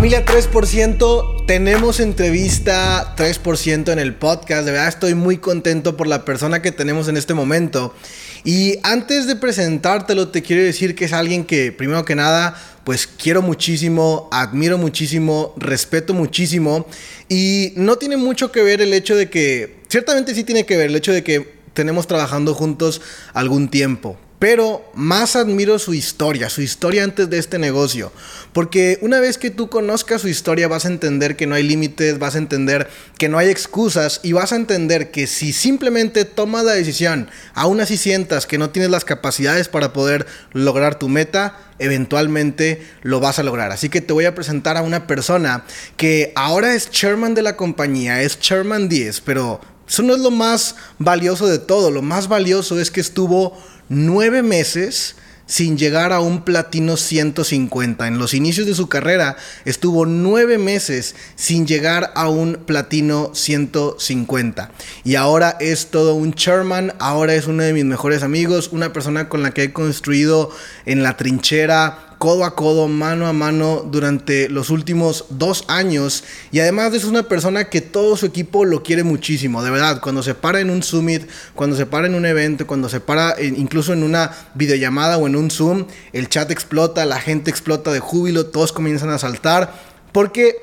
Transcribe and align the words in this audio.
Familia 0.00 0.24
3%, 0.24 1.44
tenemos 1.44 2.00
entrevista 2.00 3.14
3% 3.16 3.92
en 3.92 3.98
el 3.98 4.14
podcast. 4.14 4.64
De 4.64 4.72
verdad 4.72 4.88
estoy 4.88 5.14
muy 5.14 5.36
contento 5.36 5.98
por 5.98 6.06
la 6.06 6.24
persona 6.24 6.62
que 6.62 6.72
tenemos 6.72 7.08
en 7.08 7.18
este 7.18 7.34
momento. 7.34 7.94
Y 8.42 8.78
antes 8.82 9.26
de 9.26 9.36
presentártelo, 9.36 10.28
te 10.28 10.40
quiero 10.40 10.62
decir 10.62 10.94
que 10.94 11.04
es 11.04 11.12
alguien 11.12 11.44
que, 11.44 11.70
primero 11.70 12.06
que 12.06 12.14
nada, 12.14 12.56
pues 12.84 13.06
quiero 13.06 13.42
muchísimo, 13.42 14.30
admiro 14.32 14.78
muchísimo, 14.78 15.52
respeto 15.58 16.14
muchísimo. 16.14 16.86
Y 17.28 17.74
no 17.76 17.96
tiene 17.96 18.16
mucho 18.16 18.50
que 18.50 18.62
ver 18.62 18.80
el 18.80 18.94
hecho 18.94 19.14
de 19.14 19.28
que, 19.28 19.82
ciertamente 19.90 20.34
sí 20.34 20.44
tiene 20.44 20.64
que 20.64 20.78
ver 20.78 20.88
el 20.88 20.96
hecho 20.96 21.12
de 21.12 21.22
que 21.22 21.46
tenemos 21.74 22.06
trabajando 22.06 22.54
juntos 22.54 23.02
algún 23.34 23.68
tiempo. 23.68 24.16
Pero 24.40 24.90
más 24.94 25.36
admiro 25.36 25.78
su 25.78 25.92
historia, 25.92 26.48
su 26.48 26.62
historia 26.62 27.04
antes 27.04 27.28
de 27.28 27.38
este 27.38 27.58
negocio. 27.58 28.10
Porque 28.54 28.98
una 29.02 29.20
vez 29.20 29.36
que 29.36 29.50
tú 29.50 29.68
conozcas 29.68 30.22
su 30.22 30.28
historia 30.28 30.66
vas 30.66 30.86
a 30.86 30.88
entender 30.88 31.36
que 31.36 31.46
no 31.46 31.54
hay 31.54 31.62
límites, 31.62 32.18
vas 32.18 32.36
a 32.36 32.38
entender 32.38 32.88
que 33.18 33.28
no 33.28 33.36
hay 33.36 33.50
excusas 33.50 34.18
y 34.22 34.32
vas 34.32 34.52
a 34.52 34.56
entender 34.56 35.10
que 35.10 35.26
si 35.26 35.52
simplemente 35.52 36.24
tomas 36.24 36.64
la 36.64 36.72
decisión, 36.72 37.28
aún 37.52 37.82
así 37.82 37.98
sientas 37.98 38.46
que 38.46 38.56
no 38.56 38.70
tienes 38.70 38.90
las 38.90 39.04
capacidades 39.04 39.68
para 39.68 39.92
poder 39.92 40.26
lograr 40.54 40.98
tu 40.98 41.10
meta, 41.10 41.58
eventualmente 41.78 42.82
lo 43.02 43.20
vas 43.20 43.38
a 43.38 43.42
lograr. 43.42 43.72
Así 43.72 43.90
que 43.90 44.00
te 44.00 44.14
voy 44.14 44.24
a 44.24 44.34
presentar 44.34 44.78
a 44.78 44.82
una 44.82 45.06
persona 45.06 45.66
que 45.98 46.32
ahora 46.34 46.74
es 46.74 46.90
chairman 46.90 47.34
de 47.34 47.42
la 47.42 47.56
compañía, 47.56 48.22
es 48.22 48.40
chairman 48.40 48.88
10, 48.88 49.20
pero 49.20 49.60
eso 49.86 50.02
no 50.02 50.14
es 50.14 50.20
lo 50.20 50.30
más 50.30 50.76
valioso 50.98 51.46
de 51.48 51.58
todo. 51.58 51.90
Lo 51.90 52.00
más 52.00 52.28
valioso 52.28 52.78
es 52.78 52.92
que 52.92 53.00
estuvo 53.00 53.58
nueve 53.90 54.42
meses 54.42 55.16
sin 55.50 55.76
llegar 55.76 56.12
a 56.12 56.20
un 56.20 56.44
platino 56.44 56.96
150. 56.96 58.06
En 58.06 58.18
los 58.18 58.34
inicios 58.34 58.68
de 58.68 58.74
su 58.74 58.88
carrera 58.88 59.36
estuvo 59.64 60.06
nueve 60.06 60.58
meses 60.58 61.16
sin 61.34 61.66
llegar 61.66 62.12
a 62.14 62.28
un 62.28 62.60
platino 62.64 63.32
150. 63.34 64.70
Y 65.02 65.16
ahora 65.16 65.56
es 65.58 65.88
todo 65.88 66.14
un 66.14 66.34
chairman, 66.34 66.94
ahora 67.00 67.34
es 67.34 67.48
uno 67.48 67.64
de 67.64 67.72
mis 67.72 67.84
mejores 67.84 68.22
amigos, 68.22 68.68
una 68.72 68.92
persona 68.92 69.28
con 69.28 69.42
la 69.42 69.50
que 69.50 69.64
he 69.64 69.72
construido 69.72 70.50
en 70.86 71.02
la 71.02 71.16
trinchera 71.16 72.09
codo 72.20 72.44
a 72.44 72.54
codo, 72.54 72.86
mano 72.86 73.26
a 73.26 73.32
mano 73.32 73.82
durante 73.90 74.50
los 74.50 74.68
últimos 74.68 75.24
dos 75.30 75.64
años. 75.68 76.22
Y 76.52 76.60
además 76.60 76.92
es 76.92 77.04
una 77.04 77.22
persona 77.22 77.70
que 77.70 77.80
todo 77.80 78.14
su 78.14 78.26
equipo 78.26 78.66
lo 78.66 78.82
quiere 78.82 79.04
muchísimo, 79.04 79.62
de 79.62 79.70
verdad. 79.70 80.02
Cuando 80.02 80.22
se 80.22 80.34
para 80.34 80.60
en 80.60 80.68
un 80.68 80.82
summit, 80.82 81.26
cuando 81.54 81.76
se 81.76 81.86
para 81.86 82.08
en 82.08 82.14
un 82.14 82.26
evento, 82.26 82.66
cuando 82.66 82.90
se 82.90 83.00
para 83.00 83.40
incluso 83.40 83.94
en 83.94 84.02
una 84.02 84.32
videollamada 84.52 85.16
o 85.16 85.26
en 85.26 85.34
un 85.34 85.50
Zoom, 85.50 85.86
el 86.12 86.28
chat 86.28 86.50
explota, 86.50 87.06
la 87.06 87.22
gente 87.22 87.50
explota 87.50 87.90
de 87.90 88.00
júbilo, 88.00 88.44
todos 88.44 88.74
comienzan 88.74 89.08
a 89.08 89.18
saltar. 89.18 89.72
Porque, 90.12 90.56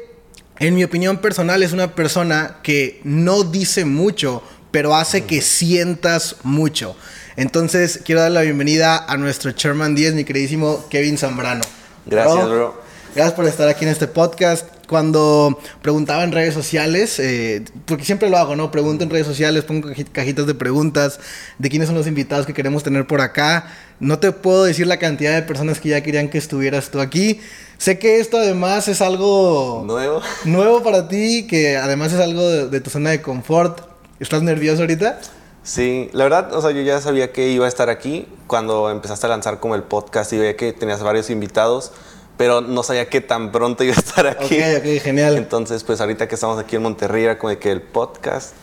en 0.59 0.75
mi 0.75 0.83
opinión 0.83 1.17
personal, 1.17 1.63
es 1.63 1.73
una 1.73 1.95
persona 1.95 2.57
que 2.61 3.01
no 3.03 3.41
dice 3.41 3.83
mucho, 3.83 4.43
pero 4.71 4.95
hace 4.95 5.25
que 5.25 5.41
sientas 5.41 6.37
mucho. 6.43 6.95
Entonces, 7.35 7.99
quiero 8.03 8.21
dar 8.21 8.31
la 8.31 8.41
bienvenida 8.41 8.97
a 8.97 9.15
nuestro 9.17 9.51
Chairman 9.51 9.93
10, 9.93 10.15
mi 10.15 10.23
queridísimo 10.23 10.85
Kevin 10.89 11.17
Zambrano. 11.17 11.63
Gracias, 12.05 12.49
bro. 12.49 12.87
Gracias 13.13 13.33
por 13.33 13.45
estar 13.45 13.67
aquí 13.67 13.85
en 13.85 13.91
este 13.91 14.07
podcast. 14.07 14.65
Cuando 14.87 15.59
preguntaba 15.81 16.23
en 16.23 16.31
redes 16.31 16.53
sociales, 16.53 17.19
eh, 17.19 17.63
porque 17.85 18.05
siempre 18.05 18.29
lo 18.29 18.37
hago, 18.37 18.55
¿no? 18.55 18.71
Pregunto 18.71 19.03
en 19.03 19.09
redes 19.09 19.27
sociales, 19.27 19.63
pongo 19.65 19.89
cajitas 20.11 20.47
de 20.47 20.53
preguntas 20.53 21.19
de 21.57 21.69
quiénes 21.69 21.87
son 21.87 21.97
los 21.97 22.07
invitados 22.07 22.45
que 22.45 22.53
queremos 22.53 22.83
tener 22.83 23.05
por 23.05 23.19
acá. 23.19 23.73
No 23.99 24.19
te 24.19 24.31
puedo 24.31 24.63
decir 24.63 24.87
la 24.87 24.97
cantidad 24.97 25.33
de 25.33 25.41
personas 25.41 25.79
que 25.79 25.89
ya 25.89 26.01
querían 26.01 26.29
que 26.29 26.37
estuvieras 26.37 26.89
tú 26.89 27.01
aquí. 27.01 27.41
Sé 27.77 27.99
que 27.99 28.19
esto 28.19 28.37
además 28.37 28.87
es 28.87 29.01
algo 29.01 29.83
nuevo, 29.85 30.21
nuevo 30.45 30.83
para 30.83 31.07
ti, 31.07 31.47
que 31.47 31.75
además 31.75 32.13
es 32.13 32.19
algo 32.19 32.47
de, 32.47 32.69
de 32.69 32.81
tu 32.81 32.89
zona 32.89 33.09
de 33.09 33.21
confort. 33.21 33.96
¿Estás 34.19 34.41
nervioso 34.41 34.81
ahorita? 34.81 35.19
Sí, 35.63 36.09
la 36.13 36.23
verdad, 36.23 36.53
o 36.53 36.61
sea, 36.61 36.71
yo 36.71 36.81
ya 36.81 36.99
sabía 37.01 37.31
que 37.31 37.49
iba 37.49 37.65
a 37.65 37.67
estar 37.67 37.89
aquí 37.89 38.27
cuando 38.47 38.89
empezaste 38.89 39.27
a 39.27 39.29
lanzar 39.29 39.59
como 39.59 39.75
el 39.75 39.83
podcast 39.83 40.33
y 40.33 40.37
veía 40.37 40.55
que 40.55 40.73
tenías 40.73 41.03
varios 41.03 41.29
invitados, 41.29 41.91
pero 42.35 42.61
no 42.61 42.81
sabía 42.81 43.09
qué 43.09 43.21
tan 43.21 43.51
pronto 43.51 43.83
iba 43.83 43.93
a 43.93 43.99
estar 43.99 44.25
aquí. 44.25 44.59
Ok, 44.59 44.77
ok, 44.79 45.01
genial. 45.03 45.37
Entonces, 45.37 45.83
pues 45.83 46.01
ahorita 46.01 46.27
que 46.27 46.35
estamos 46.35 46.57
aquí 46.57 46.77
en 46.77 46.83
Monterrey, 46.83 47.25
era 47.25 47.37
como 47.37 47.49
de 47.49 47.59
que 47.59 47.71
el 47.71 47.81
podcast. 47.81 48.53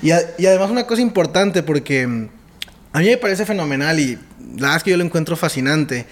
Y, 0.00 0.10
y 0.10 0.46
además 0.46 0.70
una 0.70 0.86
cosa 0.86 1.02
importante, 1.02 1.62
porque 1.62 2.06
mm, 2.06 2.28
a 2.92 3.00
mí 3.00 3.06
me 3.06 3.16
parece 3.16 3.44
fenomenal 3.44 3.98
y 3.98 4.16
la 4.56 4.68
verdad 4.68 4.76
es 4.76 4.82
que 4.84 4.90
yo 4.90 4.96
lo 4.96 5.04
encuentro 5.04 5.34
fascinante. 5.36 6.06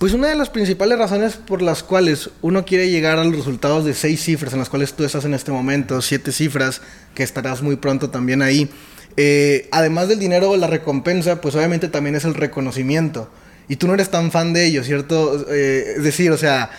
Pues 0.00 0.14
una 0.14 0.28
de 0.28 0.34
las 0.34 0.48
principales 0.48 0.98
razones 0.98 1.36
por 1.36 1.60
las 1.60 1.82
cuales 1.82 2.30
uno 2.40 2.64
quiere 2.64 2.88
llegar 2.88 3.18
a 3.18 3.24
los 3.24 3.36
resultados 3.36 3.84
de 3.84 3.92
seis 3.92 4.24
cifras 4.24 4.54
en 4.54 4.58
las 4.58 4.70
cuales 4.70 4.94
tú 4.94 5.04
estás 5.04 5.26
en 5.26 5.34
este 5.34 5.52
momento, 5.52 6.00
siete 6.00 6.32
cifras, 6.32 6.80
que 7.14 7.22
estarás 7.22 7.60
muy 7.60 7.76
pronto 7.76 8.08
también 8.08 8.40
ahí, 8.40 8.70
eh, 9.18 9.68
además 9.72 10.08
del 10.08 10.18
dinero 10.18 10.48
o 10.48 10.56
la 10.56 10.68
recompensa, 10.68 11.42
pues 11.42 11.54
obviamente 11.54 11.88
también 11.88 12.16
es 12.16 12.24
el 12.24 12.32
reconocimiento. 12.32 13.30
Y 13.68 13.76
tú 13.76 13.88
no 13.88 13.92
eres 13.92 14.08
tan 14.08 14.30
fan 14.30 14.54
de 14.54 14.64
ello, 14.64 14.84
¿cierto? 14.84 15.44
Eh, 15.50 15.96
es 15.98 16.02
decir, 16.02 16.30
o 16.30 16.38
sea, 16.38 16.70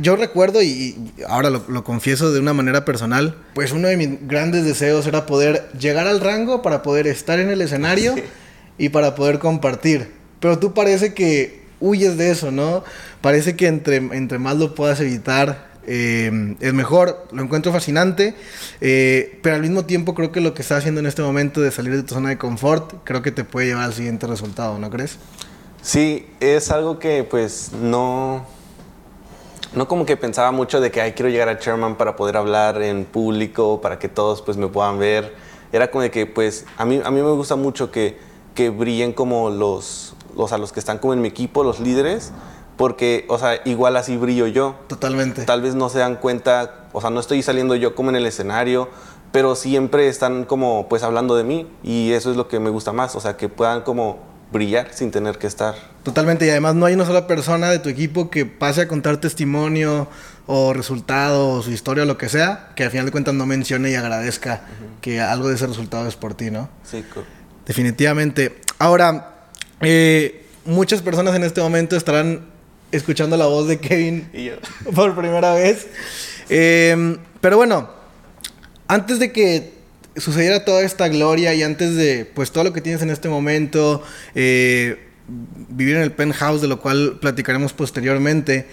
yo 0.00 0.14
recuerdo, 0.14 0.62
y, 0.62 0.96
ahora 1.26 1.50
lo, 1.50 1.82
confieso 1.82 2.32
de 2.32 2.38
una 2.38 2.54
manera 2.54 2.84
personal, 2.84 3.36
pues 3.54 3.72
uno 3.72 3.88
de 3.88 3.96
mis 3.96 4.28
grandes 4.28 4.64
deseos 4.64 5.08
era 5.08 5.26
poder 5.26 5.68
llegar 5.76 6.06
al 6.06 6.20
rango 6.20 6.62
para 6.62 6.82
poder 6.82 7.08
estar 7.08 7.40
en 7.40 7.50
el 7.50 7.62
escenario 7.62 8.14
y 8.78 8.90
para 8.90 9.16
poder 9.16 9.40
compartir. 9.40 10.12
Pero 10.38 10.60
tú 10.60 10.72
parece 10.72 11.14
que 11.14 11.63
huyes 11.80 12.16
de 12.16 12.30
eso, 12.30 12.50
¿no? 12.50 12.84
Parece 13.20 13.56
que 13.56 13.66
entre, 13.66 13.96
entre 13.96 14.38
más 14.38 14.56
lo 14.56 14.74
puedas 14.74 15.00
evitar, 15.00 15.74
eh, 15.86 16.56
es 16.60 16.72
mejor, 16.72 17.26
lo 17.32 17.42
encuentro 17.42 17.72
fascinante, 17.72 18.34
eh, 18.80 19.38
pero 19.42 19.56
al 19.56 19.62
mismo 19.62 19.84
tiempo 19.84 20.14
creo 20.14 20.32
que 20.32 20.40
lo 20.40 20.54
que 20.54 20.62
está 20.62 20.76
haciendo 20.76 21.00
en 21.00 21.06
este 21.06 21.22
momento 21.22 21.60
de 21.60 21.70
salir 21.70 21.94
de 21.94 22.02
tu 22.02 22.14
zona 22.14 22.30
de 22.30 22.38
confort, 22.38 22.94
creo 23.04 23.22
que 23.22 23.32
te 23.32 23.44
puede 23.44 23.66
llevar 23.68 23.84
al 23.84 23.94
siguiente 23.94 24.26
resultado, 24.26 24.78
¿no 24.78 24.90
crees? 24.90 25.18
Sí, 25.82 26.26
es 26.40 26.70
algo 26.70 26.98
que 26.98 27.24
pues 27.24 27.72
no, 27.72 28.46
no 29.74 29.86
como 29.86 30.06
que 30.06 30.16
pensaba 30.16 30.50
mucho 30.50 30.80
de 30.80 30.90
que 30.90 31.02
Ay, 31.02 31.12
quiero 31.12 31.28
llegar 31.28 31.50
a 31.50 31.58
Chairman 31.58 31.96
para 31.96 32.16
poder 32.16 32.38
hablar 32.38 32.80
en 32.80 33.04
público, 33.04 33.82
para 33.82 33.98
que 33.98 34.08
todos 34.08 34.40
pues 34.40 34.56
me 34.56 34.68
puedan 34.68 34.98
ver. 34.98 35.34
Era 35.72 35.90
como 35.90 36.02
de 36.02 36.10
que 36.10 36.24
pues 36.24 36.64
a 36.78 36.86
mí, 36.86 37.02
a 37.04 37.10
mí 37.10 37.20
me 37.20 37.32
gusta 37.32 37.56
mucho 37.56 37.90
que, 37.90 38.16
que 38.54 38.70
brillen 38.70 39.12
como 39.12 39.50
los, 39.50 40.14
los, 40.36 40.52
a 40.52 40.58
los 40.58 40.72
que 40.72 40.80
están 40.80 40.98
como 40.98 41.14
en 41.14 41.20
mi 41.20 41.28
equipo, 41.28 41.64
los 41.64 41.80
líderes, 41.80 42.32
porque, 42.76 43.24
o 43.28 43.38
sea, 43.38 43.60
igual 43.64 43.96
así 43.96 44.16
brillo 44.16 44.46
yo. 44.46 44.76
Totalmente. 44.88 45.44
Tal 45.44 45.62
vez 45.62 45.74
no 45.74 45.88
se 45.88 46.00
dan 46.00 46.16
cuenta, 46.16 46.86
o 46.92 47.00
sea, 47.00 47.10
no 47.10 47.20
estoy 47.20 47.42
saliendo 47.42 47.76
yo 47.76 47.94
como 47.94 48.10
en 48.10 48.16
el 48.16 48.26
escenario, 48.26 48.88
pero 49.32 49.54
siempre 49.54 50.08
están 50.08 50.44
como, 50.44 50.88
pues, 50.88 51.02
hablando 51.02 51.36
de 51.36 51.44
mí 51.44 51.68
y 51.82 52.12
eso 52.12 52.30
es 52.30 52.36
lo 52.36 52.48
que 52.48 52.60
me 52.60 52.70
gusta 52.70 52.92
más, 52.92 53.16
o 53.16 53.20
sea, 53.20 53.36
que 53.36 53.48
puedan 53.48 53.82
como 53.82 54.34
brillar 54.52 54.88
sin 54.92 55.10
tener 55.10 55.38
que 55.38 55.46
estar. 55.46 55.74
Totalmente, 56.02 56.46
y 56.46 56.50
además 56.50 56.74
no 56.74 56.86
hay 56.86 56.94
una 56.94 57.04
sola 57.04 57.26
persona 57.26 57.70
de 57.70 57.78
tu 57.78 57.88
equipo 57.88 58.30
que 58.30 58.46
pase 58.46 58.82
a 58.82 58.88
contar 58.88 59.16
testimonio 59.18 60.06
o 60.46 60.72
resultado 60.72 61.48
o 61.50 61.62
su 61.62 61.70
historia 61.70 62.04
o 62.04 62.06
lo 62.06 62.16
que 62.18 62.28
sea, 62.28 62.70
que 62.76 62.84
al 62.84 62.90
final 62.90 63.06
de 63.06 63.12
cuentas 63.12 63.34
no 63.34 63.46
mencione 63.46 63.90
y 63.90 63.94
agradezca 63.94 64.62
que 65.00 65.20
algo 65.20 65.48
de 65.48 65.56
ese 65.56 65.66
resultado 65.66 66.06
es 66.06 66.16
por 66.16 66.34
ti, 66.34 66.50
¿no? 66.50 66.68
Sí, 66.84 67.04
Definitivamente. 67.66 68.60
Ahora, 68.78 69.33
eh, 69.84 70.44
muchas 70.64 71.02
personas 71.02 71.34
en 71.34 71.44
este 71.44 71.60
momento 71.60 71.96
estarán 71.96 72.46
escuchando 72.92 73.36
la 73.36 73.46
voz 73.46 73.68
de 73.68 73.78
Kevin 73.78 74.28
por 74.94 75.14
primera 75.14 75.54
vez. 75.54 75.86
Em, 76.48 77.18
pero 77.40 77.56
bueno, 77.56 77.90
antes 78.88 79.18
de 79.18 79.32
que 79.32 79.74
sucediera 80.16 80.64
toda 80.64 80.82
esta 80.82 81.08
gloria 81.08 81.54
y 81.54 81.62
antes 81.62 81.96
de 81.96 82.24
pues 82.24 82.52
todo 82.52 82.64
lo 82.64 82.72
que 82.72 82.80
tienes 82.80 83.02
en 83.02 83.10
este 83.10 83.28
momento, 83.28 84.02
eh, 84.34 85.08
vivir 85.68 85.96
en 85.96 86.02
el 86.02 86.12
penthouse, 86.12 86.60
de 86.60 86.68
lo 86.68 86.80
cual 86.80 87.18
platicaremos 87.20 87.72
posteriormente, 87.72 88.66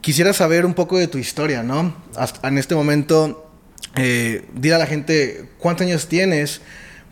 quisiera 0.00 0.32
saber 0.32 0.64
un 0.64 0.74
poco 0.74 0.98
de 0.98 1.08
tu 1.08 1.18
historia, 1.18 1.62
¿no? 1.62 1.94
Hasta 2.16 2.48
en 2.48 2.58
este 2.58 2.74
momento, 2.74 3.50
eh, 3.96 4.44
dile 4.54 4.76
a 4.76 4.78
la 4.78 4.86
gente 4.86 5.48
cuántos 5.58 5.86
años 5.86 6.06
tienes, 6.06 6.60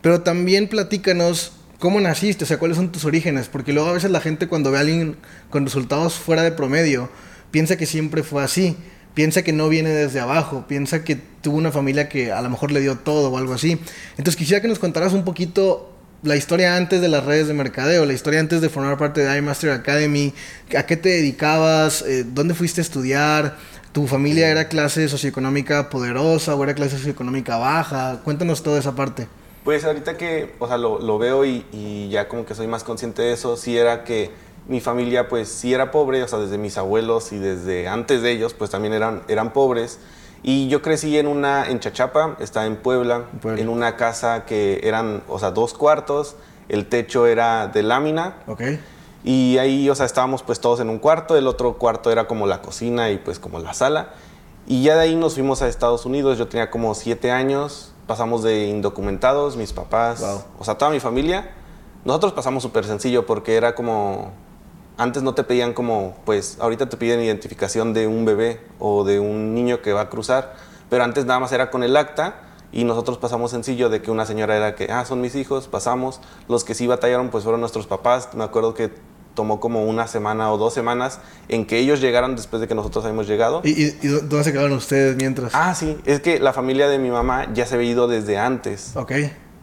pero 0.00 0.22
también 0.22 0.69
platícanos 0.69 1.52
cómo 1.78 2.00
naciste, 2.00 2.44
o 2.44 2.46
sea, 2.46 2.58
cuáles 2.58 2.76
son 2.76 2.90
tus 2.90 3.05
orígenes, 3.05 3.49
porque 3.49 3.73
luego 3.73 3.88
a 3.88 3.93
veces 3.93 4.11
la 4.11 4.20
gente 4.20 4.49
cuando 4.49 4.70
ve 4.70 4.78
a 4.78 4.81
alguien 4.81 5.17
con 5.50 5.64
resultados 5.64 6.14
fuera 6.14 6.43
de 6.43 6.52
promedio, 6.52 7.11
piensa 7.50 7.76
que 7.76 7.87
siempre 7.87 8.23
fue 8.23 8.43
así, 8.43 8.76
piensa 9.14 9.43
que 9.43 9.52
no 9.52 9.69
viene 9.69 9.90
desde 9.90 10.20
abajo, 10.20 10.67
piensa 10.69 11.05
que 11.05 11.17
tuvo 11.17 11.56
una 11.56 11.73
familia 11.73 12.08
que 12.08 12.32
a 12.32 12.43
lo 12.43 12.50
mejor 12.50 12.73
le 12.73 12.81
dio 12.81 12.96
todo 12.96 13.31
o 13.31 13.38
algo 13.38 13.55
así. 13.55 13.81
Entonces 14.11 14.37
quisiera 14.37 14.61
que 14.61 14.69
nos 14.69 14.78
contaras 14.78 15.12
un 15.12 15.25
poquito 15.25 15.93
la 16.23 16.37
historia 16.37 16.76
antes 16.76 17.00
de 17.00 17.08
las 17.08 17.25
redes 17.25 17.46
de 17.46 17.55
mercadeo, 17.55 18.05
la 18.05 18.12
historia 18.12 18.40
antes 18.40 18.61
de 18.61 18.69
formar 18.69 18.99
parte 18.99 19.23
de 19.23 19.38
iMaster 19.38 19.70
Academy, 19.70 20.34
a 20.76 20.84
qué 20.84 20.96
te 20.96 21.08
dedicabas, 21.11 22.02
eh, 22.02 22.25
dónde 22.25 22.55
fuiste 22.55 22.81
a 22.81 22.82
estudiar, 22.82 23.56
tu 23.93 24.06
familia 24.06 24.50
era 24.50 24.69
clase 24.69 25.08
socioeconómica 25.08 25.88
poderosa 25.88 26.55
o 26.55 26.62
era 26.64 26.75
clase 26.75 26.96
socioeconómica 26.96 27.56
baja, 27.56 28.20
cuéntanos 28.25 28.62
toda 28.62 28.78
esa 28.78 28.94
parte. 28.94 29.28
Pues 29.66 29.84
ahorita 29.84 30.16
que, 30.16 30.54
o 30.58 30.66
sea, 30.66 30.78
lo, 30.78 30.98
lo 30.98 31.18
veo 31.18 31.44
y, 31.44 31.66
y, 31.72 32.08
ya 32.08 32.26
como 32.26 32.46
que 32.46 32.54
soy 32.54 32.68
más 32.68 32.84
consciente 32.84 33.20
de 33.20 33.34
eso, 33.34 33.58
sí 33.58 33.76
era 33.76 34.04
que, 34.04 34.30
mi 34.68 34.80
familia 34.80 35.28
pues 35.28 35.48
sí 35.48 35.72
era 35.72 35.90
pobre, 35.90 36.22
o 36.22 36.28
sea, 36.28 36.38
desde 36.38 36.58
mis 36.58 36.76
abuelos 36.76 37.32
y 37.32 37.38
desde 37.38 37.88
antes 37.88 38.22
de 38.22 38.32
ellos 38.32 38.54
pues 38.54 38.70
también 38.70 38.94
eran, 38.94 39.22
eran 39.28 39.52
pobres. 39.52 39.98
Y 40.42 40.68
yo 40.68 40.82
crecí 40.82 41.16
en 41.18 41.26
una, 41.26 41.68
en 41.68 41.80
Chachapa, 41.80 42.36
está 42.40 42.66
en 42.66 42.76
Puebla, 42.76 43.24
Puebla. 43.40 43.60
en 43.60 43.68
una 43.68 43.96
casa 43.96 44.44
que 44.44 44.80
eran, 44.84 45.22
o 45.28 45.38
sea, 45.38 45.50
dos 45.50 45.74
cuartos, 45.74 46.36
el 46.68 46.86
techo 46.86 47.26
era 47.26 47.68
de 47.68 47.82
lámina. 47.82 48.36
Ok. 48.46 48.62
Y 49.24 49.58
ahí, 49.58 49.88
o 49.90 49.94
sea, 49.94 50.06
estábamos 50.06 50.42
pues 50.42 50.60
todos 50.60 50.78
en 50.78 50.88
un 50.88 50.98
cuarto, 50.98 51.36
el 51.36 51.48
otro 51.48 51.78
cuarto 51.78 52.12
era 52.12 52.28
como 52.28 52.46
la 52.46 52.62
cocina 52.62 53.10
y 53.10 53.18
pues 53.18 53.38
como 53.40 53.58
la 53.58 53.74
sala. 53.74 54.10
Y 54.68 54.82
ya 54.84 54.94
de 54.94 55.02
ahí 55.02 55.16
nos 55.16 55.34
fuimos 55.34 55.62
a 55.62 55.68
Estados 55.68 56.06
Unidos, 56.06 56.38
yo 56.38 56.46
tenía 56.46 56.70
como 56.70 56.94
siete 56.94 57.32
años, 57.32 57.92
pasamos 58.06 58.43
de 58.43 58.67
indocumentados, 58.67 59.56
mis 59.56 59.73
papás, 59.73 60.20
Wow. 60.20 60.43
o 60.61 60.64
sea, 60.64 60.79
toda 60.79 60.91
mi 60.91 61.00
familia. 61.00 61.50
Nosotros 62.05 62.32
pasamos 62.32 62.62
súper 62.62 62.85
sencillo 62.85 63.26
porque 63.26 63.56
era 63.56 63.75
como, 63.75 64.31
antes 64.97 65.23
no 65.23 65.35
te 65.35 65.43
pedían 65.44 65.73
como, 65.75 66.14
pues 66.25 66.58
ahorita 66.61 66.88
te 66.88 66.97
piden 66.97 67.20
identificación 67.20 67.93
de 67.94 68.06
un 68.06 68.25
bebé 68.25 68.61
o 68.79 69.05
de 69.05 69.19
un 69.19 69.55
niño 69.55 69.82
que 69.82 69.93
va 69.93 70.03
a 70.03 70.08
cruzar, 70.08 70.55
pero 70.88 71.03
antes 71.03 71.25
nada 71.26 71.41
más 71.41 71.50
era 71.53 71.70
con 71.70 71.82
el 71.82 71.97
acta 71.97 72.43
y 72.73 72.85
nosotros 72.85 73.19
pasamos 73.19 73.50
sencillo 73.50 73.88
de 73.88 74.03
que 74.03 74.11
una 74.11 74.25
señora 74.26 74.56
era 74.56 74.75
que, 74.76 74.91
ah, 74.93 75.05
son 75.05 75.20
mis 75.20 75.35
hijos, 75.35 75.67
pasamos. 75.67 76.20
Los 76.49 76.62
que 76.64 76.75
sí 76.75 76.87
batallaron 76.87 77.31
pues 77.31 77.43
fueron 77.43 77.61
nuestros 77.61 77.87
papás. 77.87 78.29
Me 78.35 78.44
acuerdo 78.44 78.75
que 78.75 78.93
tomó 79.37 79.61
como 79.61 79.85
una 79.85 80.09
semana 80.09 80.50
o 80.50 80.59
dos 80.59 80.75
semanas 80.75 81.21
en 81.49 81.65
que 81.67 81.79
ellos 81.79 82.00
llegaran 82.00 82.35
después 82.35 82.61
de 82.61 82.67
que 82.67 82.75
nosotros 82.75 83.05
habíamos 83.05 83.29
llegado. 83.29 83.61
¿Y, 83.62 83.71
y, 83.71 83.99
y 84.03 84.09
dónde 84.09 84.43
se 84.43 84.53
quedaron 84.53 84.73
ustedes 84.73 85.15
mientras? 85.15 85.55
Ah, 85.55 85.77
sí, 85.77 85.97
es 86.05 86.21
que 86.21 86.41
la 86.41 86.53
familia 86.53 86.88
de 86.88 86.99
mi 86.99 87.11
mamá 87.11 87.47
ya 87.55 87.67
se 87.67 87.77
había 87.77 87.91
ido 87.93 88.09
desde 88.09 88.38
antes. 88.38 88.97
Ok. 88.97 89.12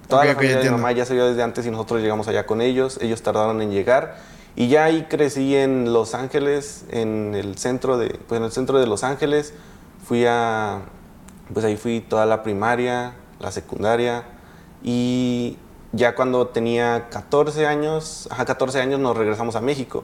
Toda 0.08 0.22
Ok, 0.22 0.28
la 0.28 0.36
familia 0.36 0.58
de 0.60 0.64
mi 0.66 0.70
mamá 0.70 0.92
ya 0.94 1.06
se 1.06 1.14
vio 1.14 1.26
desde 1.26 1.44
antes 1.44 1.66
y 1.66 1.72
nosotros 1.72 2.02
llegamos 2.02 2.28
allá 2.30 2.46
con 2.46 2.62
ellos. 2.62 3.00
Ellos 3.02 3.22
tardaron 3.22 3.62
en 3.62 3.72
llegar. 3.72 4.16
Y 4.56 4.68
ya 4.68 4.84
ahí 4.86 5.08
crecí 5.10 5.56
en 5.56 5.92
Los 5.92 6.14
Ángeles, 6.14 6.86
en 6.92 7.34
el 7.34 7.58
centro 7.58 7.98
de, 7.98 8.20
pues 8.28 8.38
en 8.40 8.46
el 8.46 8.52
centro 8.52 8.80
de 8.80 8.86
Los 8.86 9.04
Ángeles. 9.04 9.54
Fui 10.06 10.26
a, 10.28 10.82
pues 11.52 11.66
ahí 11.66 11.76
fui 11.76 12.02
toda 12.02 12.26
la 12.28 12.44
primaria, 12.44 13.14
la 13.40 13.52
secundaria. 13.52 14.24
Y 14.84 15.58
ya 15.94 16.14
cuando 16.16 16.48
tenía 16.48 17.08
14 17.10 17.66
años, 17.66 18.28
ajá, 18.30 18.44
14 18.46 18.82
años 18.82 19.00
nos 19.00 19.16
regresamos 19.16 19.56
a 19.56 19.62
México. 19.62 20.04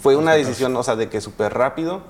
Fue 0.00 0.16
una 0.16 0.32
14. 0.32 0.46
decisión, 0.48 0.76
o 0.76 0.82
sea, 0.82 0.96
de 0.96 1.08
que 1.08 1.20
súper 1.20 1.54
rápido. 1.54 2.02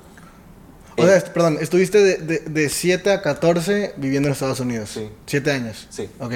O 0.97 1.03
sea, 1.05 1.17
est- 1.17 1.29
perdón, 1.29 1.59
estuviste 1.61 1.99
de, 2.03 2.17
de, 2.19 2.39
de 2.41 2.69
7 2.69 3.13
a 3.13 3.23
14 3.23 3.95
viviendo 3.99 4.29
en 4.29 4.33
Estados 4.33 4.61
Unidos. 4.61 4.91
Sí. 4.91 5.11
7 5.27 5.53
años. 5.53 5.87
Sí. 5.91 6.09
Ok. 6.21 6.33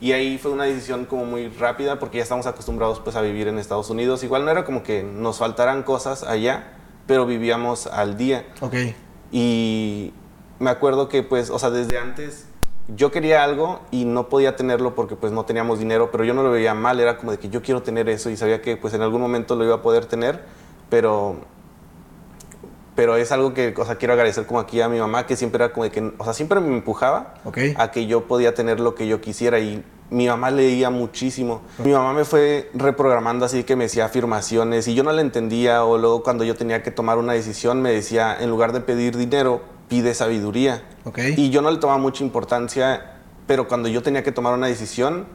Y 0.00 0.10
ahí 0.12 0.38
fue 0.38 0.50
una 0.50 0.64
decisión 0.64 1.04
como 1.04 1.24
muy 1.24 1.48
rápida 1.48 2.00
porque 2.00 2.16
ya 2.18 2.24
estamos 2.24 2.46
acostumbrados 2.46 2.98
pues 2.98 3.14
a 3.14 3.20
vivir 3.20 3.46
en 3.46 3.58
Estados 3.60 3.88
Unidos. 3.90 4.24
Igual 4.24 4.44
no 4.44 4.50
era 4.50 4.64
como 4.64 4.82
que 4.82 5.04
nos 5.04 5.38
faltaran 5.38 5.84
cosas 5.84 6.24
allá, 6.24 6.72
pero 7.06 7.24
vivíamos 7.26 7.86
al 7.86 8.16
día. 8.16 8.44
Ok. 8.60 8.74
Y 9.30 10.12
me 10.58 10.70
acuerdo 10.70 11.08
que 11.08 11.22
pues, 11.22 11.50
o 11.50 11.58
sea, 11.60 11.70
desde 11.70 11.98
antes 11.98 12.46
yo 12.88 13.10
quería 13.10 13.44
algo 13.44 13.80
y 13.90 14.04
no 14.04 14.28
podía 14.28 14.56
tenerlo 14.56 14.94
porque 14.94 15.16
pues 15.16 15.32
no 15.32 15.44
teníamos 15.44 15.78
dinero, 15.78 16.10
pero 16.10 16.24
yo 16.24 16.34
no 16.34 16.42
lo 16.42 16.50
veía 16.50 16.74
mal, 16.74 17.00
era 17.00 17.16
como 17.16 17.32
de 17.32 17.38
que 17.38 17.48
yo 17.48 17.62
quiero 17.62 17.82
tener 17.82 18.08
eso 18.08 18.30
y 18.30 18.36
sabía 18.36 18.60
que 18.60 18.76
pues 18.76 18.94
en 18.94 19.02
algún 19.02 19.20
momento 19.20 19.54
lo 19.54 19.64
iba 19.64 19.76
a 19.76 19.82
poder 19.82 20.06
tener, 20.06 20.44
pero 20.90 21.36
pero 22.94 23.16
es 23.16 23.32
algo 23.32 23.54
que, 23.54 23.74
o 23.76 23.84
sea, 23.86 23.94
quiero 23.96 24.12
agradecer 24.12 24.46
como 24.46 24.60
aquí 24.60 24.80
a 24.82 24.88
mi 24.88 24.98
mamá 24.98 25.26
que 25.26 25.34
siempre 25.34 25.64
era 25.64 25.72
como 25.72 25.84
de 25.84 25.90
que, 25.90 26.12
o 26.18 26.24
sea, 26.24 26.34
siempre 26.34 26.60
me 26.60 26.74
empujaba 26.74 27.34
a 27.76 27.90
que 27.90 28.06
yo 28.06 28.26
podía 28.26 28.54
tener 28.54 28.80
lo 28.80 28.94
que 28.94 29.06
yo 29.06 29.20
quisiera 29.20 29.58
y 29.60 29.82
mi 30.10 30.28
mamá 30.28 30.50
leía 30.50 30.90
muchísimo. 30.90 31.62
Mi 31.82 31.92
mamá 31.92 32.12
me 32.12 32.26
fue 32.26 32.70
reprogramando 32.74 33.46
así 33.46 33.64
que 33.64 33.76
me 33.76 33.84
decía 33.84 34.04
afirmaciones 34.04 34.86
y 34.88 34.94
yo 34.94 35.04
no 35.04 35.12
la 35.12 35.22
entendía 35.22 35.84
o 35.84 35.96
luego 35.96 36.22
cuando 36.22 36.44
yo 36.44 36.54
tenía 36.54 36.82
que 36.82 36.90
tomar 36.90 37.16
una 37.16 37.32
decisión 37.32 37.80
me 37.80 37.90
decía, 37.90 38.36
en 38.38 38.50
lugar 38.50 38.72
de 38.72 38.82
pedir 38.82 39.16
dinero, 39.16 39.62
pide 39.88 40.14
sabiduría. 40.14 40.82
Y 41.36 41.50
yo 41.50 41.62
no 41.62 41.70
le 41.70 41.78
tomaba 41.78 41.98
mucha 41.98 42.24
importancia, 42.24 43.12
pero 43.46 43.68
cuando 43.68 43.88
yo 43.88 44.02
tenía 44.02 44.22
que 44.22 44.32
tomar 44.32 44.54
una 44.54 44.66
decisión, 44.68 45.26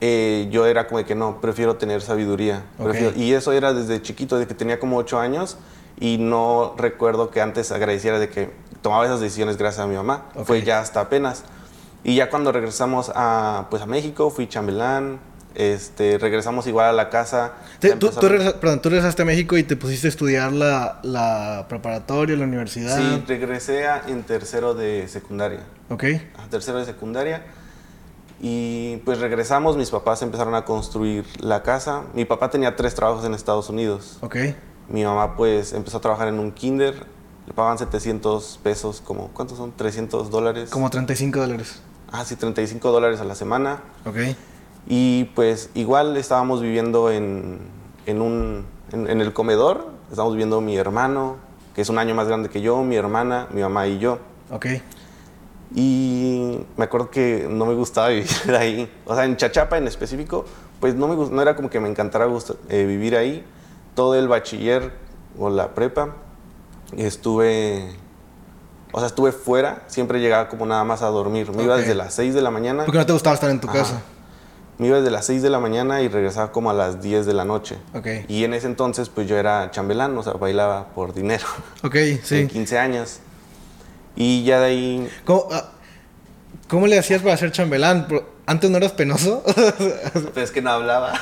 eh, 0.00 0.48
yo 0.50 0.66
era 0.66 0.86
como 0.86 0.98
de 0.98 1.04
que 1.04 1.14
no, 1.14 1.40
prefiero 1.40 1.76
tener 1.76 2.02
sabiduría. 2.02 2.64
Prefiero- 2.84 3.16
y 3.16 3.32
eso 3.32 3.52
era 3.52 3.72
desde 3.72 4.02
chiquito, 4.02 4.36
desde 4.36 4.48
que 4.48 4.54
tenía 4.54 4.78
como 4.80 4.96
ocho 4.96 5.18
años 5.18 5.56
y 6.00 6.18
no 6.18 6.74
recuerdo 6.76 7.30
que 7.30 7.40
antes 7.40 7.70
agradeciera 7.72 8.18
de 8.18 8.28
que 8.28 8.50
tomaba 8.82 9.04
esas 9.06 9.20
decisiones 9.20 9.56
gracias 9.56 9.84
a 9.84 9.86
mi 9.88 9.94
mamá. 9.96 10.24
Fue 10.44 10.62
ya 10.62 10.80
hasta 10.80 11.00
apenas. 11.00 11.44
Y 12.02 12.16
ya 12.16 12.28
cuando 12.28 12.52
regresamos 12.52 13.10
a, 13.14 13.68
pues 13.70 13.82
a 13.82 13.86
México, 13.86 14.28
fui 14.30 14.46
chambelán, 14.46 15.20
este, 15.54 16.18
regresamos 16.18 16.66
igual 16.66 16.86
a 16.88 16.92
la 16.92 17.10
casa. 17.10 17.52
Te- 17.78 17.96
tú, 17.96 18.08
tú 18.10 18.28
regresa- 18.28 18.58
perdón, 18.60 18.80
tú 18.82 18.88
regresaste 18.88 19.22
a 19.22 19.24
México 19.24 19.56
y 19.56 19.62
te 19.62 19.76
pusiste 19.76 20.08
a 20.08 20.10
estudiar 20.10 20.52
la, 20.52 20.98
la 21.02 21.66
preparatoria, 21.68 22.36
la 22.36 22.44
universidad. 22.44 22.96
Sí, 22.98 23.24
regresé 23.26 23.86
a- 23.86 24.02
en 24.08 24.22
tercero 24.24 24.74
de 24.74 25.06
secundaria. 25.08 25.60
Ok. 25.90 26.04
a 26.38 26.48
tercero 26.50 26.78
de 26.78 26.84
secundaria. 26.86 27.42
Y 28.40 28.96
pues 29.04 29.18
regresamos, 29.20 29.76
mis 29.76 29.90
papás 29.90 30.20
empezaron 30.22 30.54
a 30.54 30.64
construir 30.64 31.24
la 31.40 31.62
casa. 31.62 32.02
Mi 32.14 32.24
papá 32.24 32.50
tenía 32.50 32.76
tres 32.76 32.94
trabajos 32.94 33.24
en 33.24 33.32
Estados 33.34 33.68
Unidos. 33.70 34.18
Ok. 34.20 34.36
Mi 34.88 35.04
mamá 35.04 35.36
pues 35.36 35.72
empezó 35.72 35.98
a 35.98 36.00
trabajar 36.00 36.28
en 36.28 36.38
un 36.38 36.52
kinder. 36.52 37.06
Le 37.46 37.52
pagaban 37.54 37.78
700 37.78 38.58
pesos, 38.62 39.00
como, 39.04 39.28
¿cuántos 39.28 39.58
son? 39.58 39.72
300 39.76 40.30
dólares. 40.30 40.70
Como 40.70 40.90
35 40.90 41.40
dólares. 41.40 41.80
Ah, 42.10 42.24
sí, 42.24 42.36
35 42.36 42.90
dólares 42.90 43.20
a 43.20 43.24
la 43.24 43.34
semana. 43.34 43.80
Ok. 44.04 44.16
Y 44.86 45.24
pues 45.34 45.70
igual 45.74 46.16
estábamos 46.16 46.60
viviendo 46.60 47.10
en, 47.10 47.58
en 48.06 48.20
un, 48.20 48.66
en, 48.92 49.08
en 49.08 49.20
el 49.20 49.32
comedor. 49.32 49.86
Estábamos 50.10 50.34
viviendo 50.34 50.60
mi 50.60 50.76
hermano, 50.76 51.36
que 51.74 51.82
es 51.82 51.88
un 51.88 51.98
año 51.98 52.14
más 52.14 52.28
grande 52.28 52.50
que 52.50 52.60
yo, 52.60 52.82
mi 52.82 52.96
hermana, 52.96 53.48
mi 53.52 53.62
mamá 53.62 53.86
y 53.86 53.98
yo. 53.98 54.18
Ok. 54.50 54.66
Y 55.74 56.60
me 56.76 56.84
acuerdo 56.84 57.10
que 57.10 57.46
no 57.50 57.66
me 57.66 57.74
gustaba 57.74 58.08
vivir 58.10 58.54
ahí. 58.56 58.90
O 59.06 59.14
sea, 59.14 59.24
en 59.24 59.36
Chachapa 59.36 59.78
en 59.78 59.86
específico, 59.88 60.44
pues 60.80 60.94
no, 60.94 61.08
me, 61.08 61.16
no 61.16 61.42
era 61.42 61.56
como 61.56 61.70
que 61.70 61.80
me 61.80 61.88
encantara 61.88 62.28
eh, 62.68 62.84
vivir 62.84 63.16
ahí. 63.16 63.44
Todo 63.94 64.14
el 64.14 64.28
bachiller 64.28 64.92
o 65.38 65.50
la 65.50 65.74
prepa, 65.74 66.14
estuve... 66.96 67.96
O 68.92 68.98
sea, 68.98 69.08
estuve 69.08 69.32
fuera, 69.32 69.82
siempre 69.88 70.20
llegaba 70.20 70.48
como 70.48 70.66
nada 70.66 70.84
más 70.84 71.02
a 71.02 71.06
dormir. 71.06 71.50
Me 71.50 71.64
iba 71.64 71.76
desde 71.76 71.96
las 71.96 72.14
6 72.14 72.32
de 72.32 72.42
la 72.42 72.52
mañana. 72.52 72.84
Porque 72.84 72.98
no 72.98 73.06
te 73.06 73.12
gustaba 73.12 73.34
estar 73.34 73.50
en 73.50 73.60
tu 73.60 73.68
Ajá. 73.68 73.78
casa. 73.78 74.02
Me 74.78 74.88
iba 74.88 74.98
desde 74.98 75.10
las 75.10 75.26
6 75.26 75.40
de 75.42 75.50
la 75.50 75.60
mañana 75.60 76.00
y 76.02 76.08
regresaba 76.08 76.50
como 76.50 76.68
a 76.70 76.74
las 76.74 77.00
10 77.00 77.26
de 77.26 77.32
la 77.34 77.44
noche. 77.44 77.76
Ok. 77.94 78.06
Y 78.28 78.42
en 78.44 78.54
ese 78.54 78.66
entonces, 78.66 79.08
pues 79.08 79.28
yo 79.28 79.36
era 79.36 79.70
chambelán, 79.70 80.16
o 80.18 80.22
sea, 80.22 80.32
bailaba 80.32 80.88
por 80.88 81.14
dinero. 81.14 81.46
Ok, 81.84 81.94
sí. 82.24 82.46
15 82.48 82.78
años. 82.78 83.18
Y 84.16 84.44
ya 84.44 84.60
de 84.60 84.66
ahí 84.66 85.08
¿Cómo, 85.24 85.48
ah, 85.52 85.70
cómo 86.68 86.86
le 86.86 86.98
hacías 86.98 87.22
para 87.22 87.36
ser 87.36 87.52
chambelán? 87.52 88.06
¿Antes 88.46 88.70
no 88.70 88.76
eras 88.76 88.92
penoso? 88.92 89.42
Pues 90.34 90.36
es 90.46 90.50
que 90.50 90.60
no 90.60 90.70
hablaba, 90.70 91.14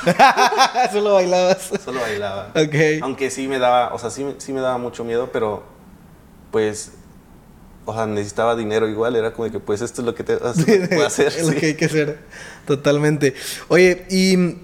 Solo 0.91 1.13
bailabas. 1.13 1.69
solo 1.83 2.01
bailaba. 2.01 2.49
Ok. 2.55 3.01
Aunque 3.01 3.29
sí 3.31 3.47
me 3.47 3.59
daba, 3.59 3.93
o 3.93 3.99
sea, 3.99 4.09
sí, 4.09 4.23
me- 4.23 4.35
sí 4.39 4.51
me 4.51 4.61
daba 4.61 4.77
mucho 4.77 5.03
miedo, 5.03 5.29
pero 5.31 5.63
pues, 6.51 6.91
o 7.85 7.93
sea, 7.93 8.05
necesitaba 8.05 8.55
dinero 8.55 8.87
igual, 8.89 9.15
era 9.15 9.33
como 9.33 9.51
que 9.51 9.59
pues 9.59 9.81
esto 9.81 10.01
es 10.01 10.05
lo 10.05 10.15
que, 10.15 10.23
te, 10.23 10.37
puedo 10.37 10.49
hacer. 11.05 11.27
es 11.27 11.45
lo 11.45 11.53
que 11.55 11.65
hay 11.67 11.73
que 11.75 11.85
hacer. 11.85 12.17
Totalmente. 12.65 13.33
Oye, 13.67 14.05
y 14.09 14.55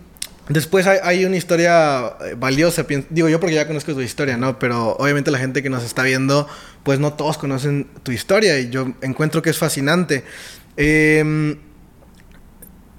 después 0.47 0.87
hay, 0.87 0.99
hay 1.03 1.25
una 1.25 1.35
historia 1.37 2.13
eh, 2.25 2.35
valiosa. 2.37 2.85
Digo 3.09 3.29
yo 3.29 3.39
porque 3.39 3.55
ya 3.55 3.67
conozco 3.67 3.93
tu 3.93 4.01
historia, 4.01 4.37
¿no? 4.37 4.57
Pero 4.59 4.95
obviamente 4.97 5.31
la 5.31 5.37
gente 5.39 5.61
que 5.61 5.69
nos 5.69 5.83
está 5.83 6.03
viendo, 6.03 6.47
pues 6.83 6.99
no 6.99 7.13
todos 7.13 7.37
conocen 7.37 7.87
tu 8.03 8.11
historia 8.11 8.59
y 8.59 8.69
yo 8.69 8.93
encuentro 9.01 9.41
que 9.41 9.49
es 9.49 9.57
fascinante. 9.57 10.23
Eh, 10.77 11.57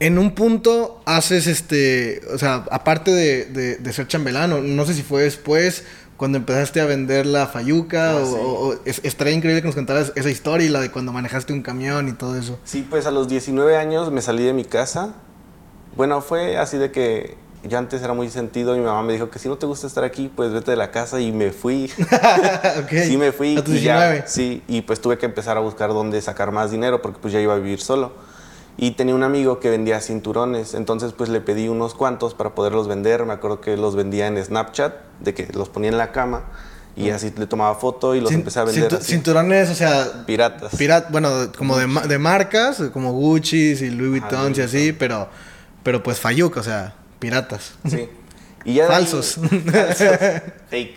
en 0.00 0.18
un 0.18 0.34
punto 0.34 1.02
haces 1.04 1.46
este, 1.46 2.22
o 2.32 2.38
sea, 2.38 2.64
aparte 2.70 3.10
de, 3.10 3.44
de- 3.46 3.76
de 3.76 3.92
ser 3.92 4.06
chambelán, 4.06 4.50
o 4.52 4.60
no 4.62 4.86
sé 4.86 4.94
si 4.94 5.02
fue 5.02 5.22
después, 5.24 5.84
cuando 6.20 6.36
empezaste 6.38 6.82
a 6.82 6.84
vender 6.84 7.24
la 7.24 7.46
fayuca, 7.46 8.10
Ah, 8.12 8.16
o, 8.16 8.26
sí. 8.26 8.34
o- 8.38 8.68
o- 8.68 8.74
es- 8.84 9.00
estaría 9.04 9.32
increíble 9.32 9.62
que 9.62 9.66
nos 9.68 9.74
contaras 9.74 10.12
esa 10.16 10.28
historia 10.28 10.66
y 10.66 10.68
la 10.70 10.78
de 10.80 10.90
cuando 10.90 11.12
manejaste 11.12 11.52
un 11.54 11.62
camión 11.62 12.08
y 12.08 12.12
todo 12.12 12.36
eso. 12.36 12.58
Sí, 12.62 12.86
pues 12.88 13.06
a 13.06 13.10
los 13.10 13.26
19 13.26 13.76
años 13.78 14.12
me 14.12 14.20
salí 14.20 14.44
de 14.44 14.52
mi 14.52 14.64
casa. 14.66 15.14
Bueno, 15.96 16.20
fue 16.20 16.58
así 16.58 16.76
de 16.76 16.92
que 16.92 17.36
yo 17.64 17.78
antes 17.78 18.02
era 18.02 18.12
muy 18.12 18.28
sentido. 18.28 18.76
Mi 18.76 18.82
mamá 18.84 19.02
me 19.02 19.14
dijo 19.14 19.30
que 19.30 19.38
si 19.38 19.48
no 19.48 19.56
te 19.56 19.64
gusta 19.64 19.86
estar 19.86 20.04
aquí, 20.04 20.30
pues 20.36 20.52
vete 20.52 20.70
de 20.72 20.76
la 20.76 20.90
casa 20.90 21.20
y 21.20 21.32
me 21.32 21.52
fui. 21.52 21.90
Sí 23.06 23.16
me 23.16 23.32
fui 23.32 23.56
A 23.56 23.64
tus 23.64 23.76
y 23.76 23.80
ya, 23.80 23.96
19. 24.10 24.24
sí, 24.28 24.62
y 24.68 24.82
pues 24.82 25.00
tuve 25.00 25.16
que 25.18 25.26
empezar 25.26 25.56
a 25.56 25.60
buscar 25.60 25.88
dónde 25.90 26.20
sacar 26.20 26.52
más 26.52 26.70
dinero 26.70 27.00
porque 27.02 27.18
pues 27.20 27.32
ya 27.32 27.40
iba 27.40 27.54
a 27.54 27.56
vivir 27.56 27.80
solo. 27.80 28.12
Y 28.76 28.92
tenía 28.92 29.14
un 29.14 29.22
amigo 29.22 29.60
que 29.60 29.68
vendía 29.68 30.00
cinturones, 30.00 30.72
entonces 30.74 31.12
pues 31.12 31.28
le 31.28 31.40
pedí 31.40 31.68
unos 31.68 31.94
cuantos 31.94 32.32
para 32.34 32.54
poderlos 32.54 32.88
vender. 32.88 33.26
Me 33.26 33.34
acuerdo 33.34 33.60
que 33.60 33.76
los 33.76 33.94
vendía 33.94 34.26
en 34.26 34.42
Snapchat, 34.42 34.94
de 35.20 35.34
que 35.34 35.48
los 35.52 35.68
ponía 35.68 35.90
en 35.90 35.98
la 35.98 36.12
cama 36.12 36.44
y 36.96 37.10
así 37.10 37.32
le 37.36 37.46
tomaba 37.46 37.74
foto 37.76 38.14
y 38.14 38.20
los 38.20 38.30
Cin- 38.30 38.36
empecé 38.36 38.58
a 38.60 38.64
vender 38.64 38.90
cintu- 38.90 38.96
así. 38.98 39.12
Cinturones, 39.12 39.70
o 39.70 39.74
sea, 39.74 40.24
Piratas. 40.26 40.74
pirat, 40.76 41.10
bueno, 41.10 41.30
como 41.56 41.76
de, 41.78 41.86
ma- 41.86 42.06
de 42.06 42.18
marcas, 42.18 42.82
como 42.92 43.12
Gucci 43.12 43.72
y 43.72 43.90
Louis 43.90 44.10
Vuitton 44.22 44.52
y 44.56 44.60
así, 44.60 44.92
pero, 44.92 45.28
pero 45.82 46.02
pues 46.02 46.18
fayuca, 46.18 46.60
o 46.60 46.62
sea, 46.62 46.94
piratas. 47.18 47.74
Sí. 47.86 48.08
Y 48.64 48.74
ya 48.74 48.84
ahí- 48.84 48.88
Falsos. 48.90 49.36
Falsos. 49.36 50.18
Fake. 50.70 50.96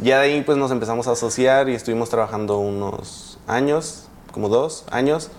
Ya 0.00 0.20
de 0.20 0.24
ahí 0.24 0.42
pues 0.42 0.58
nos 0.58 0.70
empezamos 0.70 1.06
a 1.08 1.12
asociar 1.12 1.68
y 1.68 1.74
estuvimos 1.74 2.10
trabajando 2.10 2.58
unos 2.58 3.38
años, 3.46 4.04
como 4.32 4.48
dos 4.48 4.84
años, 4.90 5.30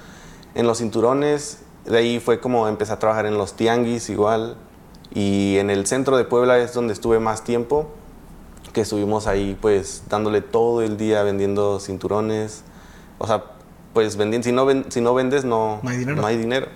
en 0.56 0.68
los 0.68 0.80
cinturones. 0.80 1.60
De 1.86 1.98
ahí 1.98 2.20
fue 2.20 2.40
como 2.40 2.68
empecé 2.68 2.92
a 2.94 3.00
trabajar 3.00 3.26
en 3.26 3.38
los 3.38 3.54
tianguis 3.54 4.10
igual. 4.10 4.58
Y 5.14 5.58
en 5.58 5.70
el 5.70 5.88
centro 5.88 6.18
de 6.18 6.26
Puebla 6.26 6.58
es 6.60 6.74
donde 6.74 6.94
estuve 6.94 7.20
más 7.20 7.44
tiempo, 7.44 7.88
que 8.74 8.82
estuvimos 8.82 9.26
ahí 9.28 9.58
pues 9.62 10.04
dándole 10.10 10.42
todo 10.42 10.82
el 10.82 10.98
día 10.98 11.24
vendiendo 11.24 11.80
cinturones. 11.80 12.64
O 13.18 13.26
sea, 13.26 13.46
pues 13.94 14.18
vendiendo, 14.18 14.46
si 14.46 14.52
no, 14.52 14.66
ven- 14.66 14.86
si 14.90 15.02
no 15.02 15.14
vendes 15.14 15.46
no, 15.46 15.80
No 15.82 15.90
hay 15.90 15.98
dinero. 15.98 16.22
no 16.22 16.28
hay 16.28 16.38
dinero. 16.38 16.68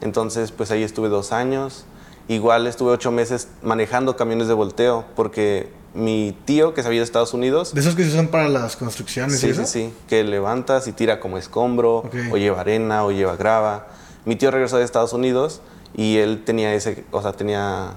Entonces 0.00 0.50
pues 0.52 0.70
ahí 0.70 0.82
estuve 0.82 1.08
dos 1.08 1.32
años. 1.32 1.84
Igual 2.28 2.66
estuve 2.66 2.92
ocho 2.92 3.10
meses 3.10 3.48
manejando 3.62 4.16
camiones 4.16 4.48
de 4.48 4.54
volteo 4.54 5.04
porque 5.16 5.70
mi 5.94 6.36
tío 6.44 6.74
que 6.74 6.82
se 6.82 6.88
había 6.88 7.00
de 7.00 7.04
Estados 7.04 7.32
Unidos 7.32 7.72
De 7.72 7.80
esos 7.80 7.94
que 7.94 8.04
se 8.04 8.10
usan 8.10 8.28
para 8.28 8.48
las 8.48 8.76
construcciones. 8.76 9.40
Sí, 9.40 9.48
¿y 9.48 9.54
sí, 9.54 9.60
eso? 9.60 9.66
sí. 9.70 9.94
Que 10.08 10.22
levantas 10.24 10.86
y 10.88 10.92
tira 10.92 11.18
como 11.20 11.38
escombro, 11.38 11.98
Ok. 11.98 12.14
o 12.32 12.36
lleva 12.36 12.60
arena, 12.60 13.04
o 13.04 13.10
lleva 13.10 13.36
grava. 13.36 13.86
Mi 14.26 14.36
tío 14.36 14.50
regresó 14.50 14.76
de 14.76 14.84
Estados 14.84 15.12
Unidos 15.14 15.62
y 15.96 16.18
él 16.18 16.42
tenía 16.44 16.74
ese, 16.74 17.04
o 17.12 17.22
sea, 17.22 17.32
tenía, 17.32 17.94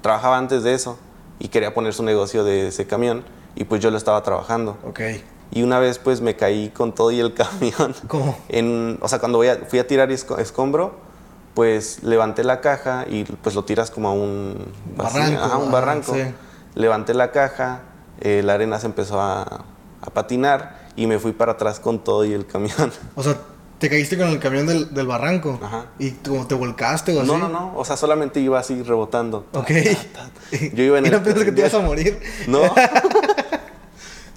trabajaba 0.00 0.38
antes 0.38 0.62
de 0.62 0.74
eso 0.74 0.96
y 1.40 1.48
quería 1.48 1.74
poner 1.74 1.92
su 1.92 2.04
negocio 2.04 2.44
de 2.44 2.68
ese 2.68 2.86
camión 2.86 3.24
y 3.56 3.64
pues 3.64 3.82
yo 3.82 3.90
lo 3.90 3.96
estaba 3.98 4.22
trabajando. 4.22 4.78
Ok. 4.86 5.00
Y 5.50 5.62
una 5.64 5.80
vez 5.80 5.98
pues 5.98 6.20
me 6.20 6.36
caí 6.36 6.68
con 6.70 6.94
todo 6.94 7.10
y 7.10 7.18
el 7.18 7.34
camión. 7.34 7.94
¿Cómo? 8.06 8.38
En, 8.48 8.98
o 9.02 9.08
sea, 9.08 9.18
cuando 9.18 9.38
voy 9.38 9.48
a- 9.48 9.56
fui 9.68 9.80
a 9.80 9.86
tirar 9.88 10.08
esco- 10.10 10.38
escombro, 10.38 10.94
pues 11.54 12.02
levanté 12.02 12.44
la 12.44 12.60
caja 12.60 13.04
y 13.08 13.24
pues 13.24 13.54
lo 13.54 13.64
tiras 13.64 13.90
como 13.90 14.08
a 14.08 14.12
un 14.12 14.56
Barranco, 14.96 15.40
ajá, 15.42 15.56
un 15.58 15.68
ah, 15.68 15.72
barranco. 15.72 16.14
sí. 16.14 16.22
Levanté 16.74 17.12
la 17.14 17.30
caja, 17.32 17.80
eh, 18.20 18.42
la 18.42 18.54
arena 18.54 18.78
se 18.80 18.86
empezó 18.86 19.20
a, 19.20 19.42
a 20.00 20.10
patinar 20.14 20.86
y 20.96 21.06
me 21.06 21.18
fui 21.18 21.32
para 21.32 21.52
atrás 21.52 21.80
con 21.80 21.98
todo 22.02 22.24
y 22.24 22.32
el 22.32 22.46
camión. 22.46 22.92
O 23.14 23.22
sea, 23.22 23.36
te 23.78 23.90
caíste 23.90 24.16
con 24.16 24.28
el 24.28 24.38
camión 24.38 24.66
del, 24.66 24.94
del 24.94 25.06
barranco. 25.08 25.58
Ajá. 25.62 25.86
Y 25.98 26.12
como 26.12 26.46
te 26.46 26.54
volcaste 26.54 27.14
o 27.16 27.20
así. 27.20 27.26
No, 27.30 27.36
no, 27.36 27.48
no, 27.48 27.76
o 27.76 27.84
sea, 27.84 27.96
solamente 27.96 28.38
iba 28.40 28.58
así 28.58 28.80
rebotando. 28.82 29.46
Ok. 29.52 29.70
Yo 30.72 30.84
iba 30.84 30.98
en 30.98 31.04
¿Y 31.06 31.08
el- 31.08 31.14
no 31.14 31.22
piensas 31.22 31.44
que 31.44 31.52
te 31.52 31.60
ibas 31.62 31.74
a 31.74 31.80
morir? 31.80 32.18
No. 32.46 32.60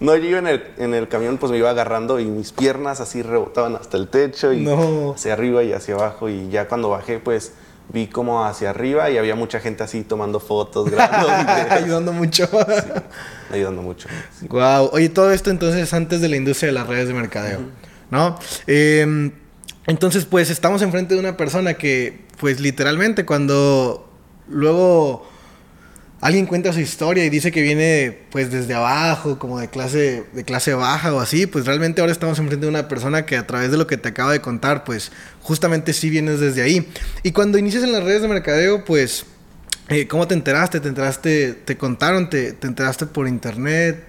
No, 0.01 0.15
yo 0.15 0.25
iba 0.27 0.39
en 0.39 0.47
el, 0.47 0.63
en 0.77 0.93
el 0.93 1.07
camión, 1.07 1.37
pues 1.37 1.51
me 1.51 1.57
iba 1.57 1.69
agarrando 1.69 2.19
y 2.19 2.25
mis 2.25 2.51
piernas 2.51 2.99
así 2.99 3.21
rebotaban 3.21 3.75
hasta 3.75 3.95
el 3.97 4.07
techo 4.09 4.51
y 4.53 4.61
No. 4.61 5.13
hacia 5.15 5.33
arriba 5.33 5.63
y 5.63 5.71
hacia 5.73 5.95
abajo. 5.95 6.27
Y 6.29 6.49
ya 6.49 6.67
cuando 6.67 6.89
bajé, 6.89 7.19
pues 7.19 7.53
vi 7.93 8.07
como 8.07 8.43
hacia 8.43 8.71
arriba 8.71 9.09
y 9.11 9.17
había 9.17 9.35
mucha 9.35 9.59
gente 9.59 9.83
así 9.83 10.03
tomando 10.03 10.39
fotos, 10.39 10.89
grabando 10.89 11.29
Ayudando 11.69 12.11
mucho. 12.13 12.49
ayudando 13.51 13.81
mucho. 13.83 14.07
Wow. 14.49 14.89
Oye, 14.91 15.09
todo 15.09 15.31
esto 15.31 15.49
entonces 15.49 15.93
antes 15.93 16.19
de 16.19 16.27
la 16.29 16.35
industria 16.35 16.67
de 16.67 16.73
las 16.73 16.87
redes 16.87 17.07
de 17.07 17.13
mercadeo, 17.13 17.59
¿no? 18.11 18.37
Eh, 18.67 19.31
entonces, 19.87 20.25
pues 20.25 20.49
estamos 20.49 20.81
enfrente 20.81 21.13
de 21.13 21.19
una 21.19 21.37
persona 21.37 21.75
que, 21.75 22.25
pues 22.39 22.59
literalmente, 22.59 23.23
cuando 23.23 24.09
luego 24.47 25.27
alguien 26.25 26.47
cuenta 26.47 26.73
su 26.73 26.79
historia 26.79 27.23
y 27.23 27.29
dice 27.29 27.51
que 27.51 27.61
viene, 27.61 28.17
pues 28.31 28.51
desde 28.51 28.73
abajo, 28.73 29.37
como 29.37 29.59
de 29.59 29.67
clase, 29.67 30.23
de 30.33 30.43
clase 30.43 30.73
baja 30.73 31.13
o 31.13 31.19
así, 31.19 31.45
pues 31.45 31.65
realmente 31.65 32.01
ahora 32.01 32.11
estamos 32.11 32.39
enfrente 32.39 32.65
de 32.65 32.69
una 32.69 32.87
persona 32.87 33.25
que 33.25 33.37
a 33.37 33.45
través 33.45 33.69
de 33.69 33.77
lo 33.77 33.85
que 33.85 33.97
te 33.97 34.09
acaba 34.09 34.31
de 34.31 34.41
contar, 34.41 34.83
pues 34.83 35.11
justamente 35.41 35.93
sí 35.93 36.09
vienes 36.09 36.39
desde 36.39 36.63
ahí. 36.63 36.91
Y 37.21 37.31
cuando 37.31 37.57
inicias 37.57 37.83
en 37.83 37.91
las 37.91 38.03
redes 38.03 38.23
de 38.23 38.27
mercadeo, 38.27 38.83
pues 38.85 39.25
eh, 39.87 40.07
¿Cómo 40.07 40.27
te 40.27 40.33
enteraste? 40.33 40.79
¿Te 40.79 40.87
enteraste? 40.87 41.53
¿Te 41.53 41.77
contaron? 41.77 42.29
¿Te, 42.29 42.53
te 42.53 42.65
enteraste 42.65 43.05
por 43.05 43.27
internet? 43.27 44.03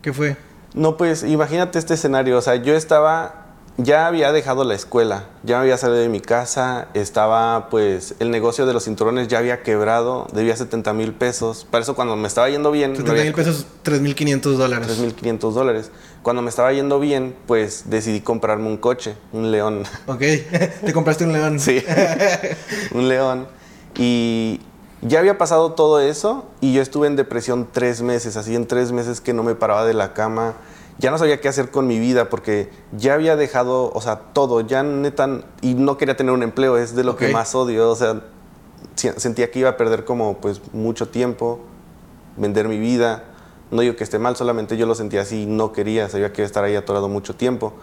¿Qué 0.00 0.12
fue? 0.12 0.36
No, 0.72 0.96
pues 0.96 1.24
imagínate 1.24 1.80
este 1.80 1.94
escenario. 1.94 2.38
O 2.38 2.42
sea, 2.42 2.56
yo 2.56 2.76
estaba, 2.76 3.45
ya 3.78 4.06
había 4.06 4.32
dejado 4.32 4.64
la 4.64 4.74
escuela, 4.74 5.24
ya 5.42 5.56
me 5.56 5.62
había 5.62 5.76
salido 5.76 6.00
de 6.00 6.08
mi 6.08 6.20
casa, 6.20 6.88
estaba, 6.94 7.68
pues, 7.68 8.14
el 8.20 8.30
negocio 8.30 8.64
de 8.66 8.72
los 8.72 8.84
cinturones 8.84 9.28
ya 9.28 9.38
había 9.38 9.62
quebrado, 9.62 10.26
debía 10.32 10.56
70 10.56 10.92
mil 10.94 11.12
pesos. 11.12 11.66
Para 11.70 11.82
eso, 11.82 11.94
cuando 11.94 12.16
me 12.16 12.26
estaba 12.26 12.48
yendo 12.48 12.70
bien, 12.70 12.92
me 12.92 12.96
70 12.96 13.12
había 13.12 13.24
mil 13.24 13.34
pesos, 13.34 13.66
3.500 13.84 14.40
dólares. 14.56 14.88
3.500 14.98 15.52
dólares. 15.52 15.90
Cuando 16.22 16.42
me 16.42 16.48
estaba 16.48 16.72
yendo 16.72 16.98
bien, 16.98 17.36
pues 17.46 17.84
decidí 17.86 18.20
comprarme 18.20 18.66
un 18.66 18.78
coche, 18.78 19.14
un 19.32 19.52
león. 19.52 19.84
Ok. 20.06 20.20
¿Te 20.84 20.92
compraste 20.92 21.24
un 21.24 21.32
león? 21.32 21.60
Sí, 21.60 21.84
un 22.92 23.08
león. 23.08 23.46
Y 23.98 24.60
ya 25.02 25.18
había 25.18 25.38
pasado 25.38 25.72
todo 25.72 26.00
eso 26.00 26.46
y 26.60 26.72
yo 26.72 26.82
estuve 26.82 27.06
en 27.06 27.16
depresión 27.16 27.68
tres 27.70 28.02
meses, 28.02 28.36
así 28.36 28.54
en 28.54 28.66
tres 28.66 28.92
meses 28.92 29.20
que 29.20 29.32
no 29.32 29.42
me 29.42 29.54
paraba 29.54 29.84
de 29.84 29.94
la 29.94 30.14
cama. 30.14 30.54
Ya 30.98 31.10
no 31.10 31.18
sabía 31.18 31.40
qué 31.40 31.48
hacer 31.48 31.70
con 31.70 31.86
mi 31.86 31.98
vida 31.98 32.30
porque 32.30 32.70
ya 32.92 33.14
había 33.14 33.36
dejado, 33.36 33.92
o 33.92 34.00
sea, 34.00 34.18
todo, 34.32 34.62
ya 34.62 34.82
neta, 34.82 35.42
y 35.60 35.74
no 35.74 35.98
quería 35.98 36.16
tener 36.16 36.32
un 36.32 36.42
empleo, 36.42 36.78
es 36.78 36.94
de 36.94 37.04
lo 37.04 37.16
que 37.16 37.28
más 37.28 37.54
odio, 37.54 37.90
o 37.90 37.96
sea, 37.96 38.22
sentía 38.94 39.50
que 39.50 39.58
iba 39.58 39.70
a 39.70 39.76
perder 39.76 40.04
como 40.04 40.38
pues 40.38 40.60
mucho 40.72 41.08
tiempo, 41.08 41.60
vender 42.36 42.68
mi 42.68 42.78
vida. 42.78 43.24
No 43.70 43.82
digo 43.82 43.96
que 43.96 44.04
esté 44.04 44.18
mal, 44.18 44.36
solamente 44.36 44.76
yo 44.76 44.86
lo 44.86 44.94
sentía 44.94 45.22
así, 45.22 45.44
no 45.44 45.72
quería, 45.72 46.08
sabía 46.08 46.32
que 46.32 46.42
iba 46.42 46.46
a 46.46 46.46
estar 46.46 46.64
ahí 46.64 46.76
atorado 46.76 47.08
mucho 47.08 47.34
tiempo. 47.34 47.74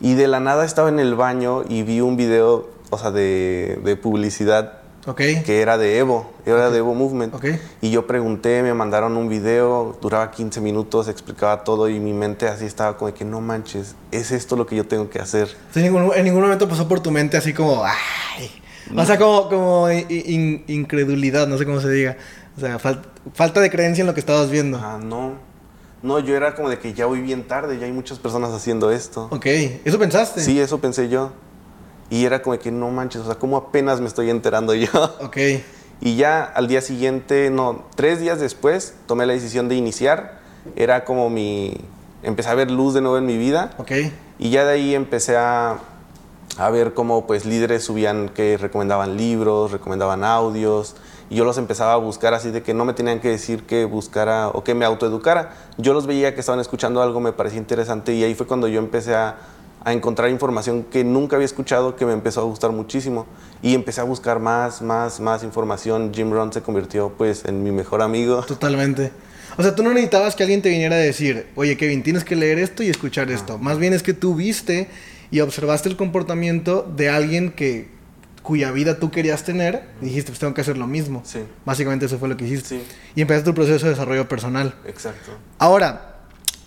Y 0.00 0.14
de 0.14 0.26
la 0.26 0.40
nada 0.40 0.64
estaba 0.64 0.88
en 0.88 0.98
el 0.98 1.14
baño 1.14 1.62
y 1.68 1.84
vi 1.84 2.00
un 2.00 2.16
video, 2.16 2.68
o 2.90 2.98
sea, 2.98 3.12
de, 3.12 3.80
de 3.84 3.96
publicidad 3.96 4.81
Ok. 5.06 5.20
que 5.44 5.60
era 5.60 5.78
de 5.78 5.98
Evo, 5.98 6.30
era 6.46 6.70
de 6.70 6.78
Evo 6.78 6.94
Movement. 6.94 7.34
Y 7.80 7.90
yo 7.90 8.06
pregunté, 8.06 8.62
me 8.62 8.72
mandaron 8.74 9.16
un 9.16 9.28
video, 9.28 9.98
duraba 10.00 10.30
15 10.30 10.60
minutos, 10.60 11.08
explicaba 11.08 11.64
todo 11.64 11.88
y 11.88 11.98
mi 11.98 12.12
mente 12.12 12.46
así 12.46 12.64
estaba 12.66 12.96
como 12.96 13.08
de 13.10 13.14
que 13.14 13.24
no 13.24 13.40
manches, 13.40 13.96
es 14.12 14.30
esto 14.30 14.54
lo 14.54 14.64
que 14.66 14.76
yo 14.76 14.86
tengo 14.86 15.10
que 15.10 15.18
hacer. 15.18 15.48
En, 15.74 15.82
ningún, 15.82 16.10
en 16.14 16.24
ningún 16.24 16.42
momento 16.42 16.68
pasó 16.68 16.86
por 16.86 17.00
tu 17.00 17.10
mente 17.10 17.36
así 17.36 17.52
como, 17.52 17.82
ay. 17.84 18.50
O 18.96 19.04
sea, 19.04 19.18
como, 19.18 19.48
como 19.48 19.90
in- 19.90 20.06
in- 20.08 20.64
incredulidad, 20.68 21.46
no 21.48 21.56
sé 21.58 21.64
cómo 21.64 21.80
se 21.80 21.88
diga. 21.90 22.16
O 22.56 22.60
sea, 22.60 22.78
fal- 22.78 23.02
falta 23.32 23.60
de 23.60 23.70
creencia 23.70 24.02
en 24.02 24.06
lo 24.06 24.14
que 24.14 24.20
estabas 24.20 24.50
viendo. 24.50 24.78
Ah, 24.82 25.00
no. 25.02 25.32
No, 26.02 26.18
yo 26.18 26.36
era 26.36 26.54
como 26.54 26.68
de 26.68 26.78
que 26.78 26.92
ya 26.92 27.06
voy 27.06 27.20
bien 27.20 27.44
tarde, 27.46 27.78
ya 27.78 27.86
hay 27.86 27.92
muchas 27.92 28.18
personas 28.18 28.50
haciendo 28.52 28.90
esto. 28.90 29.28
Ok. 29.30 29.46
¿Eso 29.84 29.98
pensaste? 29.98 30.40
Sí, 30.42 30.60
eso 30.60 30.78
pensé 30.80 31.08
yo. 31.08 31.32
Y 32.12 32.26
era 32.26 32.42
como 32.42 32.58
que 32.58 32.70
no 32.70 32.90
manches, 32.90 33.22
o 33.22 33.24
sea, 33.24 33.36
como 33.36 33.56
apenas 33.56 34.02
me 34.02 34.06
estoy 34.06 34.28
enterando 34.28 34.74
yo. 34.74 34.90
Ok. 35.22 35.38
Y 36.02 36.16
ya 36.16 36.44
al 36.44 36.68
día 36.68 36.82
siguiente, 36.82 37.48
no, 37.48 37.86
tres 37.94 38.20
días 38.20 38.38
después, 38.38 38.94
tomé 39.06 39.24
la 39.24 39.32
decisión 39.32 39.70
de 39.70 39.76
iniciar. 39.76 40.40
Era 40.76 41.06
como 41.06 41.30
mi... 41.30 41.74
Empecé 42.22 42.50
a 42.50 42.54
ver 42.54 42.70
luz 42.70 42.92
de 42.92 43.00
nuevo 43.00 43.16
en 43.16 43.24
mi 43.24 43.38
vida. 43.38 43.70
Ok. 43.78 43.92
Y 44.38 44.50
ya 44.50 44.66
de 44.66 44.72
ahí 44.72 44.94
empecé 44.94 45.38
a, 45.38 45.78
a 46.58 46.70
ver 46.70 46.92
cómo 46.92 47.26
pues 47.26 47.46
líderes 47.46 47.84
subían 47.84 48.28
que 48.28 48.58
recomendaban 48.58 49.16
libros, 49.16 49.70
recomendaban 49.70 50.22
audios. 50.22 50.96
Y 51.30 51.36
yo 51.36 51.46
los 51.46 51.56
empezaba 51.56 51.94
a 51.94 51.96
buscar 51.96 52.34
así 52.34 52.50
de 52.50 52.62
que 52.62 52.74
no 52.74 52.84
me 52.84 52.92
tenían 52.92 53.20
que 53.20 53.30
decir 53.30 53.62
que 53.62 53.86
buscara 53.86 54.48
o 54.48 54.62
que 54.62 54.74
me 54.74 54.84
autoeducara. 54.84 55.54
Yo 55.78 55.94
los 55.94 56.06
veía 56.06 56.34
que 56.34 56.40
estaban 56.40 56.60
escuchando 56.60 57.00
algo, 57.00 57.20
me 57.20 57.32
parecía 57.32 57.58
interesante 57.58 58.12
y 58.12 58.22
ahí 58.22 58.34
fue 58.34 58.46
cuando 58.46 58.68
yo 58.68 58.80
empecé 58.80 59.14
a, 59.14 59.38
a 59.84 59.92
encontrar 59.92 60.30
información 60.30 60.84
que 60.84 61.04
nunca 61.04 61.36
había 61.36 61.46
escuchado, 61.46 61.96
que 61.96 62.06
me 62.06 62.12
empezó 62.12 62.40
a 62.40 62.44
gustar 62.44 62.70
muchísimo. 62.70 63.26
Y 63.62 63.74
empecé 63.74 64.00
a 64.00 64.04
buscar 64.04 64.38
más, 64.38 64.82
más, 64.82 65.20
más 65.20 65.42
información. 65.42 66.12
Jim 66.14 66.30
Rohn 66.30 66.52
se 66.52 66.62
convirtió 66.62 67.12
pues 67.16 67.44
en 67.44 67.62
mi 67.62 67.70
mejor 67.70 68.02
amigo. 68.02 68.42
Totalmente. 68.42 69.12
O 69.56 69.62
sea, 69.62 69.74
tú 69.74 69.82
no 69.82 69.90
necesitabas 69.90 70.34
que 70.34 70.42
alguien 70.42 70.62
te 70.62 70.70
viniera 70.70 70.96
a 70.96 70.98
decir, 70.98 71.48
oye, 71.56 71.76
Kevin, 71.76 72.02
tienes 72.02 72.24
que 72.24 72.36
leer 72.36 72.58
esto 72.58 72.82
y 72.82 72.88
escuchar 72.88 73.30
esto. 73.30 73.58
Más 73.58 73.78
bien 73.78 73.92
es 73.92 74.02
que 74.02 74.14
tú 74.14 74.34
viste 74.34 74.88
y 75.30 75.40
observaste 75.40 75.88
el 75.88 75.96
comportamiento 75.96 76.90
de 76.96 77.10
alguien 77.10 77.52
que 77.52 77.90
cuya 78.42 78.72
vida 78.72 78.98
tú 78.98 79.10
querías 79.10 79.44
tener 79.44 79.84
y 80.00 80.06
dijiste, 80.06 80.30
pues 80.30 80.38
tengo 80.40 80.54
que 80.54 80.62
hacer 80.62 80.78
lo 80.78 80.86
mismo. 80.86 81.22
Sí. 81.24 81.40
Básicamente 81.64 82.06
eso 82.06 82.18
fue 82.18 82.28
lo 82.28 82.36
que 82.36 82.44
hiciste. 82.44 82.68
Sí. 82.68 82.82
Y 83.14 83.20
empezaste 83.20 83.50
tu 83.50 83.54
proceso 83.54 83.86
de 83.86 83.90
desarrollo 83.90 84.28
personal. 84.28 84.74
Exacto. 84.86 85.32
Ahora, 85.58 86.16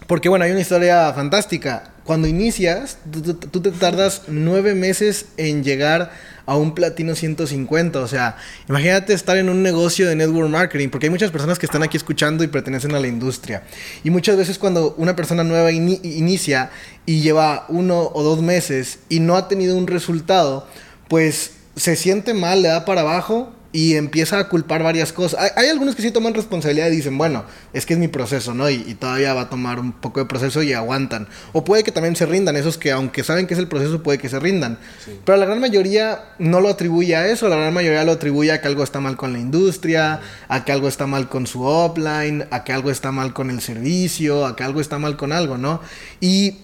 porque 0.08 0.30
bueno, 0.30 0.46
hay 0.46 0.52
una 0.52 0.62
historia 0.62 1.12
fantástica. 1.14 1.92
Cuando 2.06 2.28
inicias, 2.28 3.00
tú, 3.12 3.34
tú- 3.34 3.62
te 3.62 3.72
tardas 3.72 4.22
nueve 4.28 4.76
meses 4.76 5.26
en 5.38 5.64
llegar 5.64 6.12
a 6.46 6.56
un 6.56 6.76
platino 6.76 7.16
150. 7.16 8.00
O 8.00 8.08
sea, 8.08 8.38
imagínate 8.70 9.14
estar 9.14 9.36
en 9.38 9.50
un 9.50 9.64
negocio 9.64 10.08
de 10.08 10.16
network 10.16 10.48
marketing, 10.50 10.90
porque 10.90 11.08
hay 11.08 11.10
muchas 11.10 11.32
personas 11.32 11.58
que 11.58 11.66
están 11.66 11.82
aquí 11.82 11.98
escuchando 11.98 12.44
y 12.44 12.48
pertenecen 12.48 12.94
a 12.94 13.00
la 13.00 13.08
industria. 13.08 13.64
Y 14.04 14.12
muchas 14.12 14.38
veces 14.38 14.60
cuando 14.60 14.94
una 15.00 15.16
persona 15.16 15.44
nueva 15.44 15.72
ini- 15.72 16.00
inicia 16.04 16.70
y 17.08 17.22
lleva 17.22 17.66
uno 17.70 18.12
o 18.14 18.22
dos 18.22 18.40
meses 18.44 19.00
y 19.10 19.20
no 19.20 19.36
ha 19.36 19.48
tenido 19.48 19.76
un 19.76 19.88
resultado, 19.88 20.68
pues 21.08 21.54
se 21.76 21.96
siente 21.96 22.36
mal, 22.36 22.62
le 22.62 22.68
da 22.68 22.86
para 22.86 23.02
abajo 23.02 23.52
y 23.76 23.98
empieza 23.98 24.40
a 24.40 24.48
culpar 24.48 24.84
varias 24.84 25.12
cosas. 25.12 25.38
Hay, 25.38 25.50
hay 25.58 25.70
algunos 25.70 25.98
que 25.98 26.02
sí 26.02 26.10
toman 26.10 26.34
responsabilidad 26.34 26.88
y 26.88 26.96
dicen, 26.96 27.18
bueno, 27.18 27.44
es 27.74 27.86
que 27.86 27.94
es 27.94 28.00
mi 28.00 28.08
proceso, 28.08 28.54
¿no? 28.54 28.70
Y, 28.70 28.76
y, 28.88 28.94
todavía 28.94 29.34
va 29.34 29.42
a 29.42 29.50
tomar 29.50 29.82
un 29.82 29.92
poco 29.92 30.22
de 30.22 30.28
proceso 30.28 30.64
y 30.64 30.72
aguantan. 30.72 31.28
O 31.52 31.66
puede 31.66 31.84
que 31.84 31.92
también 31.92 32.16
se 32.16 32.26
rindan, 32.26 32.56
esos 32.56 32.78
que 32.78 32.94
aunque 32.94 33.22
saben 33.26 33.48
que 33.48 33.54
es 33.54 33.60
el 33.60 33.68
proceso, 33.68 34.02
puede 34.02 34.18
que 34.18 34.30
se 34.30 34.40
rindan. 34.40 34.80
Sí. 35.04 35.20
Pero 35.26 35.38
la 35.38 35.46
gran 35.46 35.60
mayoría 35.60 36.24
no 36.40 36.62
lo 36.62 36.70
atribuye 36.70 37.18
a 37.18 37.28
eso, 37.28 37.50
la 37.50 37.58
gran 37.58 37.74
mayoría 37.74 38.06
lo 38.06 38.14
atribuye 38.14 38.54
a 38.54 38.62
que 38.62 38.68
algo 38.70 38.82
está 38.82 39.02
mal 39.02 39.18
con 39.18 39.34
la 39.34 39.40
industria, 39.40 40.22
a 40.48 40.64
que 40.64 40.72
algo 40.72 40.88
está 40.88 41.06
mal 41.06 41.28
con 41.28 41.46
su 41.46 41.64
offline, 41.64 42.48
a 42.52 42.64
que 42.64 42.72
algo 42.72 42.92
está 42.92 43.12
mal 43.12 43.34
con 43.34 43.50
el 43.50 43.60
servicio, 43.60 44.46
a 44.46 44.56
que 44.56 44.64
algo 44.64 44.80
está 44.80 45.00
mal 45.00 45.18
con 45.18 45.34
algo, 45.34 45.58
¿no? 45.58 45.82
Y 46.22 46.60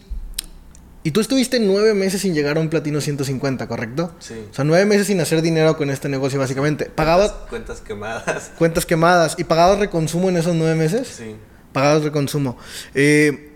y 1.04 1.12
tú 1.12 1.20
estuviste 1.20 1.60
nueve 1.60 1.96
meses 1.96 2.22
sin 2.22 2.36
llegar 2.36 2.58
a 2.58 2.60
un 2.60 2.70
platino 2.70 3.02
150, 3.02 3.68
¿correcto? 3.68 4.14
Sí. 4.20 4.36
O 4.52 4.54
sea, 4.54 4.64
nueve 4.64 4.86
meses 4.86 5.08
sin 5.08 5.20
hacer 5.20 5.42
dinero 5.42 5.76
con 5.76 5.90
este 5.90 6.10
negocio, 6.10 6.40
básicamente. 6.40 6.86
¿Pagabas? 6.86 7.32
Cuentas, 7.50 7.82
quemadas. 7.82 8.52
Cuentas 8.58 8.86
quemadas. 8.86 9.36
¿Y 9.40 9.46
pagabas 9.46 9.80
reconsumo 9.80 10.30
en 10.30 10.38
esos 10.38 10.56
nueve 10.56 10.76
meses? 10.76 11.08
Sí. 11.08 11.36
Pagabas 11.74 12.04
reconsumo. 12.04 12.56
Eh, 12.94 13.50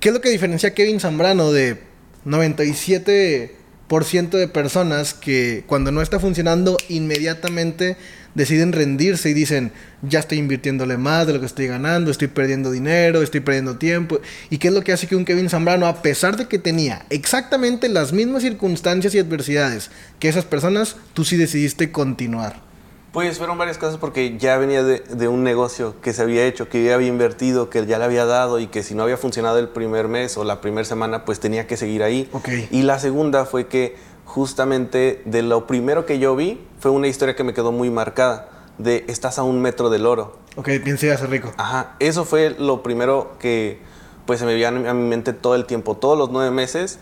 ¿Qué 0.00 0.08
es 0.08 0.14
lo 0.14 0.20
que 0.20 0.30
diferencia 0.30 0.70
a 0.70 0.74
Kevin 0.74 0.98
Zambrano 0.98 1.52
de 1.52 1.78
97% 2.26 4.30
de 4.30 4.48
personas 4.48 5.14
que 5.14 5.62
cuando 5.66 5.92
no 5.92 6.02
está 6.02 6.18
funcionando 6.18 6.76
inmediatamente 6.88 7.96
deciden 8.38 8.72
rendirse 8.72 9.28
y 9.28 9.34
dicen, 9.34 9.72
ya 10.00 10.20
estoy 10.20 10.38
invirtiéndole 10.38 10.96
más 10.96 11.26
de 11.26 11.34
lo 11.34 11.40
que 11.40 11.46
estoy 11.46 11.66
ganando, 11.66 12.10
estoy 12.10 12.28
perdiendo 12.28 12.70
dinero, 12.70 13.20
estoy 13.20 13.40
perdiendo 13.40 13.76
tiempo. 13.76 14.20
¿Y 14.48 14.58
qué 14.58 14.68
es 14.68 14.74
lo 14.74 14.82
que 14.82 14.92
hace 14.92 15.08
que 15.08 15.16
un 15.16 15.24
Kevin 15.24 15.50
Zambrano, 15.50 15.86
a 15.86 16.00
pesar 16.00 16.36
de 16.36 16.46
que 16.46 16.58
tenía 16.58 17.04
exactamente 17.10 17.88
las 17.88 18.12
mismas 18.12 18.42
circunstancias 18.42 19.14
y 19.14 19.18
adversidades 19.18 19.90
que 20.20 20.28
esas 20.28 20.44
personas, 20.44 20.96
tú 21.14 21.24
sí 21.24 21.36
decidiste 21.36 21.90
continuar? 21.90 22.66
Pues 23.12 23.38
fueron 23.38 23.58
varias 23.58 23.78
cosas 23.78 23.96
porque 23.96 24.38
ya 24.38 24.56
venía 24.58 24.84
de, 24.84 25.00
de, 25.00 25.28
un 25.28 25.42
negocio 25.42 26.00
que 26.00 26.12
se 26.12 26.22
había 26.22 26.46
hecho, 26.46 26.68
que 26.68 26.84
ya 26.84 26.94
había 26.94 27.08
invertido, 27.08 27.70
que 27.70 27.84
ya 27.86 27.98
le 27.98 28.04
había 28.04 28.26
dado 28.26 28.60
y 28.60 28.68
que 28.68 28.84
si 28.84 28.94
no 28.94 29.02
había 29.02 29.16
funcionado 29.16 29.58
el 29.58 29.68
primer 29.68 30.06
mes 30.06 30.36
o 30.36 30.44
la 30.44 30.60
primera 30.60 30.84
semana, 30.84 31.24
pues 31.24 31.40
tenía 31.40 31.66
que 31.66 31.76
seguir 31.76 32.04
ahí. 32.04 32.28
Okay. 32.32 32.68
Y 32.70 32.82
la 32.82 33.00
segunda 33.00 33.46
fue 33.46 33.66
que 33.66 33.96
justamente 34.28 35.22
de 35.24 35.40
lo 35.40 35.66
primero 35.66 36.04
que 36.04 36.18
yo 36.18 36.36
vi 36.36 36.60
fue 36.78 36.90
una 36.90 37.08
historia 37.08 37.34
que 37.34 37.44
me 37.44 37.54
quedó 37.54 37.72
muy 37.72 37.88
marcada 37.88 38.50
de 38.76 39.06
estás 39.08 39.38
a 39.38 39.42
un 39.42 39.62
metro 39.62 39.88
del 39.88 40.04
oro. 40.04 40.36
Ok, 40.56 40.68
piense 40.84 41.10
hacer 41.10 41.30
rico. 41.30 41.50
Ajá, 41.56 41.96
eso 41.98 42.26
fue 42.26 42.50
lo 42.50 42.82
primero 42.82 43.32
que 43.38 43.80
pues 44.26 44.38
se 44.38 44.44
me 44.44 44.52
veía 44.52 44.68
a 44.68 44.70
mi 44.70 45.08
mente 45.08 45.32
todo 45.32 45.54
el 45.54 45.64
tiempo, 45.64 45.96
todos 45.96 46.18
los 46.18 46.30
nueve 46.30 46.50
meses. 46.50 46.98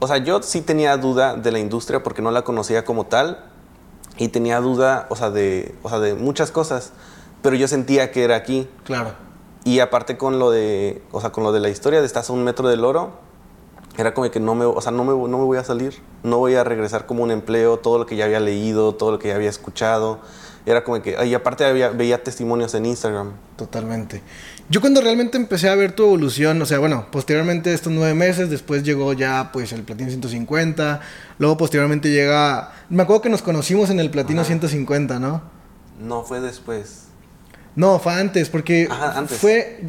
O 0.00 0.08
sea, 0.08 0.16
yo 0.16 0.42
sí 0.42 0.62
tenía 0.62 0.96
duda 0.96 1.36
de 1.36 1.52
la 1.52 1.58
industria 1.58 2.02
porque 2.02 2.22
no 2.22 2.30
la 2.30 2.42
conocía 2.42 2.82
como 2.86 3.04
tal 3.04 3.44
y 4.16 4.28
tenía 4.28 4.58
duda, 4.60 5.06
o 5.10 5.16
sea, 5.16 5.30
de, 5.30 5.74
o 5.82 5.90
sea, 5.90 6.00
de 6.00 6.14
muchas 6.14 6.50
cosas, 6.50 6.92
pero 7.42 7.56
yo 7.56 7.68
sentía 7.68 8.10
que 8.10 8.24
era 8.24 8.36
aquí. 8.36 8.66
Claro. 8.84 9.12
Y 9.64 9.80
aparte 9.80 10.16
con 10.16 10.38
lo 10.38 10.50
de, 10.50 11.02
o 11.12 11.20
sea, 11.20 11.30
con 11.30 11.44
lo 11.44 11.52
de 11.52 11.60
la 11.60 11.68
historia 11.68 12.00
de 12.00 12.06
estás 12.06 12.30
a 12.30 12.32
un 12.32 12.42
metro 12.42 12.70
del 12.70 12.84
oro, 12.84 13.23
era 13.96 14.14
como 14.14 14.30
que 14.30 14.40
no 14.40 14.54
me, 14.54 14.64
o 14.64 14.80
sea, 14.80 14.92
no 14.92 15.04
me, 15.04 15.12
no 15.12 15.38
me 15.38 15.44
voy 15.44 15.58
a 15.58 15.64
salir, 15.64 15.94
no 16.22 16.38
voy 16.38 16.54
a 16.54 16.64
regresar 16.64 17.06
como 17.06 17.22
un 17.22 17.30
empleo, 17.30 17.78
todo 17.78 17.98
lo 17.98 18.06
que 18.06 18.16
ya 18.16 18.24
había 18.24 18.40
leído, 18.40 18.94
todo 18.94 19.12
lo 19.12 19.18
que 19.18 19.28
ya 19.28 19.36
había 19.36 19.50
escuchado. 19.50 20.20
Era 20.66 20.82
como 20.82 21.02
que, 21.02 21.14
y 21.26 21.34
aparte 21.34 21.64
había, 21.64 21.90
veía 21.90 22.24
testimonios 22.24 22.74
en 22.74 22.86
Instagram. 22.86 23.32
Totalmente. 23.56 24.22
Yo 24.70 24.80
cuando 24.80 25.02
realmente 25.02 25.36
empecé 25.36 25.68
a 25.68 25.74
ver 25.74 25.92
tu 25.92 26.04
evolución, 26.04 26.60
o 26.62 26.64
sea, 26.66 26.78
bueno, 26.78 27.06
posteriormente 27.12 27.74
estos 27.74 27.92
nueve 27.92 28.14
meses, 28.14 28.48
después 28.48 28.82
llegó 28.82 29.12
ya 29.12 29.50
pues 29.52 29.72
el 29.74 29.82
Platino 29.82 30.08
150, 30.08 31.00
luego 31.38 31.58
posteriormente 31.58 32.10
llega, 32.10 32.72
me 32.88 33.02
acuerdo 33.02 33.20
que 33.20 33.28
nos 33.28 33.42
conocimos 33.42 33.90
en 33.90 34.00
el 34.00 34.10
Platino 34.10 34.40
Ajá. 34.40 34.46
150, 34.48 35.18
¿no? 35.18 35.42
No, 36.00 36.22
fue 36.24 36.40
después. 36.40 37.02
No, 37.76 37.98
fue 37.98 38.14
antes, 38.14 38.48
porque 38.48 38.88
Ajá, 38.90 39.18
antes. 39.18 39.36
fue, 39.36 39.82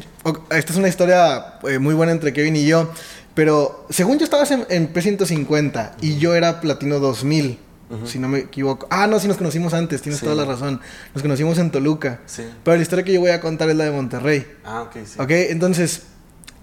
esta 0.50 0.72
es 0.72 0.78
una 0.78 0.88
historia 0.88 1.58
eh, 1.62 1.78
muy 1.78 1.94
buena 1.94 2.12
entre 2.12 2.34
Kevin 2.34 2.56
y 2.56 2.66
yo, 2.66 2.90
pero 3.36 3.86
según 3.90 4.18
yo 4.18 4.24
estabas 4.24 4.50
en, 4.50 4.66
en 4.68 4.92
P150 4.92 5.20
uh 5.20 5.46
-huh. 5.46 5.90
y 6.00 6.18
yo 6.18 6.34
era 6.34 6.60
Platino 6.60 6.98
2000. 6.98 7.60
Uh 7.88 7.94
-huh. 7.94 8.06
Si 8.06 8.18
no 8.18 8.26
me 8.26 8.38
equivoco. 8.40 8.88
Ah, 8.90 9.06
no, 9.06 9.20
sí 9.20 9.28
nos 9.28 9.36
conocimos 9.36 9.72
antes, 9.72 10.02
tienes 10.02 10.18
Sí. 10.18 10.24
toda 10.26 10.34
la 10.34 10.44
razón. 10.44 10.80
Nos 11.14 11.22
conocimos 11.22 11.56
en 11.58 11.70
Toluca. 11.70 12.18
Sí. 12.26 12.42
Pero 12.64 12.76
la 12.78 12.82
historia 12.82 13.04
que 13.04 13.12
yo 13.12 13.20
voy 13.20 13.30
a 13.30 13.40
contar 13.40 13.70
es 13.70 13.76
la 13.76 13.84
de 13.84 13.92
Monterrey. 13.92 14.44
Ah, 14.64 14.82
ok, 14.82 14.96
sí. 15.04 15.20
Ok, 15.20 15.30
entonces, 15.30 16.02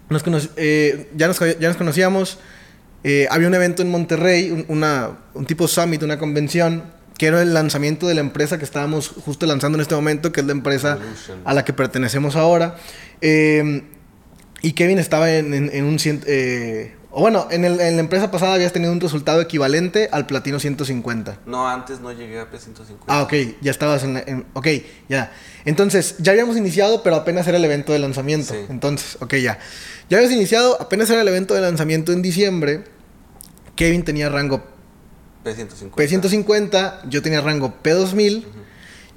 nos 0.10 0.22
cono- 0.22 0.42
eh, 0.58 1.10
ya, 1.16 1.28
nos, 1.28 1.40
ya 1.40 1.68
nos 1.70 1.78
conocíamos. 1.78 2.40
eh, 3.06 3.28
había 3.32 3.48
un 3.48 3.54
evento 3.54 3.82
en 3.82 3.90
Monterrey, 3.92 4.50
un, 4.52 4.66
una, 4.70 5.12
un 5.34 5.46
tipo 5.46 5.68
summit, 5.68 6.02
una 6.04 6.18
convención, 6.18 6.84
que 7.18 7.28
era 7.28 7.42
el 7.42 7.54
lanzamiento 7.54 8.08
de 8.08 8.16
la 8.16 8.22
empresa 8.22 8.58
que 8.58 8.64
estábamos 8.66 9.10
justo 9.26 9.46
lanzando 9.46 9.78
en 9.78 9.82
este 9.82 9.94
momento, 9.96 10.32
que 10.32 10.40
es 10.42 10.46
la 10.46 10.54
empresa 10.54 10.94
Evolution. 10.94 11.40
a 11.46 11.54
la 11.54 11.64
que 11.66 11.72
pertenecemos 11.74 12.36
ahora. 12.36 12.76
Eh, 13.22 13.84
y 14.64 14.72
Kevin 14.74 14.98
estaba 14.98 15.32
en, 15.32 15.54
en- 15.54 15.70
en 15.72 15.84
un... 15.86 15.98
eh, 16.26 16.96
o 17.12 17.22
bueno, 17.22 17.48
en, 17.52 17.64
el- 17.64 17.80
en 17.80 17.96
la 17.96 18.00
empresa 18.00 18.32
pasada 18.32 18.56
habías 18.56 18.74
tenido 18.74 18.92
un 18.92 19.00
resultado 19.00 19.40
equivalente 19.42 20.10
al 20.12 20.26
platino 20.26 20.60
150. 20.60 21.42
No, 21.46 21.68
antes 21.70 22.00
no 22.00 22.12
llegué 22.12 22.40
a 22.40 22.50
P150. 22.50 23.04
Ah, 23.08 23.22
ok, 23.22 23.34
ya 23.62 23.70
estabas 23.70 24.04
en, 24.04 24.16
la- 24.16 24.24
en- 24.26 24.46
Ok, 24.54 24.68
ya. 25.10 25.32
Entonces, 25.66 26.16
ya 26.18 26.32
habíamos 26.32 26.58
iniciado, 26.58 27.04
pero 27.04 27.18
apenas 27.18 27.46
era 27.48 27.58
el 27.58 27.66
evento 27.66 27.94
de 27.94 28.00
lanzamiento. 28.00 28.54
Sí. 28.54 28.62
Entonces, 28.70 29.18
ok, 29.22 29.36
ya. 29.36 29.60
Ya 30.10 30.18
habíamos 30.18 30.36
iniciado, 30.36 30.82
apenas 30.82 31.08
era 31.12 31.22
el 31.22 31.28
evento 31.28 31.54
de 31.54 31.62
lanzamiento 31.62 32.12
en 32.14 32.24
diciembre. 32.24 32.84
Kevin 33.76 34.04
tenía 34.04 34.30
rango 34.30 34.64
P150. 35.46 35.92
P150, 35.92 37.10
yo 37.10 37.22
tenía 37.22 37.42
rango 37.42 37.74
P2000. 37.84 38.44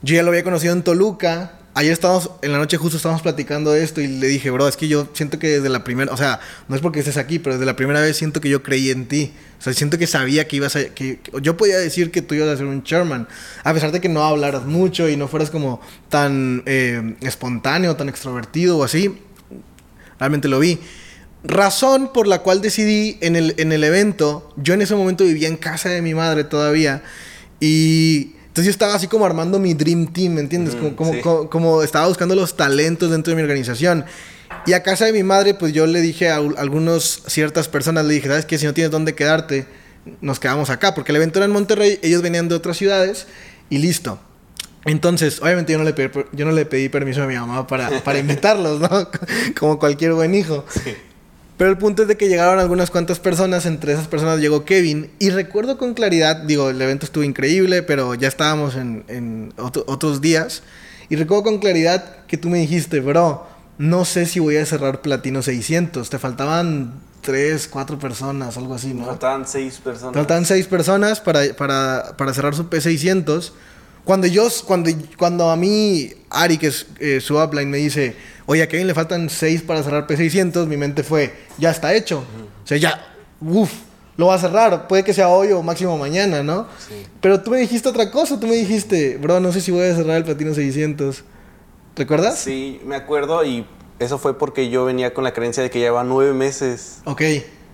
Yo 0.02 0.14
ya 0.16 0.22
lo 0.22 0.28
había 0.30 0.44
conocido 0.44 0.72
en 0.74 0.82
Toluca. 0.82 1.52
Ayer 1.78 1.92
estábamos, 1.92 2.30
en 2.40 2.52
la 2.52 2.58
noche 2.58 2.78
justo 2.78 2.96
estábamos 2.96 3.20
platicando 3.20 3.70
de 3.70 3.84
esto 3.84 4.00
y 4.00 4.06
le 4.06 4.28
dije, 4.28 4.50
bro, 4.50 4.66
es 4.66 4.78
que 4.78 4.88
yo 4.88 5.08
siento 5.12 5.38
que 5.38 5.48
desde 5.48 5.68
la 5.68 5.84
primera, 5.84 6.10
o 6.10 6.16
sea, 6.16 6.40
no 6.68 6.74
es 6.74 6.80
porque 6.80 7.00
estés 7.00 7.18
aquí, 7.18 7.38
pero 7.38 7.56
desde 7.56 7.66
la 7.66 7.76
primera 7.76 8.00
vez 8.00 8.16
siento 8.16 8.40
que 8.40 8.48
yo 8.48 8.62
creí 8.62 8.88
en 8.90 9.04
ti. 9.06 9.32
O 9.58 9.62
sea, 9.62 9.74
siento 9.74 9.98
que 9.98 10.06
sabía 10.06 10.48
que 10.48 10.56
ibas 10.56 10.74
a, 10.74 10.84
que, 10.94 11.18
que- 11.20 11.32
yo 11.42 11.58
podía 11.58 11.76
decir 11.78 12.10
que 12.10 12.22
tú 12.22 12.34
ibas 12.34 12.48
a 12.48 12.56
ser 12.56 12.64
un 12.64 12.82
chairman, 12.82 13.28
a 13.62 13.74
pesar 13.74 13.92
de 13.92 14.00
que 14.00 14.08
no 14.08 14.24
hablaras 14.24 14.64
mucho 14.64 15.06
y 15.10 15.18
no 15.18 15.28
fueras 15.28 15.50
como 15.50 15.82
tan 16.08 16.62
eh, 16.64 17.14
espontáneo, 17.20 17.94
tan 17.94 18.08
extrovertido 18.08 18.78
o 18.78 18.84
así. 18.84 19.14
Realmente 20.18 20.48
lo 20.48 20.58
vi. 20.58 20.78
Razón 21.44 22.10
por 22.14 22.26
la 22.26 22.38
cual 22.38 22.62
decidí 22.62 23.18
en 23.20 23.36
el, 23.36 23.54
en 23.58 23.70
el 23.72 23.84
evento, 23.84 24.50
yo 24.56 24.72
en 24.72 24.80
ese 24.80 24.94
momento 24.94 25.24
vivía 25.24 25.48
en 25.48 25.58
casa 25.58 25.90
de 25.90 26.00
mi 26.00 26.14
madre 26.14 26.44
todavía 26.44 27.02
y 27.60 28.32
entonces 28.56 28.64
yo 28.66 28.70
estaba 28.70 28.94
así 28.94 29.06
como 29.06 29.26
armando 29.26 29.58
mi 29.58 29.74
dream 29.74 30.06
team, 30.06 30.32
¿me 30.32 30.40
entiendes? 30.40 30.74
Mm, 30.76 30.78
como, 30.78 30.96
como, 30.96 31.12
sí. 31.12 31.20
como- 31.20 31.50
como 31.50 31.82
estaba 31.82 32.08
buscando 32.08 32.34
los 32.34 32.56
talentos 32.56 33.10
dentro 33.10 33.30
de 33.32 33.36
mi 33.36 33.42
organización. 33.42 34.06
Y 34.64 34.72
a 34.72 34.82
casa 34.82 35.04
de 35.04 35.12
mi 35.12 35.22
madre, 35.22 35.52
pues 35.52 35.74
yo 35.74 35.86
le 35.86 36.00
dije 36.00 36.30
a 36.30 36.36
al- 36.36 36.54
algunos, 36.56 37.22
ciertas 37.26 37.68
personas, 37.68 38.06
le 38.06 38.14
dije, 38.14 38.28
¿sabes 38.28 38.46
qué? 38.46 38.56
Si 38.56 38.64
no 38.64 38.72
tienes 38.72 38.90
dónde 38.90 39.14
quedarte, 39.14 39.66
nos 40.22 40.40
quedamos 40.40 40.70
acá, 40.70 40.94
porque 40.94 41.12
el 41.12 41.16
evento 41.16 41.38
era 41.38 41.44
en 41.44 41.52
Monterrey, 41.52 41.98
ellos 42.02 42.22
venían 42.22 42.48
de 42.48 42.54
otras 42.54 42.78
ciudades 42.78 43.26
y 43.68 43.76
listo. 43.76 44.18
Entonces, 44.86 45.42
obviamente 45.42 45.72
yo 45.72 45.78
no 45.78 45.84
le 45.84 45.92
pedí, 45.92 46.08
per- 46.08 46.28
yo 46.32 46.46
no 46.46 46.52
le 46.52 46.64
pedí 46.64 46.88
permiso 46.88 47.22
a 47.22 47.26
mi 47.26 47.34
mamá 47.34 47.66
para, 47.66 47.90
para 48.04 48.18
invitarlos, 48.20 48.80
¿no? 48.80 48.88
Como 49.60 49.78
cualquier 49.78 50.14
buen 50.14 50.34
hijo. 50.34 50.64
Sí. 50.70 50.94
Pero 51.56 51.70
el 51.70 51.78
punto 51.78 52.02
es 52.02 52.08
de 52.08 52.16
que 52.18 52.28
llegaron 52.28 52.58
algunas 52.58 52.90
cuantas 52.90 53.18
personas, 53.18 53.64
entre 53.64 53.92
esas 53.94 54.08
personas 54.08 54.40
llegó 54.40 54.64
Kevin, 54.64 55.10
y 55.18 55.30
recuerdo 55.30 55.78
con 55.78 55.94
claridad, 55.94 56.36
digo, 56.42 56.68
el 56.68 56.80
evento 56.82 57.06
estuvo 57.06 57.24
increíble, 57.24 57.82
pero 57.82 58.14
ya 58.14 58.28
estábamos 58.28 58.76
en, 58.76 59.04
en 59.08 59.54
otro- 59.56 59.84
otros 59.86 60.20
días, 60.20 60.62
y 61.08 61.16
recuerdo 61.16 61.44
con 61.44 61.58
claridad 61.58 62.24
que 62.26 62.36
tú 62.36 62.50
me 62.50 62.58
dijiste, 62.58 63.00
bro, 63.00 63.46
no 63.78 64.04
sé 64.04 64.26
si 64.26 64.38
voy 64.40 64.56
a 64.58 64.66
cerrar 64.66 65.00
Platino 65.00 65.42
600, 65.42 66.10
te 66.10 66.18
faltaban 66.18 66.92
3, 67.22 67.68
4 67.68 67.98
personas, 67.98 68.56
algo 68.58 68.74
así, 68.74 68.92
¿no? 68.94 69.06
faltaban 69.06 69.46
seis 69.46 69.78
personas. 69.82 70.14
Faltaban 70.14 70.44
6 70.44 70.66
personas 70.66 71.20
para, 71.20 71.42
para, 71.56 72.16
para 72.18 72.34
cerrar 72.34 72.54
su 72.54 72.68
P600. 72.68 73.52
Cuando 74.04 74.26
yo, 74.28 74.46
cuando, 74.66 74.90
cuando 75.16 75.50
a 75.50 75.56
mí, 75.56 76.10
Ari, 76.30 76.58
que 76.58 76.68
es 76.68 76.86
eh, 77.00 77.20
su 77.20 77.36
upline, 77.42 77.68
me 77.68 77.78
dice, 77.78 78.14
oye, 78.46 78.62
a 78.62 78.68
Kevin 78.68 78.86
le 78.86 78.94
faltan 78.94 79.28
6 79.28 79.62
para 79.62 79.82
cerrar 79.82 80.06
P600, 80.06 80.66
mi 80.66 80.76
mente 80.76 81.02
fue, 81.02 81.34
ya 81.58 81.70
está 81.70 81.94
hecho. 81.94 82.24
O 82.64 82.66
sea, 82.66 82.76
ya, 82.78 83.14
uff, 83.40 83.72
lo 84.16 84.26
va 84.28 84.34
a 84.34 84.38
cerrar. 84.38 84.88
Puede 84.88 85.04
que 85.04 85.12
sea 85.12 85.28
hoy 85.28 85.52
o 85.52 85.62
máximo 85.62 85.96
mañana, 85.98 86.42
¿no? 86.42 86.66
Sí. 86.88 87.06
Pero 87.20 87.42
tú 87.42 87.50
me 87.50 87.58
dijiste 87.58 87.88
otra 87.88 88.10
cosa, 88.10 88.40
tú 88.40 88.46
me 88.46 88.54
dijiste, 88.56 89.18
bro, 89.18 89.40
no 89.40 89.52
sé 89.52 89.60
si 89.60 89.70
voy 89.70 89.86
a 89.86 89.94
cerrar 89.94 90.16
el 90.16 90.24
Platino 90.24 90.54
600. 90.54 91.24
¿Recuerdas? 91.96 92.38
Sí, 92.38 92.80
me 92.84 92.94
acuerdo 92.96 93.44
y 93.44 93.66
eso 93.98 94.18
fue 94.18 94.38
porque 94.38 94.68
yo 94.68 94.84
venía 94.84 95.14
con 95.14 95.24
la 95.24 95.32
creencia 95.32 95.62
de 95.62 95.70
que 95.70 95.78
llevaba 95.78 96.04
nueve 96.04 96.32
meses. 96.34 96.98
Ok. 97.04 97.22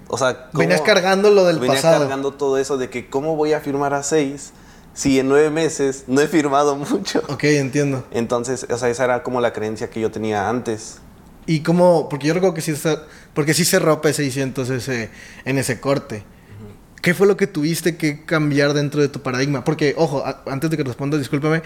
O 0.08 0.18
sea, 0.18 0.48
¿cómo- 0.50 0.61
Venías 0.61 0.80
cargando 0.82 1.30
lo 1.30 1.44
del 1.44 1.58
venía 1.58 1.76
pasado. 1.76 2.00
cargando 2.00 2.32
todo 2.32 2.58
eso 2.58 2.76
de 2.76 2.88
que 2.90 3.08
cómo 3.08 3.35
voy 3.35 3.52
a 3.54 3.61
firmar 3.61 3.94
a 3.94 4.02
seis 4.02 4.52
si 4.94 5.18
en 5.18 5.28
nueve 5.28 5.50
meses 5.50 6.05
no 6.07 6.20
he 6.20 6.28
firmado 6.28 6.76
mucho. 6.76 7.22
Ok, 7.28 7.44
entiendo. 7.44 8.05
Entonces, 8.11 8.66
o 8.70 8.78
sea, 8.78 8.88
esa 8.88 9.05
era 9.05 9.22
como 9.22 9.40
la 9.40 9.52
creencia 9.52 9.90
que 9.90 10.00
yo 10.00 10.11
tenía 10.11 10.48
antes. 10.48 10.98
Y 11.46 11.61
cómo, 11.61 12.09
porque 12.09 12.28
yo 12.28 12.35
recuerdo 12.35 12.55
que 12.55 12.61
sí, 12.61 12.74
porque 13.35 13.55
sí 13.55 13.64
cerró 13.64 14.00
P600 14.00 14.70
ese, 14.70 15.11
en 15.44 15.59
ese 15.59 15.81
corte. 15.81 16.24
¿Qué 17.00 17.14
fue 17.14 17.26
lo 17.26 17.37
que 17.37 17.48
tuviste 17.48 17.96
que 17.96 18.24
cambiar 18.24 18.74
dentro 18.74 19.00
de 19.00 19.09
tu 19.09 19.22
paradigma? 19.22 19.64
Porque, 19.64 19.94
ojo, 19.96 20.22
antes 20.46 20.70
de 20.70 20.76
que 20.76 20.85
respondas, 20.85 21.18
discúlpame, 21.18 21.62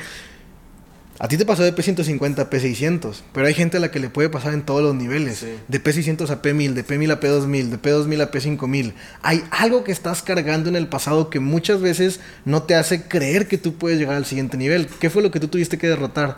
a 1.18 1.28
ti 1.28 1.38
te 1.38 1.46
pasó 1.46 1.62
de 1.62 1.74
P150 1.74 2.38
a 2.38 2.50
P600, 2.50 3.22
pero 3.32 3.46
hay 3.46 3.54
gente 3.54 3.78
a 3.78 3.80
la 3.80 3.90
que 3.90 4.00
le 4.00 4.10
puede 4.10 4.28
pasar 4.28 4.52
en 4.52 4.62
todos 4.62 4.82
los 4.82 4.94
niveles. 4.94 5.46
De 5.66 5.82
P600 5.82 6.28
a 6.28 6.42
P1000, 6.42 6.74
de 6.74 6.86
P1000 6.86 7.12
a 7.12 7.20
P2000, 7.20 7.68
de 7.70 7.80
P2000 7.80 8.22
a 8.22 8.30
P5000. 8.30 8.92
Hay 9.22 9.42
algo 9.50 9.82
que 9.82 9.92
estás 9.92 10.22
cargando 10.22 10.68
en 10.68 10.76
el 10.76 10.88
pasado 10.88 11.30
que 11.30 11.40
muchas 11.40 11.80
veces 11.80 12.20
no 12.44 12.64
te 12.64 12.74
hace 12.74 13.04
creer 13.04 13.48
que 13.48 13.56
tú 13.56 13.74
puedes 13.74 13.98
llegar 13.98 14.16
al 14.16 14.26
siguiente 14.26 14.58
nivel. 14.58 14.88
¿Qué 14.88 15.08
fue 15.08 15.22
lo 15.22 15.30
que 15.30 15.40
tú 15.40 15.48
tuviste 15.48 15.78
que 15.78 15.88
derrotar? 15.88 16.36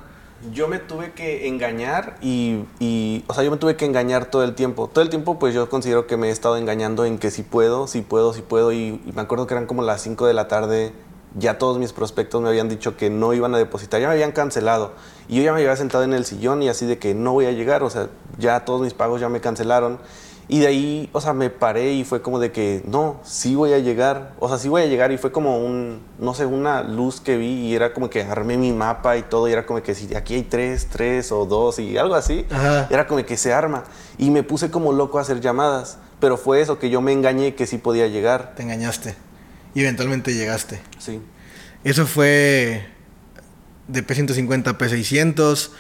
Yo 0.53 0.69
me 0.69 0.79
tuve 0.79 1.11
que 1.11 1.49
engañar 1.49 2.17
y, 2.23 2.61
y, 2.79 3.25
o 3.27 3.35
sea, 3.35 3.43
yo 3.43 3.51
me 3.51 3.57
tuve 3.57 3.75
que 3.75 3.85
engañar 3.85 4.27
todo 4.27 4.45
el 4.45 4.55
tiempo. 4.55 4.87
Todo 4.87 5.03
el 5.03 5.11
tiempo, 5.11 5.41
pues 5.41 5.53
yo 5.53 5.69
considero 5.69 6.07
que 6.07 6.17
me 6.17 6.29
he 6.29 6.31
estado 6.31 6.57
engañando 6.57 7.05
en 7.05 7.19
que 7.19 7.33
si 7.33 7.43
puedo, 7.43 7.89
si 7.89 8.03
puedo, 8.03 8.33
si 8.33 8.43
puedo. 8.43 8.71
Y, 8.71 9.01
y 9.05 9.13
me 9.17 9.23
acuerdo 9.23 9.49
que 9.49 9.55
eran 9.55 9.67
como 9.67 9.83
las 9.83 10.03
5 10.03 10.29
de 10.29 10.35
la 10.35 10.47
tarde 10.47 10.93
ya 11.37 11.59
todos 11.59 11.79
mis 11.79 11.93
prospectos 11.93 12.43
me 12.43 12.49
habían 12.49 12.69
dicho 12.69 12.97
que 12.97 13.11
no 13.11 13.33
iban 13.33 13.55
a 13.55 13.59
depositar, 13.59 14.01
ya 14.01 14.09
me 14.09 14.15
habían 14.15 14.33
cancelado. 14.33 14.93
Y 15.29 15.37
yo 15.37 15.43
ya 15.43 15.53
me 15.53 15.61
había 15.61 15.77
sentado 15.77 16.05
en 16.05 16.15
el 16.15 16.25
sillón 16.25 16.63
y 16.63 16.69
así 16.69 16.87
de 16.87 16.99
que 16.99 17.15
no 17.15 17.33
voy 17.33 17.47
a 17.47 17.53
llegar, 17.53 17.83
o 17.83 17.91
sea, 17.91 18.09
ya 18.39 18.65
todos 18.65 18.81
mis 18.81 18.95
pagos 18.95 19.21
ya 19.21 19.29
me 19.29 19.41
cancelaron. 19.41 19.99
Y 20.51 20.61
de 20.61 20.67
ahí, 20.67 21.11
o 21.13 21.21
sea, 21.21 21.35
me 21.35 21.51
paré 21.51 21.93
y 21.93 22.05
fue 22.05 22.23
como 22.23 22.39
de 22.39 22.51
que, 22.53 22.83
no, 22.87 23.21
sí 23.23 23.55
voy 23.55 23.75
a 23.75 23.79
llegar, 23.81 24.33
o 24.41 24.49
sea, 24.49 24.57
sí 24.57 24.71
voy 24.71 24.81
a 24.81 24.87
llegar. 24.87 25.13
Y 25.13 25.19
fue 25.19 25.31
como 25.31 25.59
un, 25.59 26.01
no 26.19 26.33
sé, 26.33 26.47
una 26.47 26.83
luz 26.83 27.21
que 27.21 27.37
vi 27.37 27.67
y 27.67 27.75
era 27.75 27.93
como 27.93 28.09
que 28.09 28.23
armé 28.23 28.57
mi 28.57 28.73
mapa 28.73 29.19
y 29.19 29.23
todo. 29.23 29.47
Y 29.47 29.53
era 29.53 29.67
como 29.67 29.83
que 29.83 29.95
si 29.95 30.15
aquí 30.15 30.37
hay 30.37 30.43
tres, 30.45 30.89
tres 30.91 31.33
o 31.33 31.45
dos 31.45 31.79
y 31.79 31.99
algo 31.99 32.15
así, 32.15 32.47
era 32.89 33.07
como 33.07 33.23
que 33.27 33.37
se 33.37 33.53
arma. 33.53 33.85
Y 34.17 34.31
me 34.31 34.43
puse 34.43 34.71
como 34.71 34.95
loco 34.95 35.19
a 35.19 35.21
hacer 35.21 35.43
llamadas. 35.43 35.99
Pero 36.19 36.39
fue 36.39 36.63
eso, 36.63 36.79
que 36.79 36.89
yo 36.89 37.03
me 37.03 37.13
engañé 37.13 37.55
que 37.55 37.67
sí 37.67 37.77
podía 37.77 38.07
llegar. 38.07 38.55
Te 38.57 38.63
engañaste 38.63 39.28
y 39.75 39.81
eventualmente 39.81 40.35
llegaste. 40.35 40.81
Sí. 40.99 41.21
Eso 41.85 42.07
fue 42.07 42.87
de 43.87 44.07
P150 44.07 44.69
a 44.69 44.79
P600, 44.79 45.71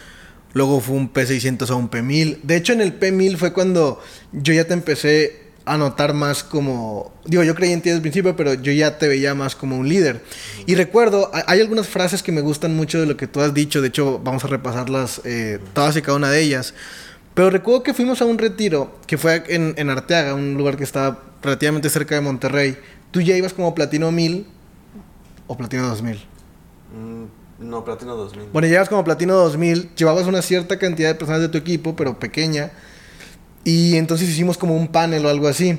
luego 0.54 0.80
fue 0.80 0.96
un 0.96 1.12
P600 1.12 1.70
a 1.70 1.74
un 1.74 1.90
P1000. 1.90 2.42
De 2.42 2.56
hecho, 2.56 2.72
en 2.72 2.80
el 2.80 2.98
P1000 2.98 3.36
fue 3.36 3.52
cuando 3.52 4.02
yo 4.32 4.52
ya 4.52 4.66
te 4.66 4.74
empecé 4.74 5.48
a 5.68 5.76
notar 5.76 6.14
más 6.14 6.42
como, 6.42 7.12
digo, 7.26 7.42
yo 7.44 7.54
creí 7.54 7.72
en 7.72 7.82
ti 7.82 7.90
desde 7.90 7.96
el 7.96 8.02
principio, 8.02 8.34
pero 8.34 8.54
yo 8.54 8.72
ya 8.72 8.98
te 8.98 9.06
veía 9.06 9.34
más 9.34 9.54
como 9.54 9.76
un 9.76 9.88
líder. 9.88 10.22
Y 10.66 10.74
recuerdo, 10.74 11.30
hay 11.46 11.60
algunas 11.60 11.86
frases 11.86 12.22
que 12.22 12.32
me 12.32 12.40
gustan 12.40 12.74
mucho 12.74 12.98
de 12.98 13.06
lo 13.06 13.16
que 13.16 13.26
tú 13.26 13.40
has 13.40 13.52
dicho, 13.52 13.82
de 13.82 13.88
hecho 13.88 14.18
vamos 14.18 14.44
a 14.44 14.48
repasarlas 14.48 15.20
eh, 15.24 15.58
todas 15.74 15.96
y 15.96 16.02
cada 16.02 16.16
una 16.16 16.30
de 16.30 16.40
ellas. 16.40 16.74
Pero 17.34 17.50
recuerdo 17.50 17.82
que 17.82 17.94
fuimos 17.94 18.22
a 18.22 18.24
un 18.24 18.38
retiro 18.38 18.98
que 19.06 19.18
fue 19.18 19.44
en, 19.48 19.74
en 19.76 19.90
Arteaga, 19.90 20.34
un 20.34 20.54
lugar 20.54 20.76
que 20.76 20.84
estaba 20.84 21.22
relativamente 21.42 21.90
cerca 21.90 22.14
de 22.14 22.22
Monterrey, 22.22 22.78
¿Tú 23.10 23.20
ya 23.20 23.36
ibas 23.36 23.52
como 23.52 23.74
platino 23.74 24.12
1000 24.12 24.46
o 25.46 25.56
platino 25.56 25.86
2000? 25.88 26.16
Mm, 26.16 27.68
no, 27.68 27.84
platino 27.84 28.16
2000. 28.16 28.48
Bueno, 28.52 28.68
llegas 28.68 28.88
como 28.88 29.04
platino 29.04 29.34
2000, 29.34 29.94
llevabas 29.94 30.26
una 30.26 30.42
cierta 30.42 30.78
cantidad 30.78 31.08
de 31.08 31.14
personas 31.14 31.40
de 31.40 31.48
tu 31.48 31.58
equipo, 31.58 31.96
pero 31.96 32.18
pequeña. 32.18 32.70
Y 33.64 33.96
entonces 33.96 34.28
hicimos 34.28 34.56
como 34.56 34.76
un 34.76 34.88
panel 34.88 35.26
o 35.26 35.28
algo 35.28 35.48
así. 35.48 35.78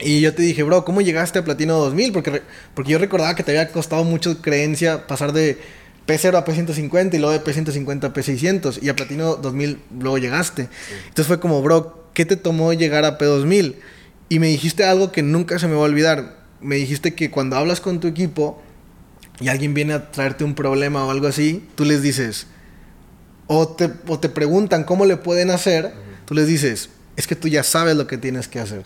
Y 0.00 0.20
yo 0.20 0.34
te 0.34 0.42
dije, 0.42 0.62
bro, 0.62 0.84
¿cómo 0.84 1.00
llegaste 1.00 1.38
a 1.38 1.44
platino 1.44 1.78
2000? 1.78 2.12
Porque, 2.12 2.42
porque 2.74 2.92
yo 2.92 2.98
recordaba 2.98 3.34
que 3.34 3.42
te 3.42 3.52
había 3.52 3.70
costado 3.72 4.04
mucho 4.04 4.40
creencia 4.42 5.06
pasar 5.06 5.32
de 5.32 5.58
P0 6.06 6.36
a 6.36 6.44
P150 6.44 7.14
y 7.14 7.18
luego 7.18 7.32
de 7.32 7.42
P150 7.42 8.04
a 8.04 8.12
P600. 8.12 8.78
Y 8.82 8.88
a 8.88 8.96
platino 8.96 9.36
2000 9.36 9.78
luego 10.00 10.18
llegaste. 10.18 10.68
Entonces 11.08 11.26
fue 11.26 11.40
como, 11.40 11.62
bro, 11.62 12.10
¿qué 12.12 12.24
te 12.24 12.36
tomó 12.36 12.72
llegar 12.72 13.04
a 13.04 13.18
P2000? 13.18 13.76
Y 14.28 14.38
me 14.38 14.48
dijiste 14.48 14.84
algo 14.84 15.12
que 15.12 15.22
nunca 15.22 15.58
se 15.58 15.68
me 15.68 15.74
va 15.74 15.80
a 15.80 15.84
olvidar. 15.84 16.36
Me 16.60 16.76
dijiste 16.76 17.14
que 17.14 17.30
cuando 17.30 17.56
hablas 17.56 17.80
con 17.80 18.00
tu 18.00 18.08
equipo 18.08 18.60
y 19.40 19.48
alguien 19.48 19.74
viene 19.74 19.94
a 19.94 20.10
traerte 20.10 20.44
un 20.44 20.54
problema 20.54 21.04
o 21.04 21.10
algo 21.10 21.26
así, 21.26 21.68
tú 21.74 21.84
les 21.84 22.02
dices, 22.02 22.46
o 23.46 23.68
te, 23.68 23.92
o 24.08 24.18
te 24.18 24.28
preguntan 24.28 24.84
cómo 24.84 25.04
le 25.04 25.16
pueden 25.16 25.50
hacer, 25.50 25.92
tú 26.24 26.34
les 26.34 26.46
dices, 26.46 26.90
es 27.16 27.26
que 27.26 27.36
tú 27.36 27.48
ya 27.48 27.62
sabes 27.62 27.96
lo 27.96 28.06
que 28.06 28.18
tienes 28.18 28.48
que 28.48 28.58
hacer. 28.58 28.84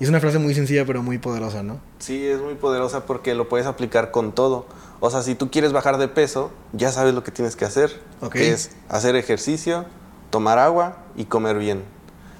Y 0.00 0.04
es 0.04 0.08
una 0.08 0.20
frase 0.20 0.38
muy 0.38 0.54
sencilla 0.54 0.84
pero 0.84 1.02
muy 1.02 1.18
poderosa, 1.18 1.62
¿no? 1.62 1.80
Sí, 1.98 2.26
es 2.26 2.40
muy 2.40 2.54
poderosa 2.54 3.06
porque 3.06 3.34
lo 3.34 3.48
puedes 3.48 3.66
aplicar 3.66 4.10
con 4.10 4.34
todo. 4.34 4.66
O 5.00 5.10
sea, 5.10 5.22
si 5.22 5.34
tú 5.34 5.50
quieres 5.50 5.72
bajar 5.72 5.98
de 5.98 6.08
peso, 6.08 6.50
ya 6.72 6.90
sabes 6.90 7.14
lo 7.14 7.22
que 7.22 7.30
tienes 7.30 7.54
que 7.54 7.64
hacer. 7.64 8.00
Que 8.32 8.52
es 8.52 8.70
hacer 8.88 9.14
ejercicio, 9.16 9.84
tomar 10.30 10.58
agua 10.58 11.04
y 11.16 11.26
comer 11.26 11.58
bien. 11.58 11.82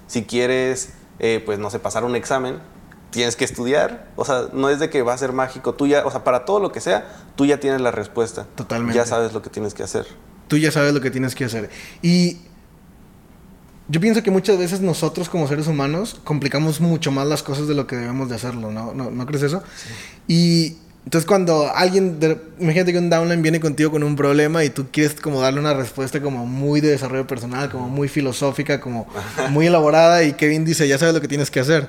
Si 0.07 0.25
quieres 0.25 0.95
eh, 1.23 1.41
pues 1.45 1.59
no 1.59 1.71
sé, 1.71 1.79
pasar 1.79 2.05
un 2.05 2.17
examen, 2.17 2.59
tienes 3.11 3.37
que 3.37 3.45
estudiar. 3.45 4.11
O 4.17 4.25
sea, 4.25 4.49
no 4.53 4.69
es 4.69 4.81
de 4.81 4.91
que 4.91 5.03
va 5.03 5.15
a 5.15 5.19
ser 5.19 5.33
mágico. 5.33 5.75
Tú 5.75 5.87
ya, 5.87 6.05
o 6.05 6.11
sea, 6.11 6.25
para 6.25 6.45
todo 6.45 6.61
lo 6.61 6.73
que 6.73 6.81
sea, 6.81 7.07
tú 7.37 7.47
ya 7.47 7.61
tienes 7.61 7.81
la 7.81 7.93
respuesta. 7.93 8.47
Totalmente. 8.57 8.97
Ya 8.97 9.07
sabes 9.07 9.33
lo 9.33 9.41
que 9.41 9.49
tienes 9.49 9.73
que 9.73 9.85
hacer. 9.85 10.07
Tú 10.49 10.57
ya 10.59 10.71
sabes 10.73 10.93
lo 10.93 11.01
que 11.01 11.11
tienes 11.11 11.35
que 11.35 11.45
hacer. 11.45 11.71
Y 12.03 12.39
yo 13.89 14.01
pienso 14.01 14.23
que 14.23 14.31
muchas 14.31 14.59
veces 14.59 14.81
nosotros 14.81 15.29
como 15.29 15.47
seres 15.47 15.69
humanos 15.69 16.21
complicamos 16.25 16.81
mucho 16.81 17.13
más 17.13 17.27
las 17.27 17.43
cosas 17.43 17.69
de 17.69 17.75
lo 17.75 17.87
que 17.87 17.97
debemos 17.97 18.29
de 18.29 18.35
hacerlo, 18.35 18.73
¿no? 18.73 18.93
¿No, 18.93 19.11
¿no 19.11 19.27
crees 19.27 19.45
eso? 19.45 19.63
Sí. 19.77 19.93
Y 20.27 20.79
entonces 21.05 21.27
cuando 21.27 21.71
alguien, 21.75 22.19
imagínate 22.61 22.93
que 22.93 22.99
un 22.99 23.11
downline 23.11 23.43
viene 23.43 23.61
contigo 23.61 23.91
con 23.91 24.05
un 24.05 24.15
problema 24.15 24.65
y 24.65 24.71
tú 24.71 24.87
quieres 24.93 25.15
como 25.21 25.41
darle 25.41 25.59
una 25.59 25.75
respuesta 25.75 26.23
como 26.23 26.47
muy 26.47 26.81
de 26.81 26.91
desarrollo 26.91 27.27
personal, 27.27 27.71
como 27.71 27.89
muy 27.89 28.09
filosófica, 28.09 28.81
como 28.81 29.09
muy 29.51 29.67
elaborada 29.67 30.23
y 30.23 30.35
Kevin 30.35 30.65
dice, 30.65 30.87
ya 30.87 30.99
sabes 30.99 31.15
lo 31.15 31.21
que 31.21 31.29
tienes 31.29 31.51
que 31.51 31.61
hacer. 31.61 31.89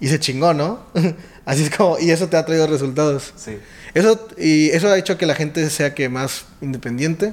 Y 0.00 0.08
se 0.08 0.20
chingó, 0.20 0.52
¿no? 0.52 0.80
Así 1.46 1.62
es 1.64 1.74
como, 1.74 1.98
y 1.98 2.10
eso 2.10 2.28
te 2.28 2.36
ha 2.36 2.44
traído 2.44 2.66
resultados. 2.66 3.32
Sí. 3.36 3.58
Eso, 3.94 4.28
y 4.36 4.70
eso 4.70 4.88
ha 4.88 4.98
hecho 4.98 5.16
que 5.16 5.24
la 5.24 5.34
gente 5.34 5.68
sea 5.70 5.94
que 5.94 6.08
más 6.08 6.44
independiente. 6.60 7.32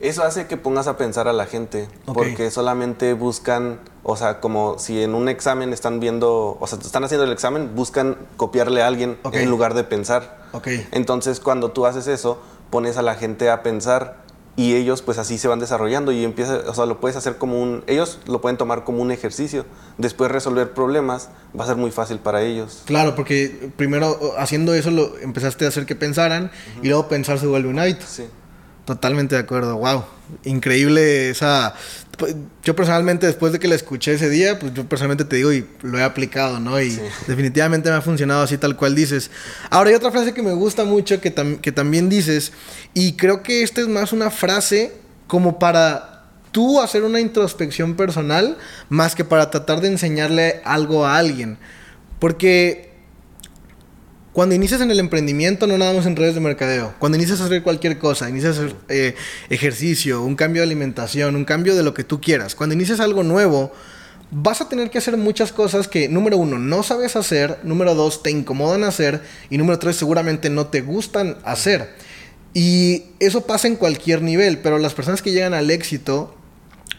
Eso 0.00 0.22
hace 0.24 0.46
que 0.46 0.56
pongas 0.56 0.86
a 0.86 0.96
pensar 0.96 1.28
a 1.28 1.34
la 1.34 1.44
gente, 1.44 1.88
porque 2.06 2.50
solamente 2.50 3.12
buscan, 3.12 3.80
o 4.02 4.16
sea, 4.16 4.40
como 4.40 4.78
si 4.78 5.02
en 5.02 5.14
un 5.14 5.28
examen 5.28 5.72
están 5.72 6.00
viendo, 6.00 6.56
o 6.58 6.66
sea, 6.66 6.78
están 6.78 7.04
haciendo 7.04 7.24
el 7.24 7.32
examen, 7.32 7.74
buscan 7.74 8.16
copiarle 8.36 8.82
a 8.82 8.86
alguien 8.86 9.18
en 9.32 9.50
lugar 9.50 9.74
de 9.74 9.84
pensar. 9.84 10.38
Okay. 10.52 10.86
Entonces, 10.92 11.40
cuando 11.40 11.70
tú 11.70 11.86
haces 11.86 12.06
eso, 12.06 12.40
pones 12.70 12.96
a 12.96 13.02
la 13.02 13.14
gente 13.14 13.50
a 13.50 13.62
pensar 13.62 14.20
y 14.56 14.74
ellos 14.74 15.00
pues 15.00 15.16
así 15.18 15.38
se 15.38 15.48
van 15.48 15.58
desarrollando 15.58 16.12
y 16.12 16.24
empieza, 16.24 16.60
o 16.66 16.74
sea, 16.74 16.84
lo 16.84 17.00
puedes 17.00 17.16
hacer 17.16 17.36
como 17.36 17.62
un, 17.62 17.82
ellos 17.86 18.18
lo 18.26 18.40
pueden 18.40 18.56
tomar 18.56 18.84
como 18.84 19.00
un 19.00 19.10
ejercicio. 19.10 19.64
Después 19.96 20.30
resolver 20.30 20.72
problemas 20.72 21.30
va 21.58 21.64
a 21.64 21.66
ser 21.66 21.76
muy 21.76 21.90
fácil 21.90 22.18
para 22.18 22.42
ellos. 22.42 22.82
Claro, 22.84 23.14
porque 23.14 23.70
primero 23.76 24.18
haciendo 24.38 24.74
eso 24.74 24.90
lo 24.90 25.16
empezaste 25.18 25.64
a 25.64 25.68
hacer 25.68 25.86
que 25.86 25.94
pensaran 25.94 26.50
y 26.82 26.88
luego 26.88 27.08
pensar 27.08 27.38
se 27.38 27.46
vuelve 27.46 27.68
un 27.68 27.78
hábito. 27.78 28.04
Sí. 28.06 28.24
Totalmente 28.90 29.36
de 29.36 29.42
acuerdo, 29.42 29.76
wow. 29.76 30.02
Increíble 30.42 31.30
esa... 31.30 31.74
Pues, 32.18 32.34
yo 32.64 32.74
personalmente 32.74 33.24
después 33.24 33.52
de 33.52 33.60
que 33.60 33.68
la 33.68 33.76
escuché 33.76 34.14
ese 34.14 34.28
día, 34.28 34.58
pues 34.58 34.74
yo 34.74 34.84
personalmente 34.88 35.24
te 35.24 35.36
digo 35.36 35.52
y 35.52 35.64
lo 35.82 35.96
he 35.96 36.02
aplicado, 36.02 36.58
¿no? 36.58 36.80
Y 36.80 36.98
definitivamente 37.28 37.88
me 37.88 37.94
ha 37.94 38.02
funcionado 38.02 38.42
así 38.42 38.58
tal 38.58 38.74
cual 38.74 38.96
dices. 38.96 39.30
Ahora 39.70 39.90
hay 39.90 39.94
otra 39.94 40.10
frase 40.10 40.34
que 40.34 40.42
me 40.42 40.54
gusta 40.54 40.84
mucho 40.84 41.20
que, 41.20 41.32
que 41.62 41.70
también 41.70 42.08
dices 42.08 42.50
y 42.92 43.12
creo 43.12 43.44
que 43.44 43.62
esta 43.62 43.80
es 43.80 43.86
más 43.86 44.12
una 44.12 44.28
frase 44.28 44.92
como 45.28 45.60
para 45.60 46.24
tú 46.50 46.80
hacer 46.80 47.04
una 47.04 47.20
introspección 47.20 47.94
personal 47.94 48.58
más 48.88 49.14
que 49.14 49.24
para 49.24 49.52
tratar 49.52 49.80
de 49.82 49.86
enseñarle 49.86 50.62
algo 50.64 51.06
a 51.06 51.16
alguien. 51.16 51.58
Porque 52.18 52.89
cuando 54.32 54.54
inicias 54.54 54.80
en 54.80 54.90
el 54.90 55.00
emprendimiento, 55.00 55.66
no 55.66 55.76
nada 55.76 55.92
más 55.92 56.06
en 56.06 56.14
redes 56.14 56.34
de 56.34 56.40
mercadeo. 56.40 56.94
Cuando 56.98 57.18
inicias 57.18 57.40
a 57.40 57.46
hacer 57.46 57.62
cualquier 57.62 57.98
cosa, 57.98 58.28
inicias 58.28 58.58
a 58.58 58.60
hacer 58.60 58.76
eh, 58.88 59.16
ejercicio, 59.48 60.22
un 60.22 60.36
cambio 60.36 60.62
de 60.62 60.66
alimentación, 60.66 61.34
un 61.34 61.44
cambio 61.44 61.74
de 61.74 61.82
lo 61.82 61.94
que 61.94 62.04
tú 62.04 62.20
quieras. 62.20 62.54
Cuando 62.54 62.74
inicias 62.74 63.00
algo 63.00 63.24
nuevo, 63.24 63.72
vas 64.30 64.60
a 64.60 64.68
tener 64.68 64.90
que 64.90 64.98
hacer 64.98 65.16
muchas 65.16 65.52
cosas 65.52 65.88
que, 65.88 66.08
número 66.08 66.36
uno, 66.36 66.58
no 66.58 66.84
sabes 66.84 67.16
hacer, 67.16 67.58
número 67.64 67.96
dos, 67.96 68.22
te 68.22 68.30
incomodan 68.30 68.84
hacer 68.84 69.20
y 69.50 69.58
número 69.58 69.80
tres, 69.80 69.96
seguramente 69.96 70.48
no 70.48 70.68
te 70.68 70.80
gustan 70.80 71.38
hacer. 71.44 71.90
Y 72.54 73.04
eso 73.18 73.46
pasa 73.46 73.66
en 73.66 73.76
cualquier 73.76 74.22
nivel, 74.22 74.58
pero 74.58 74.78
las 74.78 74.94
personas 74.94 75.22
que 75.22 75.32
llegan 75.32 75.54
al 75.54 75.70
éxito, 75.70 76.36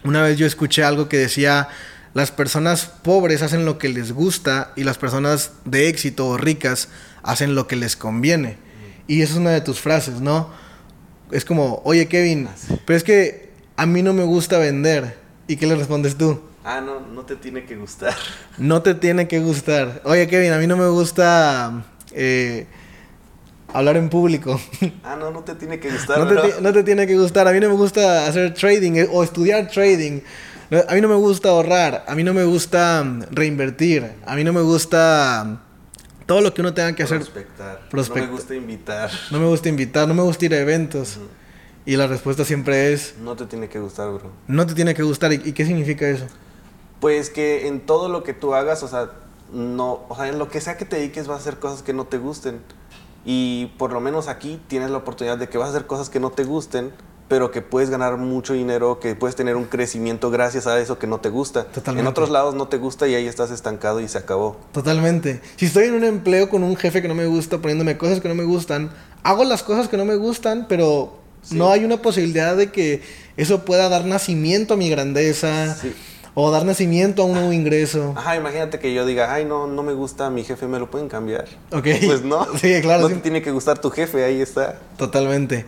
una 0.04 0.22
vez 0.22 0.38
yo 0.38 0.46
escuché 0.46 0.84
algo 0.84 1.08
que 1.08 1.18
decía, 1.18 1.70
las 2.14 2.32
personas 2.32 2.86
pobres 3.04 3.42
hacen 3.42 3.66
lo 3.66 3.78
que 3.78 3.90
les 3.90 4.12
gusta 4.12 4.74
y 4.76 4.84
las 4.84 4.98
personas 4.98 5.52
de 5.66 5.88
éxito 5.88 6.28
o 6.28 6.38
ricas 6.38 6.90
hacen 7.24 7.56
lo 7.56 7.68
que 7.68 7.76
les 7.76 7.96
conviene. 7.96 8.58
Y 9.08 9.22
esa 9.22 9.34
es 9.34 9.40
una 9.40 9.52
de 9.52 9.62
tus 9.62 9.80
frases, 9.80 10.22
¿no? 10.22 10.50
Es 11.32 11.46
como, 11.46 11.82
oye 11.86 12.08
Kevin, 12.08 12.50
ah, 12.50 12.76
pero 12.86 12.98
es 12.98 13.04
que 13.04 13.52
a 13.78 13.86
mí 13.86 14.02
no 14.04 14.14
me 14.14 14.24
gusta 14.24 14.58
vender. 14.58 15.18
¿Y 15.48 15.56
qué 15.56 15.66
le 15.66 15.76
respondes 15.76 16.18
tú? 16.18 16.42
Ah, 16.64 16.82
no, 16.82 17.00
no 17.00 17.26
te 17.26 17.36
tiene 17.36 17.66
que 17.66 17.76
gustar. 17.76 18.16
No 18.58 18.82
te 18.82 18.94
tiene 18.94 19.28
que 19.28 19.40
gustar. 19.40 20.02
Oye 20.04 20.28
Kevin, 20.28 20.52
a 20.52 20.58
mí 20.58 20.68
no 20.68 20.78
me 20.78 20.88
gusta 20.88 21.84
eh, 22.12 22.68
hablar 23.74 23.98
en 23.98 24.10
público. 24.10 24.60
Ah, 25.04 25.16
no, 25.20 25.32
no 25.32 25.44
te 25.44 25.56
tiene 25.56 25.80
que 25.80 25.90
gustar. 25.90 26.20
no, 26.20 26.28
te, 26.28 26.62
no 26.62 26.74
te 26.74 26.84
tiene 26.84 27.08
que 27.08 27.18
gustar. 27.18 27.48
A 27.48 27.52
mí 27.52 27.60
no 27.60 27.70
me 27.70 27.76
gusta 27.76 28.28
hacer 28.28 28.54
trading 28.54 28.94
eh, 28.94 29.08
o 29.12 29.24
estudiar 29.24 29.68
trading. 29.70 30.22
A 30.90 30.94
mí 30.96 31.02
no 31.02 31.10
me 31.10 31.16
gusta 31.16 31.50
ahorrar, 31.50 32.06
a 32.08 32.16
mí 32.16 32.24
no 32.24 32.34
me 32.34 32.44
gusta 32.46 33.04
mm, 33.04 33.24
reinvertir, 33.32 34.14
a 34.26 34.36
mí 34.36 34.44
no 34.44 34.54
me 34.54 34.62
gusta 34.62 35.62
Todo 36.26 36.40
lo 36.42 36.54
que 36.54 36.62
uno 36.62 36.74
tenga 36.74 36.94
que 36.96 37.04
hacer. 37.04 37.18
Prospectar. 37.20 37.82
Prospect- 37.92 38.16
No 38.22 38.26
me 38.28 38.32
gusta 38.32 38.56
invitar. 38.56 39.12
No 39.32 39.40
me 39.40 39.48
gusta 39.48 39.68
invitar, 39.70 40.08
no 40.08 40.14
me 40.14 40.24
gusta 40.24 40.46
ir 40.46 40.54
a 40.54 40.60
eventos. 40.60 41.18
Y 41.86 41.96
la 41.98 42.08
respuesta 42.08 42.46
siempre 42.46 42.94
es, 42.94 43.16
No 43.22 43.36
te 43.36 43.46
tiene 43.48 43.68
que 43.68 43.80
gustar, 43.80 44.10
bro. 44.12 44.32
no 44.48 44.66
te 44.66 44.74
tiene 44.76 44.94
que 44.94 45.04
gustar. 45.04 45.34
¿Y, 45.34 45.42
y 45.44 45.52
qué 45.54 45.66
significa 45.66 46.08
eso? 46.08 46.26
Pues 47.02 47.30
que 47.32 47.68
en 47.68 47.82
todo 47.82 48.08
lo 48.08 48.24
que 48.24 48.34
tú 48.34 48.54
hagas, 48.54 48.84
o 48.84 48.88
sea, 48.88 49.10
no, 49.52 50.06
o 50.08 50.16
sea, 50.16 50.28
en 50.30 50.38
lo 50.40 50.48
que 50.50 50.62
sea 50.62 50.78
que 50.78 50.86
te 50.86 50.96
dediques 50.98 51.28
vas 51.28 51.40
a 51.40 51.42
hacer 51.42 51.58
cosas 51.60 51.82
que 51.84 51.92
no 51.94 52.06
te 52.06 52.18
gusten. 52.18 52.62
Y 53.26 53.74
por 53.78 53.92
lo 53.92 54.00
menos 54.00 54.28
aquí 54.28 54.62
tienes 54.68 54.90
la 54.92 54.98
oportunidad 54.98 55.38
de 55.38 55.50
que 55.50 55.58
vas 55.58 55.68
a 55.68 55.72
hacer 55.72 55.86
cosas 55.88 56.10
que 56.10 56.20
no 56.20 56.30
te 56.30 56.44
gusten, 56.44 56.92
pero 57.32 57.50
que 57.50 57.62
puedes 57.62 57.90
ganar 57.90 58.18
mucho 58.18 58.52
dinero, 58.54 59.00
que 59.00 59.16
puedes 59.16 59.36
tener 59.38 59.56
un 59.56 59.64
crecimiento 59.64 60.30
gracias 60.30 60.68
a 60.68 60.80
eso 60.82 61.00
que 61.00 61.08
no 61.08 61.20
te 61.22 61.30
gusta. 61.30 61.64
Totalmente. 61.64 62.02
En 62.02 62.08
otros 62.08 62.30
lados 62.30 62.54
no 62.56 62.68
te 62.68 62.76
gusta 62.78 63.08
y 63.08 63.16
ahí 63.16 63.26
estás 63.26 63.52
estancado 63.52 64.02
y 64.02 64.08
se 64.10 64.18
acabó. 64.18 64.58
Totalmente. 64.74 65.40
Si 65.56 65.66
estoy 65.68 65.86
en 65.86 65.94
un 65.94 66.04
empleo 66.04 66.50
con 66.50 66.62
un 66.64 66.76
jefe 66.76 67.02
que 67.02 67.08
no 67.08 67.16
me 67.16 67.26
gusta, 67.28 67.60
poniéndome 67.60 67.98
cosas 67.98 68.20
que 68.20 68.28
no 68.28 68.36
me 68.36 68.44
gustan, 68.44 68.92
hago 69.24 69.46
las 69.46 69.64
cosas 69.64 69.88
que 69.88 69.96
no 69.96 70.04
me 70.04 70.16
gustan, 70.16 70.66
pero 70.68 71.18
Sí. 71.42 71.56
no 71.56 71.72
hay 71.72 71.86
una 71.86 72.02
posibilidad 72.02 72.56
de 72.56 72.70
que 72.72 73.02
eso 73.38 73.66
pueda 73.66 73.88
dar 73.90 74.06
nacimiento 74.06 74.74
a 74.76 74.78
mi 74.78 74.90
grandeza 74.90 75.74
Sí. 75.76 75.92
o 76.36 76.52
dar 76.52 76.66
nacimiento 76.66 77.24
a 77.24 77.26
un 77.26 77.34
nuevo 77.34 77.52
ingreso. 77.54 78.14
Ajá, 78.16 78.36
imagínate 78.36 78.78
que 78.78 78.94
yo 78.94 79.06
diga, 79.06 79.34
ay, 79.34 79.46
no, 79.46 79.68
no 79.68 79.84
me 79.84 79.94
gusta 79.94 80.30
mi 80.30 80.44
jefe, 80.44 80.68
¿me 80.68 80.78
lo 80.80 80.92
pueden 80.92 81.08
cambiar? 81.10 81.46
Ok. 81.72 81.88
Pues 82.06 82.24
no. 82.24 82.46
Sí, 82.62 82.80
claro. 82.82 83.04
No 83.04 83.08
sí. 83.08 83.16
te 83.16 83.22
tiene 83.22 83.42
que 83.42 83.52
gustar 83.52 83.80
tu 83.80 83.90
jefe, 83.90 84.24
ahí 84.24 84.40
está. 84.42 84.80
Totalmente. 84.98 85.66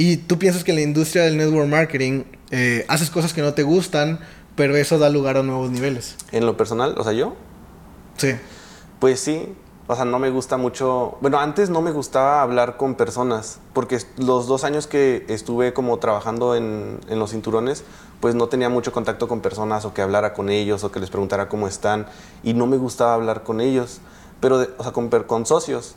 Y 0.00 0.16
tú 0.16 0.38
piensas 0.38 0.64
que 0.64 0.70
en 0.70 0.76
la 0.76 0.82
industria 0.82 1.24
del 1.24 1.36
network 1.36 1.68
marketing 1.68 2.22
eh, 2.50 2.86
haces 2.88 3.10
cosas 3.10 3.34
que 3.34 3.42
no 3.42 3.52
te 3.52 3.64
gustan, 3.64 4.18
pero 4.56 4.74
eso 4.76 4.98
da 4.98 5.10
lugar 5.10 5.36
a 5.36 5.42
nuevos 5.42 5.70
niveles. 5.70 6.16
En 6.32 6.46
lo 6.46 6.56
personal, 6.56 6.94
o 6.96 7.04
sea, 7.04 7.12
yo, 7.12 7.34
Sí. 8.16 8.32
Pues 8.98 9.20
sí, 9.20 9.54
o 9.88 9.94
sea, 9.94 10.06
no 10.06 10.18
me 10.18 10.30
gusta 10.30 10.56
mucho. 10.56 11.18
Bueno, 11.20 11.38
antes 11.38 11.68
no 11.68 11.82
me 11.82 11.90
gustaba 11.90 12.40
hablar 12.40 12.78
con 12.78 12.94
personas, 12.94 13.58
porque 13.74 13.98
los 14.16 14.46
dos 14.46 14.64
años 14.64 14.86
que 14.86 15.26
estuve 15.28 15.74
como 15.74 15.98
trabajando 15.98 16.54
en, 16.56 16.98
en 17.10 17.18
los 17.18 17.32
cinturones, 17.32 17.84
pues 18.20 18.34
no 18.34 18.48
tenía 18.48 18.70
mucho 18.70 18.92
contacto 18.92 19.28
con 19.28 19.40
personas 19.42 19.84
o 19.84 19.92
que 19.92 20.00
hablara 20.00 20.32
con 20.32 20.48
ellos 20.48 20.82
o 20.82 20.90
que 20.90 20.98
les 21.00 21.10
preguntara 21.10 21.50
cómo 21.50 21.68
están, 21.68 22.06
y 22.42 22.54
no 22.54 22.66
me 22.66 22.78
gustaba 22.78 23.12
hablar 23.12 23.42
con 23.42 23.60
ellos, 23.60 24.00
pero, 24.40 24.58
de- 24.60 24.70
o 24.78 24.82
sea, 24.82 24.92
con, 24.92 25.10
con 25.10 25.44
socios. 25.44 25.94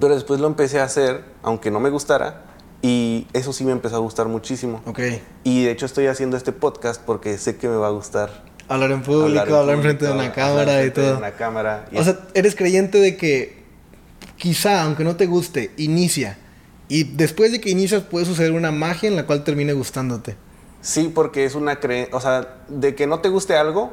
Pero 0.00 0.14
después 0.14 0.40
lo 0.40 0.46
empecé 0.46 0.80
a 0.80 0.84
hacer, 0.84 1.24
aunque 1.42 1.70
no 1.70 1.78
me 1.78 1.90
gustara, 1.90 2.44
y 2.82 3.28
eso 3.32 3.52
sí 3.52 3.64
me 3.64 3.70
empezó 3.70 3.96
a 3.96 4.00
gustar 4.00 4.26
muchísimo. 4.26 4.82
Ok. 4.86 5.00
Y 5.44 5.64
de 5.64 5.70
hecho 5.70 5.86
estoy 5.86 6.08
haciendo 6.08 6.36
este 6.36 6.50
podcast 6.52 7.00
porque 7.00 7.38
sé 7.38 7.56
que 7.56 7.68
me 7.68 7.76
va 7.76 7.86
a 7.86 7.90
gustar. 7.90 8.42
Hablar 8.68 8.90
en 8.90 9.02
público, 9.02 9.54
hablar, 9.54 9.86
en 9.86 9.98
de 9.98 10.10
una 10.10 10.32
cámara 10.32 10.84
y 10.84 10.90
todo. 10.90 11.18
una 11.18 11.32
cámara. 11.32 11.86
y 11.92 11.98
O 11.98 12.04
sea, 12.04 12.18
eres 12.34 12.56
creyente 12.56 12.98
de 12.98 13.16
que 13.16 13.62
quizá, 14.36 14.82
aunque 14.82 15.04
no 15.04 15.16
te 15.16 15.26
guste, 15.26 15.70
inicia. 15.76 16.38
Y 16.88 17.04
después 17.04 17.52
de 17.52 17.60
que 17.60 17.70
inicias 17.70 18.02
puede 18.02 18.26
suceder 18.26 18.52
una 18.52 18.72
magia 18.72 19.08
en 19.08 19.16
la 19.16 19.26
cual 19.26 19.44
termine 19.44 19.72
gustándote. 19.72 20.36
Sí, 20.80 21.10
porque 21.14 21.44
es 21.44 21.54
una 21.54 21.76
creencia, 21.76 22.16
o 22.16 22.20
sea, 22.20 22.64
de 22.68 22.96
que 22.96 23.06
no 23.06 23.20
te 23.20 23.28
guste 23.28 23.56
algo, 23.56 23.92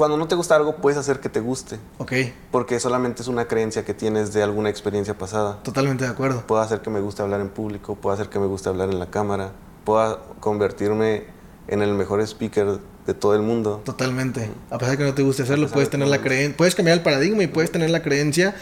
cuando 0.00 0.16
no 0.16 0.26
te 0.26 0.34
gusta 0.34 0.56
algo 0.56 0.76
puedes 0.76 0.98
hacer 0.98 1.20
que 1.20 1.28
te 1.28 1.40
guste, 1.40 1.78
Ok, 1.98 2.12
porque 2.50 2.80
solamente 2.80 3.20
es 3.20 3.28
una 3.28 3.44
creencia 3.44 3.84
que 3.84 3.92
tienes 3.92 4.32
de 4.32 4.42
alguna 4.42 4.70
experiencia 4.70 5.18
pasada. 5.18 5.62
totalmente 5.62 6.04
de 6.04 6.10
acuerdo. 6.10 6.42
Puedo 6.46 6.62
hacer 6.62 6.80
que 6.80 6.88
me 6.88 7.00
guste 7.00 7.20
hablar 7.20 7.42
en 7.42 7.50
público, 7.50 7.96
puedo 7.96 8.14
hacer 8.14 8.30
que 8.30 8.38
me 8.38 8.46
guste 8.46 8.70
hablar 8.70 8.88
en 8.88 8.98
la 8.98 9.10
cámara, 9.10 9.52
puedo 9.84 10.18
convertirme 10.40 11.24
en 11.68 11.82
el 11.82 11.92
mejor 11.92 12.22
speaker 12.22 12.78
de 13.06 13.12
todo 13.12 13.34
el 13.34 13.42
mundo. 13.42 13.82
Totalmente. 13.84 14.50
A 14.70 14.78
pesar 14.78 14.92
de 14.92 14.96
que 14.96 15.04
no 15.04 15.12
te 15.14 15.20
guste 15.22 15.42
hacerlo, 15.42 15.68
puedes 15.68 15.90
tener 15.90 16.08
la 16.08 16.22
creencia, 16.22 16.56
puedes 16.56 16.74
cambiar 16.74 16.96
el 16.96 17.02
paradigma 17.02 17.42
y 17.42 17.46
puedes 17.48 17.70
tener 17.70 17.90
la 17.90 18.00
creencia 18.02 18.54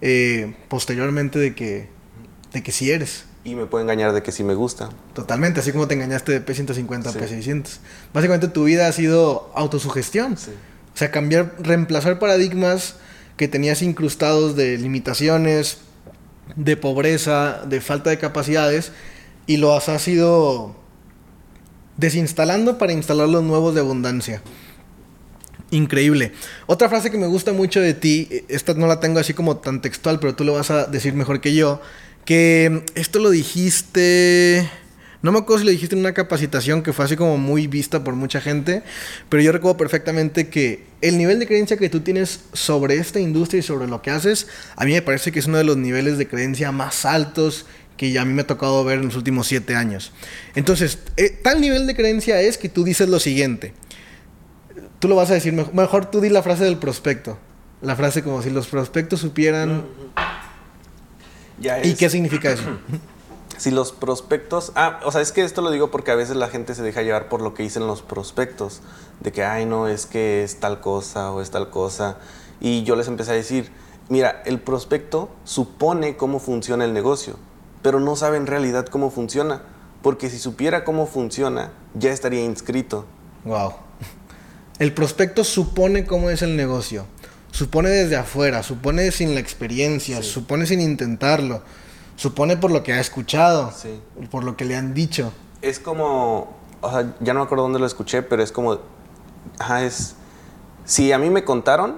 eh, 0.00 0.56
posteriormente 0.68 1.38
de 1.38 1.54
que, 1.54 1.88
de 2.52 2.62
que 2.64 2.72
sí 2.72 2.90
eres. 2.90 3.26
Y 3.44 3.54
me 3.54 3.66
puede 3.66 3.84
engañar 3.84 4.12
de 4.12 4.22
que 4.24 4.32
sí 4.32 4.42
me 4.42 4.54
gusta. 4.54 4.90
Totalmente, 5.14 5.60
así 5.60 5.70
como 5.70 5.86
te 5.86 5.94
engañaste 5.94 6.32
de 6.32 6.44
P150 6.44 7.06
a 7.06 7.12
Sí. 7.12 7.18
P600. 7.20 7.78
Básicamente 8.12 8.48
tu 8.48 8.64
vida 8.64 8.88
ha 8.88 8.92
sido 8.92 9.50
autosugestión. 9.54 10.36
Sí. 10.36 10.50
O 10.94 10.98
sea, 10.98 11.10
cambiar, 11.10 11.54
reemplazar 11.60 12.18
paradigmas 12.18 12.96
que 13.36 13.48
tenías 13.48 13.82
incrustados 13.82 14.56
de 14.56 14.76
limitaciones, 14.78 15.78
de 16.56 16.76
pobreza, 16.76 17.62
de 17.66 17.80
falta 17.80 18.10
de 18.10 18.18
capacidades, 18.18 18.92
y 19.46 19.56
los 19.56 19.88
has 19.88 20.06
ido 20.08 20.76
desinstalando 21.96 22.78
para 22.78 22.92
instalar 22.92 23.28
los 23.28 23.42
nuevos 23.42 23.74
de 23.74 23.80
abundancia. 23.80 24.42
Increíble. 25.70 26.32
Otra 26.66 26.88
frase 26.88 27.10
que 27.10 27.18
me 27.18 27.26
gusta 27.26 27.52
mucho 27.52 27.80
de 27.80 27.94
ti, 27.94 28.28
esta 28.48 28.74
no 28.74 28.86
la 28.86 29.00
tengo 29.00 29.20
así 29.20 29.34
como 29.34 29.58
tan 29.58 29.80
textual, 29.80 30.18
pero 30.18 30.34
tú 30.34 30.44
lo 30.44 30.54
vas 30.54 30.70
a 30.70 30.86
decir 30.86 31.14
mejor 31.14 31.40
que 31.40 31.54
yo, 31.54 31.80
que 32.24 32.84
esto 32.94 33.20
lo 33.20 33.30
dijiste, 33.30 34.68
no 35.22 35.32
me 35.32 35.38
acuerdo 35.38 35.58
si 35.60 35.64
lo 35.66 35.70
dijiste 35.70 35.94
en 35.94 36.00
una 36.00 36.14
capacitación 36.14 36.82
que 36.82 36.92
fue 36.92 37.04
así 37.04 37.16
como 37.16 37.36
muy 37.38 37.66
vista 37.66 38.02
por 38.04 38.14
mucha 38.14 38.40
gente, 38.40 38.82
pero 39.28 39.42
yo 39.42 39.52
recuerdo 39.52 39.76
perfectamente 39.76 40.48
que 40.48 40.84
el 41.02 41.18
nivel 41.18 41.38
de 41.38 41.46
creencia 41.46 41.76
que 41.76 41.88
tú 41.90 42.00
tienes 42.00 42.40
sobre 42.52 42.96
esta 42.96 43.20
industria 43.20 43.60
y 43.60 43.62
sobre 43.62 43.86
lo 43.86 44.00
que 44.02 44.10
haces, 44.10 44.46
a 44.76 44.84
mí 44.84 44.92
me 44.92 45.02
parece 45.02 45.30
que 45.32 45.38
es 45.38 45.46
uno 45.46 45.58
de 45.58 45.64
los 45.64 45.76
niveles 45.76 46.16
de 46.18 46.26
creencia 46.26 46.72
más 46.72 47.04
altos 47.04 47.66
que 47.98 48.18
a 48.18 48.24
mí 48.24 48.32
me 48.32 48.42
ha 48.42 48.46
tocado 48.46 48.82
ver 48.82 48.98
en 49.00 49.06
los 49.06 49.16
últimos 49.16 49.46
siete 49.46 49.76
años. 49.76 50.12
Entonces, 50.54 50.98
eh, 51.18 51.28
tal 51.42 51.60
nivel 51.60 51.86
de 51.86 51.94
creencia 51.94 52.40
es 52.40 52.56
que 52.56 52.70
tú 52.70 52.82
dices 52.82 53.08
lo 53.10 53.20
siguiente. 53.20 53.74
Tú 55.00 55.08
lo 55.08 55.16
vas 55.16 55.30
a 55.30 55.34
decir 55.34 55.52
mejor, 55.52 55.74
mejor 55.74 56.10
tú 56.10 56.22
di 56.22 56.30
la 56.30 56.42
frase 56.42 56.64
del 56.64 56.78
prospecto. 56.78 57.38
La 57.82 57.96
frase 57.96 58.22
como 58.22 58.40
si 58.42 58.48
los 58.48 58.68
prospectos 58.68 59.20
supieran... 59.20 59.84
Ya 61.60 61.84
¿Y 61.84 61.90
es- 61.90 61.98
qué 61.98 62.08
significa 62.08 62.50
eso? 62.52 62.62
Si 63.60 63.70
los 63.70 63.92
prospectos, 63.92 64.72
ah, 64.74 65.00
o 65.04 65.12
sea, 65.12 65.20
es 65.20 65.32
que 65.32 65.42
esto 65.42 65.60
lo 65.60 65.70
digo 65.70 65.90
porque 65.90 66.10
a 66.10 66.14
veces 66.14 66.34
la 66.34 66.48
gente 66.48 66.74
se 66.74 66.82
deja 66.82 67.02
llevar 67.02 67.28
por 67.28 67.42
lo 67.42 67.52
que 67.52 67.62
dicen 67.62 67.86
los 67.86 68.00
prospectos, 68.00 68.80
de 69.20 69.32
que, 69.32 69.44
ay, 69.44 69.66
no, 69.66 69.86
es 69.86 70.06
que 70.06 70.42
es 70.42 70.60
tal 70.60 70.80
cosa 70.80 71.30
o 71.30 71.42
es 71.42 71.50
tal 71.50 71.68
cosa. 71.68 72.16
Y 72.58 72.84
yo 72.84 72.96
les 72.96 73.06
empecé 73.06 73.32
a 73.32 73.34
decir, 73.34 73.70
mira, 74.08 74.42
el 74.46 74.60
prospecto 74.60 75.28
supone 75.44 76.16
cómo 76.16 76.38
funciona 76.40 76.86
el 76.86 76.94
negocio, 76.94 77.36
pero 77.82 78.00
no 78.00 78.16
sabe 78.16 78.38
en 78.38 78.46
realidad 78.46 78.86
cómo 78.86 79.10
funciona, 79.10 79.60
porque 80.00 80.30
si 80.30 80.38
supiera 80.38 80.82
cómo 80.82 81.06
funciona, 81.06 81.70
ya 81.92 82.12
estaría 82.12 82.42
inscrito. 82.42 83.04
Wow. 83.44 83.74
El 84.78 84.94
prospecto 84.94 85.44
supone 85.44 86.06
cómo 86.06 86.30
es 86.30 86.40
el 86.40 86.56
negocio. 86.56 87.04
Supone 87.50 87.90
desde 87.90 88.16
afuera, 88.16 88.62
supone 88.62 89.10
sin 89.10 89.34
la 89.34 89.40
experiencia, 89.40 90.22
Sí. 90.22 90.30
supone 90.30 90.64
sin 90.64 90.80
intentarlo, 90.80 91.62
supone 92.20 92.58
por 92.58 92.70
lo 92.70 92.82
que 92.82 92.92
ha 92.92 93.00
escuchado, 93.00 93.72
Sí. 93.74 93.98
por 94.30 94.44
lo 94.44 94.54
que 94.54 94.66
le 94.66 94.76
han 94.76 94.92
dicho. 94.92 95.32
Es 95.62 95.78
como, 95.78 96.54
o 96.82 96.90
sea, 96.90 97.14
ya 97.20 97.32
no 97.32 97.40
me 97.40 97.44
acuerdo 97.46 97.62
dónde 97.64 97.78
lo 97.78 97.86
escuché, 97.86 98.20
pero 98.22 98.42
es 98.42 98.52
como, 98.52 98.78
ajá, 99.58 99.84
es, 99.84 100.16
si 100.84 101.12
a 101.12 101.18
mí 101.18 101.30
me 101.30 101.44
contaron, 101.44 101.96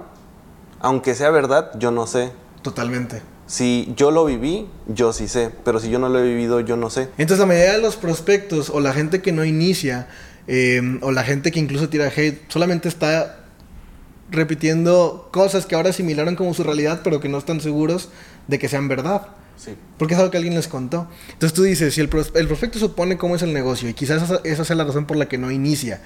aunque 0.79 1.13
sea 1.13 1.29
verdad, 1.29 1.71
yo 1.77 1.91
no 1.91 2.07
sé. 2.07 2.31
Totalmente. 2.61 3.21
Si 3.47 3.91
yo 3.97 4.11
lo 4.11 4.23
viví, 4.23 4.69
yo 4.87 5.11
sí 5.11 5.27
sé, 5.27 5.51
pero 5.65 5.79
si 5.81 5.89
yo 5.89 5.99
no 5.99 6.07
lo 6.07 6.19
he 6.19 6.23
vivido, 6.23 6.61
yo 6.61 6.77
no 6.77 6.89
sé. 6.89 7.09
Entonces 7.17 7.39
la 7.39 7.45
mayoría 7.45 7.73
de 7.73 7.81
los 7.81 7.97
prospectos 7.97 8.69
o 8.69 8.79
la 8.79 8.93
gente 8.93 9.21
que 9.21 9.33
no 9.33 9.43
inicia 9.43 10.07
eh, 10.47 10.99
o 11.01 11.11
la 11.11 11.23
gente 11.23 11.51
que 11.51 11.59
incluso 11.59 11.89
tira 11.89 12.05
hate 12.07 12.49
solamente 12.49 12.87
está 12.87 13.39
repitiendo 14.31 15.27
cosas 15.33 15.65
que 15.65 15.75
ahora 15.75 15.89
asimilaron 15.89 16.35
como 16.37 16.53
su 16.53 16.63
realidad 16.63 17.01
pero 17.03 17.19
que 17.19 17.29
no 17.29 17.37
están 17.37 17.59
seguros 17.59 18.09
de 18.47 18.57
que 18.59 18.69
sean 18.69 18.87
verdad. 18.87 19.27
Sí. 19.57 19.75
Porque 19.97 20.13
es 20.15 20.19
algo 20.19 20.31
que 20.31 20.37
alguien 20.37 20.55
les 20.55 20.67
contó. 20.67 21.07
Entonces 21.31 21.53
tú 21.53 21.63
dices, 21.63 21.93
si 21.93 22.01
el, 22.01 22.09
pros- 22.09 22.31
el 22.35 22.47
prospecto 22.47 22.79
supone 22.79 23.17
cómo 23.17 23.35
es 23.35 23.41
el 23.43 23.53
negocio, 23.53 23.87
y 23.87 23.93
quizás 23.93 24.23
esa, 24.23 24.41
esa 24.43 24.65
sea 24.65 24.75
la 24.75 24.83
razón 24.83 25.05
por 25.05 25.15
la 25.15 25.27
que 25.27 25.37
no 25.37 25.51
inicia, 25.51 26.01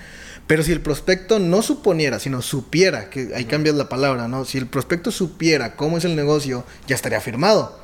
pero 0.46 0.64
si 0.64 0.72
el 0.72 0.82
prospecto 0.82 1.40
no 1.40 1.62
suponiera, 1.62 2.20
sino 2.20 2.42
supiera, 2.42 3.10
que 3.10 3.32
ahí 3.36 3.46
cambias 3.46 3.76
la 3.76 3.90
palabra, 3.90 4.28
¿no? 4.28 4.46
Si 4.46 4.58
el 4.58 4.68
prospecto 4.68 5.12
supiera 5.12 5.76
cómo 5.76 5.98
es 5.98 6.06
el 6.06 6.16
negocio, 6.16 6.66
ya 6.88 6.96
estaría 6.96 7.20
firmado, 7.22 7.80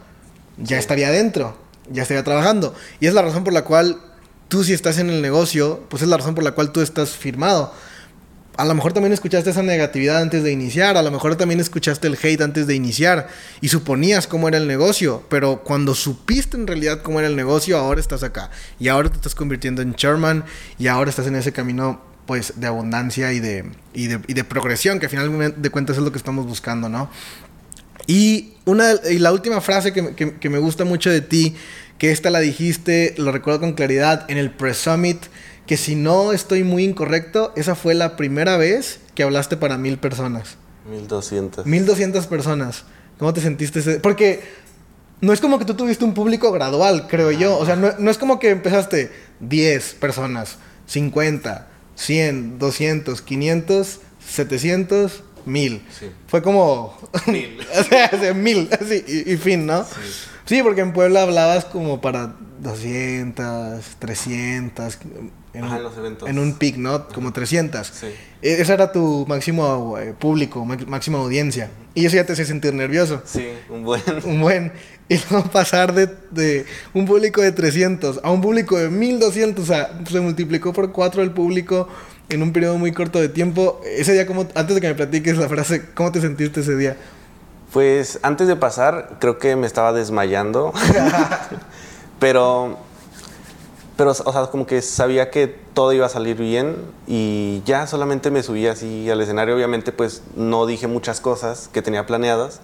ya 0.57 0.77
estaría 0.77 1.09
dentro, 1.09 1.57
ya 1.89 2.03
estaría 2.03 2.23
trabajando. 2.23 2.75
Y 2.99 3.07
es 3.07 3.13
la 3.13 3.21
razón 3.21 3.43
por 3.43 3.53
la 3.53 3.63
cual 3.63 3.99
tú 4.49 4.63
si 4.63 4.73
estás 4.73 4.99
en 4.99 5.09
el 5.09 5.21
negocio, 5.21 5.83
pues 5.89 6.03
es 6.03 6.09
la 6.09 6.17
razón 6.17 6.35
por 6.35 6.43
la 6.43 6.51
cual 6.51 6.71
tú 6.71 6.81
estás 6.81 7.11
firmado. 7.11 7.73
A 8.55 8.65
lo 8.65 8.75
mejor 8.75 8.93
también 8.93 9.13
escuchaste 9.13 9.49
esa 9.49 9.63
negatividad 9.63 10.21
antes 10.21 10.43
de 10.43 10.51
iniciar, 10.51 10.95
a 10.95 11.01
lo 11.01 11.09
mejor 11.09 11.35
también 11.35 11.59
escuchaste 11.59 12.05
el 12.07 12.17
hate 12.21 12.41
antes 12.41 12.67
de 12.67 12.75
iniciar 12.75 13.27
y 13.61 13.69
suponías 13.69 14.27
cómo 14.27 14.47
era 14.47 14.57
el 14.59 14.67
negocio, 14.67 15.23
pero 15.27 15.63
cuando 15.63 15.95
supiste 15.95 16.55
en 16.55 16.67
realidad 16.67 17.01
cómo 17.01 17.17
era 17.19 17.27
el 17.27 17.35
negocio, 17.35 17.77
ahora 17.77 17.99
estás 17.99 18.21
acá 18.21 18.51
y 18.79 18.89
ahora 18.89 19.09
te 19.09 19.15
estás 19.15 19.33
convirtiendo 19.33 19.81
en 19.81 19.95
chairman 19.95 20.45
y 20.77 20.85
ahora 20.85 21.09
estás 21.09 21.25
en 21.25 21.35
ese 21.35 21.51
camino 21.51 22.01
pues 22.27 22.53
de 22.57 22.67
abundancia 22.67 23.33
y 23.33 23.39
de, 23.39 23.65
y 23.93 24.05
de, 24.07 24.43
progresión, 24.43 24.99
que 24.99 25.07
al 25.07 25.09
final 25.09 25.55
de 25.57 25.69
cuentas 25.71 25.97
es 25.97 26.03
lo 26.03 26.11
que 26.11 26.17
estamos 26.19 26.45
buscando, 26.45 26.87
¿no? 26.89 27.09
Y, 28.07 28.53
una, 28.65 28.91
y 29.09 29.17
la 29.19 29.31
última 29.31 29.61
frase 29.61 29.93
que, 29.93 30.13
que- 30.15 30.35
que 30.35 30.49
me 30.49 30.59
gusta 30.59 30.85
mucho 30.85 31.09
de 31.09 31.21
ti, 31.21 31.55
que 31.97 32.11
esta 32.11 32.29
la 32.29 32.39
dijiste, 32.39 33.15
lo 33.17 33.31
recuerdo 33.31 33.61
con 33.61 33.73
claridad, 33.73 34.25
en 34.29 34.37
el 34.37 34.51
pre-summit, 34.51 35.17
que 35.65 35.77
si 35.77 35.95
no 35.95 36.33
estoy 36.33 36.63
muy 36.63 36.83
incorrecto, 36.83 37.53
esa 37.55 37.75
fue 37.75 37.93
la 37.93 38.15
primera 38.15 38.57
vez 38.57 38.99
que 39.15 39.23
hablaste 39.23 39.57
para 39.57 39.77
mil 39.77 39.97
personas. 39.97 40.57
1200. 40.89 41.65
1200 41.65 42.27
personas. 42.27 42.83
¿Cómo 43.17 43.33
te 43.33 43.41
sentiste 43.41 43.79
ese? 43.79 43.99
Porque 43.99 44.41
no 45.21 45.31
es 45.31 45.39
como 45.39 45.59
que 45.59 45.65
tú 45.65 45.75
tuviste 45.75 46.03
un 46.03 46.13
público 46.13 46.51
gradual, 46.51 47.07
creo 47.07 47.31
yo. 47.31 47.57
O 47.57 47.65
sea, 47.65 47.75
no, 47.75 47.91
no 47.97 48.11
es 48.11 48.17
como 48.17 48.39
que 48.39 48.49
empezaste 48.49 49.11
10 49.39 49.93
personas, 49.95 50.57
50, 50.87 51.67
100, 51.95 52.59
200, 52.59 53.21
500, 53.21 53.99
700, 54.27 55.23
1000. 55.45 55.81
Sí. 55.97 56.11
Fue 56.27 56.41
como... 56.41 56.97
Mil. 57.27 57.59
o 57.79 57.83
sea, 57.83 58.33
mil, 58.33 58.69
así, 58.79 59.03
y, 59.07 59.33
y 59.33 59.37
fin, 59.37 59.65
¿no? 59.65 59.83
Sí. 59.85 59.91
Sí, 60.45 60.61
porque 60.61 60.81
en 60.81 60.91
Puebla 60.91 61.23
hablabas 61.23 61.65
como 61.65 62.01
para 62.01 62.35
200, 62.63 63.83
300, 63.99 64.97
en, 65.53 65.63
Ajá, 65.63 65.73
un- 65.73 65.77
en 65.77 65.83
los 65.83 65.97
eventos. 65.97 66.29
en 66.29 66.39
un 66.39 66.53
pic, 66.53 66.77
¿no? 66.77 67.07
Como 67.09 67.31
300. 67.33 67.85
Sí. 67.87 68.07
E- 68.41 68.61
Ese 68.61 68.73
era 68.73 68.91
tu 68.91 69.25
máximo 69.27 69.97
eh, 69.99 70.13
público, 70.17 70.65
ma- 70.65 70.77
máxima 70.87 71.19
audiencia. 71.19 71.69
Y 71.93 72.05
eso 72.05 72.15
ya 72.15 72.25
te 72.25 72.33
hacía 72.33 72.45
sentir 72.45 72.73
nervioso. 72.73 73.21
Sí, 73.25 73.47
un 73.69 73.83
buen. 73.83 74.01
Un 74.25 74.41
buen. 74.41 74.71
Y 75.09 75.19
luego 75.29 75.49
pasar 75.51 75.93
de, 75.93 76.07
de 76.31 76.65
un 76.93 77.05
público 77.05 77.41
de 77.41 77.51
300 77.51 78.21
a 78.23 78.31
un 78.31 78.41
público 78.41 78.77
de 78.77 78.89
1200, 78.89 79.63
o 79.63 79.67
sea, 79.67 79.99
se 80.09 80.19
multiplicó 80.21 80.71
por 80.73 80.91
cuatro 80.91 81.21
el 81.21 81.31
público 81.31 81.87
en 82.29 82.41
un 82.41 82.53
periodo 82.53 82.77
muy 82.79 82.93
corto 82.93 83.19
de 83.19 83.27
tiempo. 83.29 83.81
Ese 83.85 84.13
día, 84.13 84.25
como 84.25 84.47
antes 84.55 84.73
de 84.73 84.81
que 84.81 84.87
me 84.87 84.95
platiques 84.95 85.37
la 85.37 85.49
frase, 85.49 85.83
¿cómo 85.93 86.11
te 86.11 86.21
sentiste 86.21 86.61
ese 86.61 86.75
día? 86.77 86.95
Pues 87.73 88.19
antes 88.23 88.47
de 88.47 88.55
pasar, 88.55 89.17
creo 89.19 89.37
que 89.39 89.55
me 89.55 89.67
estaba 89.67 89.91
desmayando. 89.93 90.73
pero, 92.23 92.77
pero, 93.97 94.11
o 94.11 94.31
sea, 94.31 94.45
como 94.45 94.65
que 94.65 94.81
sabía 94.81 95.29
que 95.29 95.47
todo 95.47 95.91
iba 95.91 96.05
a 96.05 96.09
salir 96.09 96.37
bien 96.37 96.77
y 97.05 97.61
ya 97.65 97.85
solamente 97.85 98.31
me 98.31 98.41
subí 98.43 98.65
así 98.65 99.09
al 99.09 99.19
escenario. 99.19 99.53
Obviamente, 99.53 99.91
pues 99.91 100.23
no 100.37 100.65
dije 100.65 100.87
muchas 100.87 101.19
cosas 101.19 101.69
que 101.73 101.81
tenía 101.81 102.05
planeadas, 102.05 102.61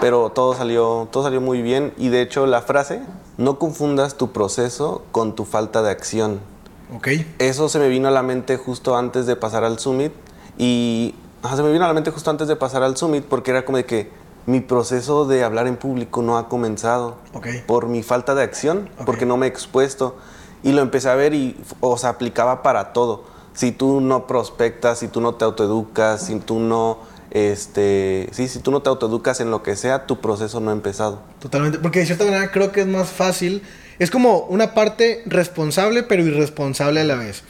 pero 0.00 0.30
todo 0.30 0.52
salió, 0.56 1.06
todo 1.12 1.22
salió 1.22 1.40
muy 1.40 1.62
bien. 1.62 1.94
Y 1.96 2.08
de 2.08 2.22
hecho, 2.22 2.46
la 2.46 2.60
frase, 2.60 3.00
no 3.36 3.60
confundas 3.60 4.16
tu 4.16 4.32
proceso 4.32 5.04
con 5.12 5.36
tu 5.36 5.44
falta 5.44 5.80
de 5.80 5.90
acción. 5.90 6.40
Ok. 6.96 7.06
Eso 7.38 7.68
se 7.68 7.78
me 7.78 7.86
vino 7.86 8.08
a 8.08 8.10
la 8.10 8.24
mente 8.24 8.56
justo 8.56 8.96
antes 8.96 9.26
de 9.26 9.36
pasar 9.36 9.62
al 9.62 9.78
Summit 9.78 10.12
y 10.58 11.14
ajá, 11.44 11.54
se 11.54 11.62
me 11.62 11.70
vino 11.70 11.84
a 11.84 11.88
la 11.88 11.94
mente 11.94 12.10
justo 12.10 12.30
antes 12.30 12.48
de 12.48 12.56
pasar 12.56 12.82
al 12.82 12.96
Summit 12.96 13.24
porque 13.24 13.52
era 13.52 13.64
como 13.64 13.78
de 13.78 13.84
que 13.84 14.10
mi 14.48 14.60
proceso 14.60 15.26
de 15.26 15.44
hablar 15.44 15.66
en 15.66 15.76
público 15.76 16.22
no 16.22 16.38
ha 16.38 16.48
comenzado 16.48 17.18
Ok. 17.34 17.48
por 17.66 17.86
mi 17.86 18.02
falta 18.02 18.34
de 18.34 18.42
acción, 18.42 18.88
porque 19.04 19.26
no 19.26 19.36
me 19.36 19.46
he 19.46 19.48
expuesto 19.50 20.16
y 20.62 20.72
lo 20.72 20.80
empecé 20.80 21.10
a 21.10 21.14
ver 21.14 21.34
y 21.34 21.56
o 21.80 21.98
sea, 21.98 22.10
aplicaba 22.10 22.62
para 22.62 22.92
todo. 22.94 23.24
Si 23.52 23.72
tú 23.72 24.00
no 24.00 24.26
prospectas, 24.26 25.00
si 25.00 25.08
tú 25.08 25.20
no 25.20 25.34
te 25.34 25.44
autoeducas, 25.44 26.24
si 26.26 26.38
tú 26.40 26.60
no 26.60 26.98
este, 27.30 28.28
sí, 28.32 28.48
si 28.48 28.60
tú 28.60 28.70
no 28.70 28.80
te 28.80 28.88
autoeducas 28.88 29.40
en 29.40 29.50
lo 29.50 29.62
que 29.62 29.76
sea, 29.76 30.06
tu 30.06 30.18
proceso 30.20 30.60
no 30.60 30.70
ha 30.70 30.72
empezado. 30.72 31.20
Totalmente, 31.40 31.78
porque 31.78 31.98
de 32.00 32.06
cierta 32.06 32.24
manera 32.24 32.50
creo 32.50 32.72
que 32.72 32.80
es 32.80 32.86
más 32.86 33.10
fácil. 33.10 33.62
Es 33.98 34.10
como 34.10 34.38
una 34.46 34.72
parte 34.74 35.22
responsable 35.26 36.04
pero 36.04 36.24
irresponsable 36.24 37.00
a 37.00 37.04
la 37.04 37.16
vez. 37.16 37.42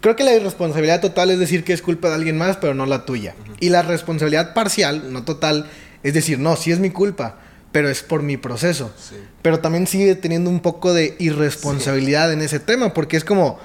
Creo 0.00 0.16
que 0.16 0.24
la 0.24 0.32
irresponsabilidad 0.34 1.00
total 1.00 1.30
es 1.30 1.38
decir 1.38 1.62
que 1.62 1.72
es 1.72 1.82
culpa 1.82 2.08
de 2.08 2.14
alguien 2.14 2.38
más, 2.38 2.56
pero 2.56 2.74
no 2.74 2.86
la 2.86 3.04
tuya. 3.04 3.34
Y 3.60 3.68
la 3.68 3.82
responsabilidad 3.82 4.54
parcial, 4.54 5.12
no 5.12 5.24
total, 5.24 5.68
es 6.02 6.14
decir, 6.14 6.38
no, 6.38 6.56
sí 6.56 6.72
es 6.72 6.78
mi 6.78 6.90
culpa, 6.90 7.38
pero 7.72 7.88
es 7.88 8.02
por 8.02 8.22
mi 8.22 8.36
proceso. 8.36 8.92
Sí. 8.98 9.16
Pero 9.42 9.60
también 9.60 9.86
sigue 9.86 10.14
teniendo 10.16 10.50
un 10.50 10.60
poco 10.60 10.92
de 10.92 11.16
irresponsabilidad 11.18 12.32
en 12.32 12.40
ese 12.42 12.58
tema, 12.60 12.92
porque 12.94 13.16
es 13.16 13.24
como, 13.24 13.58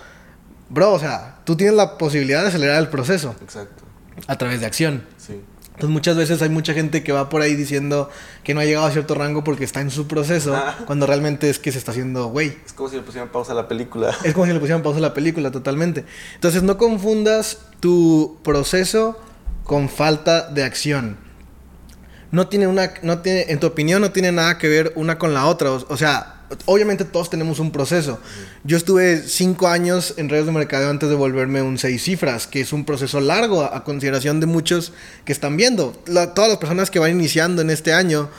bro, 0.70 0.94
o 0.94 1.00
sea, 1.00 1.40
tú 1.44 1.56
tienes 1.56 1.76
la 1.76 1.98
posibilidad 1.98 2.42
de 2.42 2.50
acelerar 2.50 2.80
el 2.82 2.90
proceso 2.90 3.36
Exacto. 3.42 3.84
a 4.28 4.38
través 4.38 4.60
de 4.60 4.66
acción. 4.66 5.04
Sí. 5.18 5.42
Entonces 5.68 5.90
muchas 5.90 6.16
veces 6.16 6.42
hay 6.42 6.48
mucha 6.48 6.74
gente 6.74 7.04
que 7.04 7.12
va 7.12 7.28
por 7.28 7.42
ahí 7.42 7.54
diciendo 7.54 8.10
que 8.46 8.54
no 8.54 8.62
ha 8.62 8.66
llegado 8.66 8.86
a 8.86 8.92
cierto 8.92 9.14
rango 9.14 9.44
porque 9.44 9.66
está 9.66 9.82
en 9.82 9.92
su 9.92 10.08
proceso, 10.08 10.56
Ah. 10.56 10.78
cuando 10.86 11.06
realmente 11.06 11.50
es 11.50 11.60
que 11.60 11.70
se 11.74 11.78
está 11.80 11.92
haciendo 11.92 12.28
güey. 12.28 12.58
Es 12.66 12.72
como 12.72 12.88
si 12.88 12.96
le 12.96 13.02
pusieran 13.02 13.28
pausa 13.30 13.52
a 13.52 13.56
la 13.56 13.68
película. 13.68 14.16
Es 14.24 14.34
como 14.34 14.46
si 14.46 14.54
le 14.54 14.60
pusieran 14.62 14.84
pausa 14.84 15.00
a 15.00 15.02
la 15.02 15.14
película 15.14 15.52
totalmente. 15.52 16.06
Entonces 16.36 16.64
no 16.64 16.78
confundas 16.78 17.58
tu 17.82 18.38
proceso 18.42 19.20
con 19.66 19.90
falta 19.90 20.50
de 20.50 20.64
acción. 20.64 21.18
No 22.36 22.48
tiene 22.50 22.68
una, 22.68 22.94
no 23.02 23.20
tiene, 23.20 23.46
en 23.48 23.60
tu 23.62 23.68
opinión 23.68 24.02
no 24.02 24.12
tiene 24.12 24.30
nada 24.34 24.58
que 24.58 24.68
ver 24.68 24.92
una 24.96 25.18
con 25.18 25.34
la 25.34 25.46
otra. 25.46 25.72
O, 25.72 25.86
o 25.88 25.96
sea, 25.96 26.42
obviamente 26.66 27.06
todos 27.06 27.30
tenemos 27.30 27.60
un 27.60 27.72
proceso. 27.72 28.20
Yo 28.66 28.76
estuve 28.76 29.22
cinco 29.26 29.70
años 29.70 30.14
en 30.18 30.28
redes 30.28 30.46
de 30.46 30.52
mercadeo 30.52 30.90
antes 30.90 31.08
de 31.08 31.16
volverme 31.16 31.62
un 31.62 31.78
seis 31.78 32.04
cifras, 32.04 32.46
que 32.46 32.60
es 32.60 32.74
un 32.74 32.84
proceso 32.84 33.22
largo 33.22 33.62
a, 33.64 33.78
a 33.78 33.84
consideración 33.86 34.42
de 34.42 34.48
muchos 34.48 34.92
que 35.24 35.32
están 35.32 35.56
viendo. 35.56 35.96
La- 36.08 36.34
todas 36.34 36.50
las 36.50 36.58
personas 36.60 36.92
que 36.92 37.00
van 37.00 37.12
iniciando 37.12 37.62
en 37.62 37.70
este 37.70 37.94
año 37.94 38.30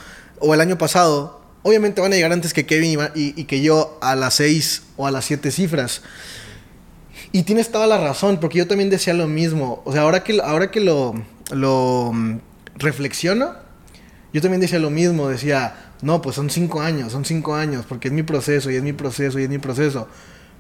o 0.40 0.52
el 0.52 0.61
año 0.61 0.76
pasado, 0.76 1.40
obviamente 1.62 2.02
van 2.02 2.12
a 2.12 2.16
llegar 2.16 2.32
antes 2.32 2.52
que 2.52 2.66
Kevin 2.66 2.98
y- 3.14 3.32
y 3.40 3.44
que 3.44 3.62
yo 3.62 3.98
a 4.02 4.14
las 4.14 4.35
seis 4.35 4.82
o 4.98 5.06
a 5.06 5.11
las 5.11 5.24
siete 5.24 5.50
cifras. 5.50 6.02
Y 7.32 7.44
tienes 7.44 7.70
toda 7.72 7.87
la 7.87 7.96
razón, 7.96 8.40
porque 8.40 8.59
yo 8.59 8.66
también 8.66 8.90
decía 8.90 9.14
lo 9.14 9.26
mismo. 9.26 9.80
O 9.87 9.92
sea, 9.92 10.02
ahora 10.02 10.22
que, 10.22 10.38
ahora 10.42 10.70
que 10.70 10.80
lo, 10.80 11.14
lo 11.50 12.11
mm, 12.12 12.38
reflexiono, 12.76 13.64
yo 14.37 14.42
también 14.42 14.61
decía 14.61 14.79
lo 14.79 14.90
mismo. 14.90 15.29
Decía, 15.29 15.92
no, 16.03 16.20
pues 16.20 16.37
son 16.37 16.51
cinco 16.51 16.83
años, 16.83 17.11
son 17.11 17.25
cinco 17.25 17.55
años, 17.55 17.87
porque 17.88 18.09
es 18.09 18.12
mi 18.12 18.22
proceso, 18.22 18.70
y 18.70 18.77
es 18.77 18.83
mi 18.83 18.92
proceso, 18.92 19.38
y 19.38 19.44
es 19.44 19.49
mi 19.49 19.57
proceso. 19.57 20.09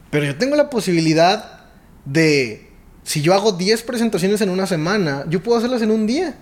Pero 0.08 0.24
yo 0.24 0.38
tengo 0.38 0.56
la 0.56 0.70
posibilidad 0.70 1.60
de, 2.06 2.70
si 3.02 3.20
yo 3.20 3.34
hago 3.34 3.52
10 3.52 3.82
presentaciones 3.82 4.40
en 4.40 4.48
una 4.48 4.66
semana, 4.66 5.26
yo 5.28 5.42
puedo 5.42 5.58
hacerlas 5.58 5.82
en 5.82 5.90
un 5.90 6.06
día. 6.06 6.38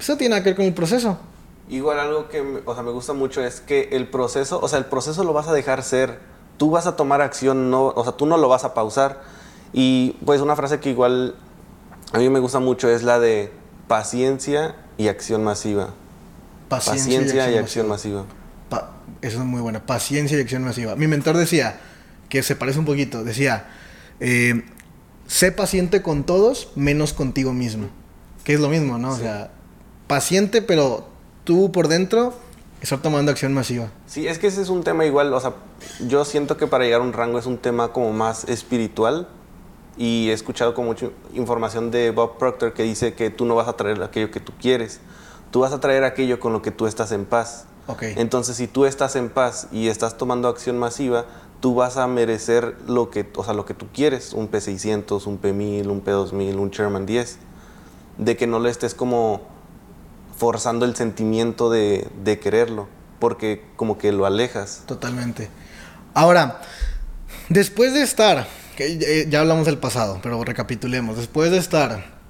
Eso 0.00 0.16
tiene 0.16 0.34
que 0.38 0.50
ver 0.50 0.56
con 0.56 0.64
el 0.64 0.74
proceso. 0.74 1.16
Igual 1.68 2.00
algo 2.00 2.28
que 2.28 2.40
o 2.64 2.74
sea, 2.74 2.82
me 2.82 2.90
gusta 2.90 3.12
mucho 3.12 3.40
es 3.40 3.60
que 3.60 3.90
el 3.92 4.08
proceso, 4.08 4.58
o 4.60 4.66
sea, 4.66 4.80
el 4.80 4.86
proceso 4.86 5.22
lo 5.22 5.32
vas 5.32 5.46
a 5.46 5.52
dejar 5.52 5.84
ser. 5.84 6.18
Tú 6.56 6.70
vas 6.70 6.88
a 6.88 6.96
tomar 6.96 7.20
acción, 7.20 7.70
no, 7.70 7.86
o 7.86 8.02
sea, 8.02 8.14
tú 8.14 8.26
no 8.26 8.36
lo 8.36 8.48
vas 8.48 8.64
a 8.64 8.74
pausar. 8.74 9.22
Y 9.72 10.16
pues 10.24 10.40
una 10.40 10.56
frase 10.56 10.80
que 10.80 10.90
igual 10.90 11.36
a 12.12 12.18
mí 12.18 12.28
me 12.28 12.40
gusta 12.40 12.58
mucho 12.58 12.88
es 12.88 13.04
la 13.04 13.20
de 13.20 13.52
paciencia 13.86 14.74
y 14.98 15.06
acción 15.06 15.44
masiva. 15.44 15.90
Paciencia, 16.76 17.50
y 17.50 17.56
acción 17.56 17.88
masiva. 17.88 18.24
Eso 19.20 19.38
es 19.38 19.44
muy 19.44 19.60
buena. 19.60 19.84
Paciencia 19.84 20.38
y 20.38 20.40
acción 20.40 20.64
masiva. 20.64 20.96
Mi 20.96 21.06
mentor 21.06 21.36
decía, 21.36 21.78
que 22.28 22.42
se 22.42 22.56
parece 22.56 22.78
un 22.78 22.84
poquito, 22.86 23.24
decía, 23.24 23.66
eh, 24.20 24.64
sé 25.26 25.52
paciente 25.52 26.02
con 26.02 26.24
todos, 26.24 26.70
menos 26.76 27.12
contigo 27.12 27.52
mismo. 27.52 27.88
Que 28.44 28.54
es 28.54 28.60
lo 28.60 28.68
mismo, 28.68 28.98
¿no? 28.98 29.10
O 29.10 29.16
Sí. 29.16 29.22
sea, 29.22 29.50
paciente, 30.06 30.62
pero 30.62 31.08
tú 31.44 31.70
por 31.72 31.88
dentro 31.88 32.34
estás 32.80 33.00
tomando 33.02 33.30
acción 33.30 33.52
masiva. 33.54 33.88
Sí, 34.06 34.26
es 34.26 34.38
que 34.38 34.46
ese 34.48 34.62
es 34.62 34.68
un 34.68 34.82
tema 34.82 35.04
igual, 35.04 35.32
o 35.32 35.40
sea, 35.40 35.52
yo 36.08 36.24
siento 36.24 36.56
que 36.56 36.66
para 36.66 36.84
llegar 36.84 37.00
a 37.00 37.04
un 37.04 37.12
rango 37.12 37.38
es 37.38 37.46
un 37.46 37.58
tema 37.58 37.92
como 37.92 38.12
más 38.12 38.44
espiritual 38.44 39.28
y 39.96 40.30
he 40.30 40.32
escuchado 40.32 40.74
con 40.74 40.86
mucha 40.86 41.06
información 41.34 41.90
de 41.90 42.10
Bob 42.10 42.38
Proctor 42.38 42.72
que 42.72 42.82
dice 42.82 43.14
que 43.14 43.30
tú 43.30 43.44
no 43.44 43.54
vas 43.54 43.68
a 43.68 43.74
traer 43.74 44.02
aquello 44.02 44.30
que 44.30 44.40
tú 44.40 44.52
quieres, 44.60 45.00
tú 45.52 45.60
vas 45.60 45.72
a 45.72 45.78
traer 45.78 46.02
aquello 46.02 46.40
con 46.40 46.52
lo 46.52 46.62
que 46.62 46.72
tú 46.72 46.88
estás 46.88 47.12
en 47.12 47.24
paz. 47.24 47.66
Ok. 47.86 48.02
Entonces, 48.16 48.56
si 48.56 48.66
tú 48.66 48.86
estás 48.86 49.14
en 49.14 49.28
paz 49.28 49.68
y 49.70 49.86
estás 49.88 50.16
tomando 50.16 50.48
acción 50.48 50.78
masiva, 50.78 51.26
tú 51.60 51.74
vas 51.76 51.96
a 51.98 52.08
merecer 52.08 52.74
lo 52.88 53.10
que, 53.10 53.30
o 53.36 53.44
sea, 53.44 53.54
lo 53.54 53.66
que 53.66 53.74
tú 53.74 53.86
quieres, 53.92 54.32
un 54.32 54.50
P600, 54.50 55.26
un 55.26 55.40
P1000, 55.40 55.86
un 55.88 56.04
P2000, 56.04 56.56
un 56.56 56.70
Sherman 56.70 57.06
10, 57.06 57.38
de 58.18 58.36
que 58.36 58.46
no 58.46 58.58
le 58.58 58.70
estés 58.70 58.94
como 58.94 59.42
forzando 60.36 60.86
el 60.86 60.96
sentimiento 60.96 61.70
de, 61.70 62.08
de 62.24 62.40
quererlo, 62.40 62.88
porque 63.20 63.64
como 63.76 63.98
que 63.98 64.10
lo 64.10 64.26
alejas. 64.26 64.82
Totalmente. 64.86 65.50
Ahora, 66.14 66.62
después 67.50 67.92
de 67.92 68.02
estar, 68.02 68.48
que 68.76 68.86
eh, 68.86 69.26
ya 69.28 69.40
hablamos 69.40 69.66
del 69.66 69.78
pasado, 69.78 70.18
pero 70.22 70.42
recapitulemos. 70.42 71.16
Después 71.16 71.50
de 71.50 71.58
estar, 71.58 72.21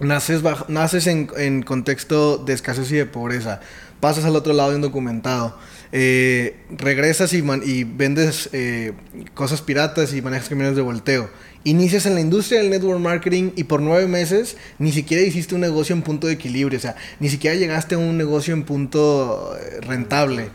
naces, 0.00 0.42
naces 0.68 1.06
en, 1.06 1.28
en 1.36 1.62
contexto 1.62 2.38
de 2.38 2.52
escasez 2.52 2.90
y 2.92 2.96
de 2.96 3.06
pobreza, 3.06 3.60
pasas 4.00 4.24
al 4.24 4.34
otro 4.36 4.52
lado 4.52 4.70
de 4.70 4.76
un 4.76 4.82
documentado, 4.82 5.56
eh, 5.92 6.56
regresas 6.70 7.32
y, 7.32 7.42
man- 7.42 7.62
y 7.64 7.84
vendes 7.84 8.48
eh, 8.52 8.92
cosas 9.34 9.60
piratas 9.62 10.12
y 10.14 10.22
manejas 10.22 10.48
camiones 10.48 10.76
de 10.76 10.82
volteo. 10.82 11.28
Inicias 11.64 12.06
en 12.06 12.14
la 12.14 12.20
industria 12.22 12.60
del 12.60 12.70
network 12.70 13.00
marketing 13.00 13.50
y 13.54 13.64
por 13.64 13.82
nueve 13.82 14.06
meses 14.06 14.56
ni 14.78 14.92
siquiera 14.92 15.22
hiciste 15.22 15.54
un 15.54 15.60
negocio 15.60 15.94
en 15.94 16.00
punto 16.02 16.26
de 16.26 16.32
equilibrio, 16.32 16.78
o 16.78 16.80
sea, 16.80 16.96
ni 17.18 17.28
siquiera 17.28 17.54
llegaste 17.56 17.96
a 17.96 17.98
un 17.98 18.16
negocio 18.16 18.54
en 18.54 18.62
punto 18.64 19.54
eh, 19.60 19.80
rentable 19.82 20.48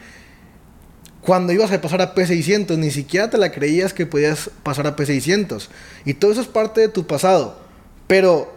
cuando 1.21 1.51
ibas 1.53 1.71
a 1.71 1.81
pasar 1.81 2.01
a 2.03 2.13
P600, 2.13 2.77
ni 2.77 2.91
siquiera 2.91 3.31
te 3.31 3.39
la 3.39 3.51
creías 3.51 3.93
que 3.93 4.05
podías 4.05 4.51
pasar 4.61 4.85
a 4.85 4.95
P600. 4.95 5.69
Y 6.05 6.13
todo 6.13 6.31
eso 6.31 6.41
es 6.41 6.47
parte 6.47 6.81
de 6.81 6.87
tu 6.87 7.07
pasado. 7.07 7.59
Pero 8.05 8.54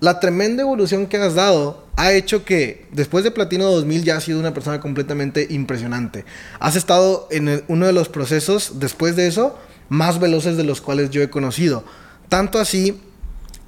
la 0.00 0.20
tremenda 0.20 0.62
evolución 0.62 1.06
que 1.06 1.16
has 1.16 1.34
dado 1.34 1.86
ha 1.96 2.12
hecho 2.12 2.44
que 2.44 2.86
después 2.92 3.24
de 3.24 3.30
Platino 3.32 3.64
2000 3.64 4.04
ya 4.04 4.16
has 4.16 4.24
sido 4.24 4.38
una 4.38 4.54
persona 4.54 4.80
completamente 4.80 5.46
impresionante. 5.50 6.24
Has 6.60 6.76
estado 6.76 7.26
en 7.30 7.48
el- 7.48 7.64
uno 7.68 7.86
de 7.86 7.92
los 7.92 8.08
procesos, 8.08 8.78
después 8.78 9.16
de 9.16 9.26
eso, 9.26 9.58
más 9.88 10.20
veloces 10.20 10.56
de 10.56 10.64
los 10.64 10.80
cuales 10.80 11.10
yo 11.10 11.22
he 11.22 11.30
conocido. 11.30 11.84
Tanto 12.28 12.58
así 12.60 13.00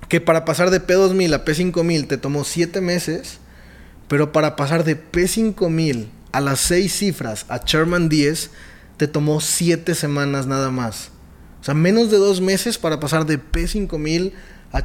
que 0.09 0.21
para 0.21 0.45
pasar 0.45 0.71
de 0.71 0.81
P2000 0.81 1.35
a 1.35 1.45
P5000 1.45 2.07
te 2.07 2.17
tomó 2.19 2.45
7 2.45 2.81
meses, 2.81 3.39
Pero 4.09 4.33
para 4.33 4.57
pasar 4.57 4.83
de 4.83 4.97
P5000 4.97 6.09
a 6.33 6.41
las 6.41 6.59
seis 6.59 6.93
cifras 6.99 7.47
a 7.49 7.59
Sherman 7.65 8.09
10, 8.09 8.51
te 8.97 9.07
tomó 9.07 9.41
siete 9.41 9.95
semanas 9.95 10.49
nada 10.49 10.73
más. 10.73 11.11
O 11.61 11.65
sea, 11.65 11.75
menos 11.75 12.11
de 12.11 12.17
dos 12.17 12.41
meses 12.41 12.77
para 12.77 12.99
pasar 12.99 13.25
de 13.25 13.39
P5000 13.39 14.33
a 14.33 14.35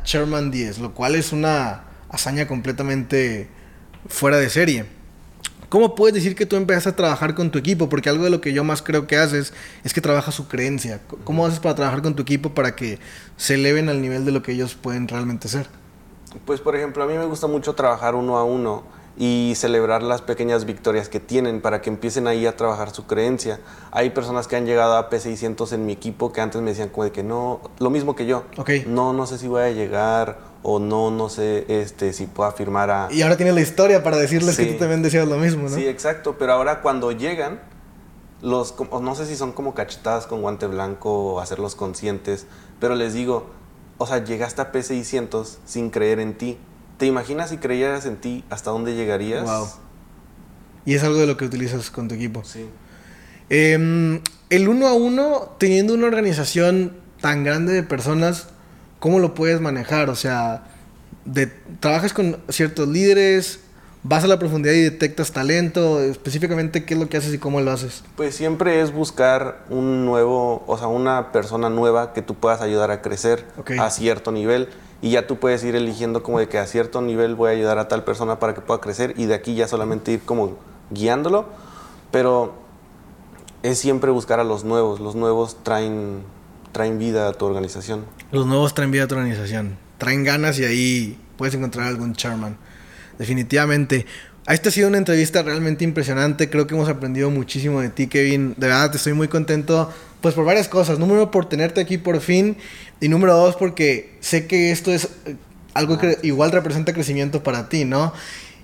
Sherman 0.04 0.52
10, 0.52 0.80
lo 0.80 0.94
cual 0.94 1.16
es 1.16 1.32
una 1.32 1.84
hazaña 2.10 2.48
completamente 2.48 3.50
fuera 4.08 4.38
de 4.38 4.50
serie. 4.50 4.86
¿Cómo 5.70 5.96
puedes 5.96 6.14
decir 6.14 6.36
que 6.36 6.46
tú 6.46 6.56
empezaste 6.56 6.90
a 6.90 6.96
trabajar 6.96 7.36
con 7.36 7.52
tu 7.52 7.58
equipo? 7.58 7.90
Porque 7.90 8.10
algo 8.10 8.24
de 8.24 8.30
lo 8.30 8.40
que 8.40 8.54
yo 8.54 8.64
más 8.64 8.82
creo 8.82 9.08
que 9.08 9.18
haces 9.18 9.54
es 9.84 9.94
que 9.94 10.02
trabajas 10.02 10.36
su 10.36 10.48
creencia. 10.48 11.02
¿Cómo 11.24 11.46
haces 11.46 11.60
para 11.60 11.76
trabajar 11.76 12.02
con 12.02 12.16
tu 12.16 12.22
equipo 12.22 12.54
para 12.54 12.76
que 12.76 13.00
se 13.36 13.56
eleven 13.56 13.90
al 13.90 14.02
nivel 14.02 14.26
de 14.26 14.32
lo 14.32 14.42
que 14.42 14.54
ellos 14.54 14.76
pueden 14.76 15.08
realmente 15.08 15.48
ser? 15.48 15.68
Pues 16.46 16.62
por 16.62 16.76
ejemplo, 16.76 17.04
a 17.04 17.08
mí 17.08 17.14
me 17.14 17.26
gusta 17.26 17.48
mucho 17.48 17.74
trabajar 17.74 18.16
uno 18.16 18.38
a 18.38 18.44
uno 18.44 18.84
y 19.18 19.54
celebrar 19.56 20.04
las 20.04 20.22
pequeñas 20.22 20.66
victorias 20.66 21.08
que 21.08 21.20
tienen 21.20 21.62
para 21.62 21.82
que 21.82 21.90
empiecen 21.90 22.28
ahí 22.28 22.46
a 22.46 22.58
trabajar 22.58 22.92
su 22.92 23.06
creencia. 23.08 23.60
Hay 23.92 24.10
personas 24.10 24.48
que 24.48 24.58
han 24.58 24.66
llegado 24.66 24.98
a 24.98 25.10
P600 25.10 25.72
en 25.72 25.86
mi 25.86 25.94
equipo 25.94 26.34
que 26.34 26.42
antes 26.42 26.62
me 26.62 26.72
decían 26.72 26.90
como 26.90 27.06
de 27.06 27.12
que 27.12 27.24
no, 27.24 27.62
lo 27.80 27.90
mismo 27.90 28.16
que 28.16 28.26
yo. 28.26 28.44
No, 28.88 29.14
no 29.14 29.26
sé 29.26 29.38
si 29.38 29.48
voy 29.48 29.62
a 29.62 29.72
llegar 29.72 30.40
o 30.64 30.80
no, 30.80 31.12
no 31.12 31.30
sé 31.30 31.66
este, 31.70 32.12
si 32.12 32.26
puedo 32.26 32.50
afirmar 32.50 32.90
a... 32.90 33.08
Y 33.12 33.22
ahora 33.22 33.38
tienes 33.38 33.56
la 33.56 33.62
historia 33.62 34.04
para 34.04 34.18
decirles 34.18 34.58
que 34.58 34.66
tú 34.66 34.80
también 34.80 35.02
decías 35.02 35.28
lo 35.28 35.38
mismo, 35.38 35.70
¿no? 35.70 35.76
Sí, 35.76 35.88
exacto, 35.88 36.36
pero 36.38 36.54
ahora 36.54 36.82
cuando 36.82 37.12
llegan, 37.12 37.62
los, 38.42 38.76
no 39.02 39.16
sé 39.16 39.26
si 39.28 39.38
son 39.38 39.54
como 39.54 39.74
cachetadas 39.74 40.28
con 40.28 40.42
guante 40.42 40.68
blanco 40.68 41.36
o 41.36 41.40
hacerlos 41.40 41.76
conscientes, 41.76 42.48
pero 42.82 42.96
les 42.96 43.14
digo, 43.14 43.46
o 43.98 44.08
sea, 44.08 44.24
llegaste 44.24 44.62
a 44.62 44.74
P600 44.74 45.58
sin 45.66 45.90
creer 45.90 46.20
en 46.20 46.38
ti 46.38 46.58
¿Te 46.98 47.06
imaginas 47.06 47.50
si 47.50 47.58
creyeras 47.58 48.06
en 48.06 48.18
ti 48.18 48.44
hasta 48.50 48.72
dónde 48.72 48.96
llegarías? 48.96 49.44
Wow. 49.44 49.68
Y 50.86 50.94
es 50.94 51.04
algo 51.04 51.20
de 51.20 51.28
lo 51.28 51.36
que 51.36 51.46
utilizas 51.46 51.90
con 51.90 52.08
tu 52.08 52.16
equipo. 52.16 52.44
Sí. 52.44 52.70
Em, 53.50 54.22
el 54.50 54.68
uno 54.68 54.88
a 54.88 54.94
uno, 54.94 55.56
teniendo 55.58 55.94
una 55.94 56.08
organización 56.08 56.94
tan 57.22 57.44
grande 57.44 57.74
de 57.74 57.84
personas, 57.84 58.48
¿cómo 59.00 59.20
lo 59.20 59.34
puedes 59.34 59.62
manejar? 59.62 60.10
O 60.10 60.16
sea, 60.16 60.64
de, 61.26 61.48
trabajas 61.80 62.14
con 62.14 62.38
ciertos 62.50 62.88
líderes, 62.88 63.60
vas 64.04 64.24
a 64.24 64.28
la 64.28 64.38
profundidad 64.38 64.74
y 64.74 64.82
detectas 64.82 65.32
talento, 65.32 66.00
específicamente 66.00 66.86
qué 66.86 66.94
es 66.94 67.00
lo 67.00 67.10
que 67.10 67.18
haces 67.18 67.34
y 67.34 67.40
cómo 67.40 67.60
lo 67.62 67.72
haces. 67.72 68.04
Pues 68.16 68.36
siempre 68.36 68.82
es 68.82 68.94
buscar 68.94 69.66
un 69.70 70.06
nuevo, 70.06 70.64
o 70.68 70.78
sea, 70.78 70.88
una 70.88 71.32
persona 71.32 71.70
nueva 71.70 72.14
que 72.14 72.22
tú 72.22 72.36
puedas 72.36 72.62
ayudar 72.62 72.92
a 72.92 73.02
crecer 73.02 73.44
a 73.80 73.90
cierto 73.90 74.32
nivel 74.32 74.70
y 75.02 75.12
ya 75.12 75.28
tú 75.28 75.38
puedes 75.38 75.64
ir 75.64 75.76
eligiendo 75.76 76.24
como 76.24 76.40
de 76.40 76.48
que 76.48 76.58
a 76.58 76.66
cierto 76.66 77.02
nivel 77.02 77.36
voy 77.36 77.50
a 77.50 77.52
ayudar 77.54 77.78
a 77.80 77.88
tal 77.88 78.04
persona 78.04 78.40
para 78.40 78.54
que 78.54 78.62
pueda 78.62 78.82
crecer 78.82 79.14
y 79.18 79.26
de 79.26 79.36
aquí 79.36 79.56
ya 79.56 79.68
solamente 79.68 80.12
ir 80.12 80.22
como 80.22 80.58
guiándolo, 80.90 81.46
pero 82.12 82.54
es 83.64 83.78
siempre 83.78 84.12
buscar 84.12 84.40
a 84.40 84.44
los 84.44 84.64
nuevos, 84.64 85.00
los 85.00 85.16
nuevos 85.16 85.64
traen, 85.64 86.22
traen 86.72 87.00
vida 87.00 87.28
a 87.28 87.34
tu 87.34 87.46
organización. 87.46 88.06
Los 88.32 88.46
nuevos 88.46 88.74
traen 88.74 88.92
vida 88.92 89.04
a 89.04 89.08
tu 89.08 89.16
organización, 89.16 89.78
traen 89.98 90.24
ganas 90.24 90.60
y 90.60 90.66
ahí 90.66 91.20
puedes 91.38 91.56
encontrar 91.56 91.88
algún 91.88 92.14
charman. 92.14 92.58
Definitivamente. 93.18 94.06
Esta 94.48 94.70
ha 94.70 94.72
sido 94.72 94.90
una 94.90 95.00
entrevista 95.00 95.42
realmente 95.42 95.84
impresionante. 95.84 96.52
Creo 96.52 96.68
que 96.68 96.76
hemos 96.76 96.88
aprendido 96.88 97.32
muchísimo 97.32 97.82
de 97.82 97.90
ti, 97.90 98.06
Kevin. 98.06 98.54
De 98.58 98.68
verdad, 98.68 98.94
estoy 98.96 99.14
muy 99.14 99.28
contento 99.28 99.92
pues 100.26 100.34
por 100.34 100.44
varias 100.44 100.68
cosas. 100.68 100.98
Número 100.98 101.30
por 101.30 101.48
tenerte 101.48 101.80
aquí 101.80 102.00
por 102.00 102.20
fin. 102.20 102.58
Y 103.00 103.10
número 103.10 103.36
dos, 103.36 103.56
porque 103.58 104.18
sé 104.22 104.48
que 104.48 104.72
esto 104.72 104.92
es 104.92 105.08
eh, 105.28 105.36
algo 105.76 106.00
que 106.00 106.18
igual 106.24 106.52
representa 106.52 106.94
crecimiento 106.94 107.44
para 107.44 107.70
ti, 107.70 107.86
¿no? 107.86 108.12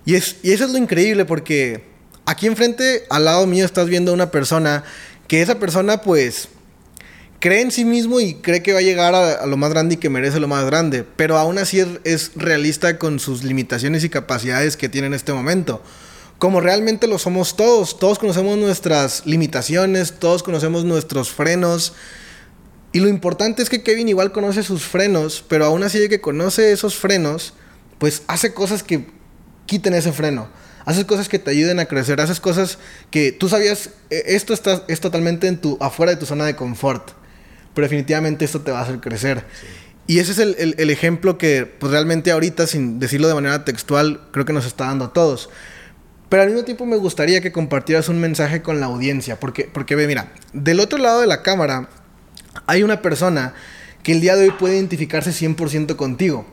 Y, 0.04 0.16
es, 0.16 0.38
y 0.42 0.54
eso 0.54 0.66
es 0.66 0.72
lo 0.72 0.80
increíble, 0.80 1.24
porque 1.24 1.84
aquí 2.26 2.48
enfrente, 2.48 3.04
al 3.12 3.26
lado 3.26 3.46
mío, 3.46 3.64
estás 3.64 3.90
viendo 3.90 4.10
a 4.10 4.16
una 4.16 4.32
persona 4.32 4.84
que 5.28 5.44
esa 5.44 5.60
persona, 5.60 6.02
pues, 6.02 6.50
cree 7.40 7.62
en 7.62 7.70
sí 7.70 7.86
mismo 7.86 8.20
y 8.20 8.34
cree 8.34 8.64
que 8.64 8.74
va 8.74 8.80
a 8.80 8.82
llegar 8.82 9.14
a, 9.14 9.46
lo 9.46 9.56
más 9.56 9.70
grande 9.70 9.94
y 9.94 9.98
que 9.98 10.10
merece 10.10 10.40
lo 10.40 10.48
más 10.48 10.66
grande, 10.66 11.06
pero 11.16 11.38
aún 11.38 11.60
así 11.60 11.80
es, 11.80 11.90
es 12.06 12.32
realista 12.36 12.98
con 12.98 13.20
sus 13.20 13.44
limitaciones 13.44 14.04
y 14.04 14.10
capacidades 14.10 14.78
que 14.78 14.90
tiene 14.90 15.06
en 15.06 15.14
este 15.14 15.32
momento 15.32 15.84
como 16.42 16.60
realmente 16.60 17.06
lo 17.06 17.20
somos 17.20 17.56
todos. 17.56 18.00
Todos 18.00 18.18
conocemos 18.18 18.58
nuestras 18.58 19.28
limitaciones, 19.28 20.14
todos 20.18 20.42
conocemos 20.42 20.84
nuestros 20.86 21.30
frenos. 21.30 21.94
Y 22.92 23.00
lo 23.00 23.10
importante 23.10 23.62
es 23.62 23.70
que 23.70 23.84
Kevin 23.84 24.08
igual 24.08 24.32
conoce 24.32 24.64
sus 24.64 24.82
frenos, 24.82 25.46
pero 25.48 25.66
aún 25.66 25.84
así 25.84 26.00
de 26.00 26.10
que 26.10 26.20
conoce 26.20 26.72
esos 26.72 26.96
frenos, 26.96 27.54
pues 28.00 28.24
hace 28.26 28.56
cosas 28.56 28.82
que 28.82 29.06
quiten 29.68 29.94
ese 29.94 30.14
freno. 30.14 30.50
Haces 30.84 31.06
cosas 31.06 31.30
que 31.30 31.38
te 31.38 31.52
ayuden 31.52 31.80
a 31.80 31.86
crecer, 31.86 32.20
haces 32.20 32.40
cosas 32.40 32.80
que 33.12 33.32
tú 33.32 33.48
sabías, 33.48 33.92
e, 34.10 34.24
esto 34.26 34.56
está, 34.56 34.84
es 34.88 35.00
totalmente 35.00 35.46
en 35.46 35.62
tu, 35.62 35.78
afuera 35.80 36.12
de 36.12 36.18
tu 36.18 36.26
zona 36.26 36.46
de 36.46 36.56
confort, 36.56 37.12
pero 37.76 37.86
definitivamente 37.86 38.46
esto 38.46 38.62
te 38.62 38.72
va 38.72 38.80
a 38.80 38.82
hacer 38.82 39.00
crecer. 39.00 39.46
Y 40.08 40.18
ese 40.18 40.32
es 40.32 40.40
el, 40.40 40.56
el, 40.76 40.90
ejemplo 40.90 41.38
que 41.38 41.68
pues 41.68 41.92
realmente 41.92 42.32
ahorita, 42.32 42.66
sin 42.66 42.98
decirlo 42.98 43.28
de 43.28 43.36
manera 43.36 43.64
textual, 43.64 44.22
creo 44.32 44.44
que 44.44 44.54
nos 44.54 44.66
está 44.66 44.86
dando 44.86 45.06
a 45.06 45.14
todos. 45.14 45.48
Pero 46.32 46.44
al 46.44 46.48
mismo 46.48 46.64
tiempo 46.64 46.86
me 46.86 46.96
gustaría 46.96 47.42
que 47.42 47.52
compartieras 47.52 48.08
un 48.08 48.22
mensaje 48.22 48.62
con 48.62 48.80
la 48.80 48.86
audiencia, 48.86 49.38
porque, 49.38 49.66
porque 49.66 49.98
ve, 49.98 50.08
mira, 50.08 50.32
del 50.54 50.80
otro 50.80 50.98
lado 50.98 51.20
de 51.20 51.28
la 51.28 51.44
cámara 51.44 51.90
hay 52.68 52.84
una 52.84 53.02
persona 53.02 53.54
que 54.02 54.14
el 54.14 54.22
día 54.22 54.38
de 54.38 54.46
hoy 54.46 54.52
puede 54.52 54.78
identificarse 54.78 55.32
100% 55.32 55.98
contigo. 55.98 56.46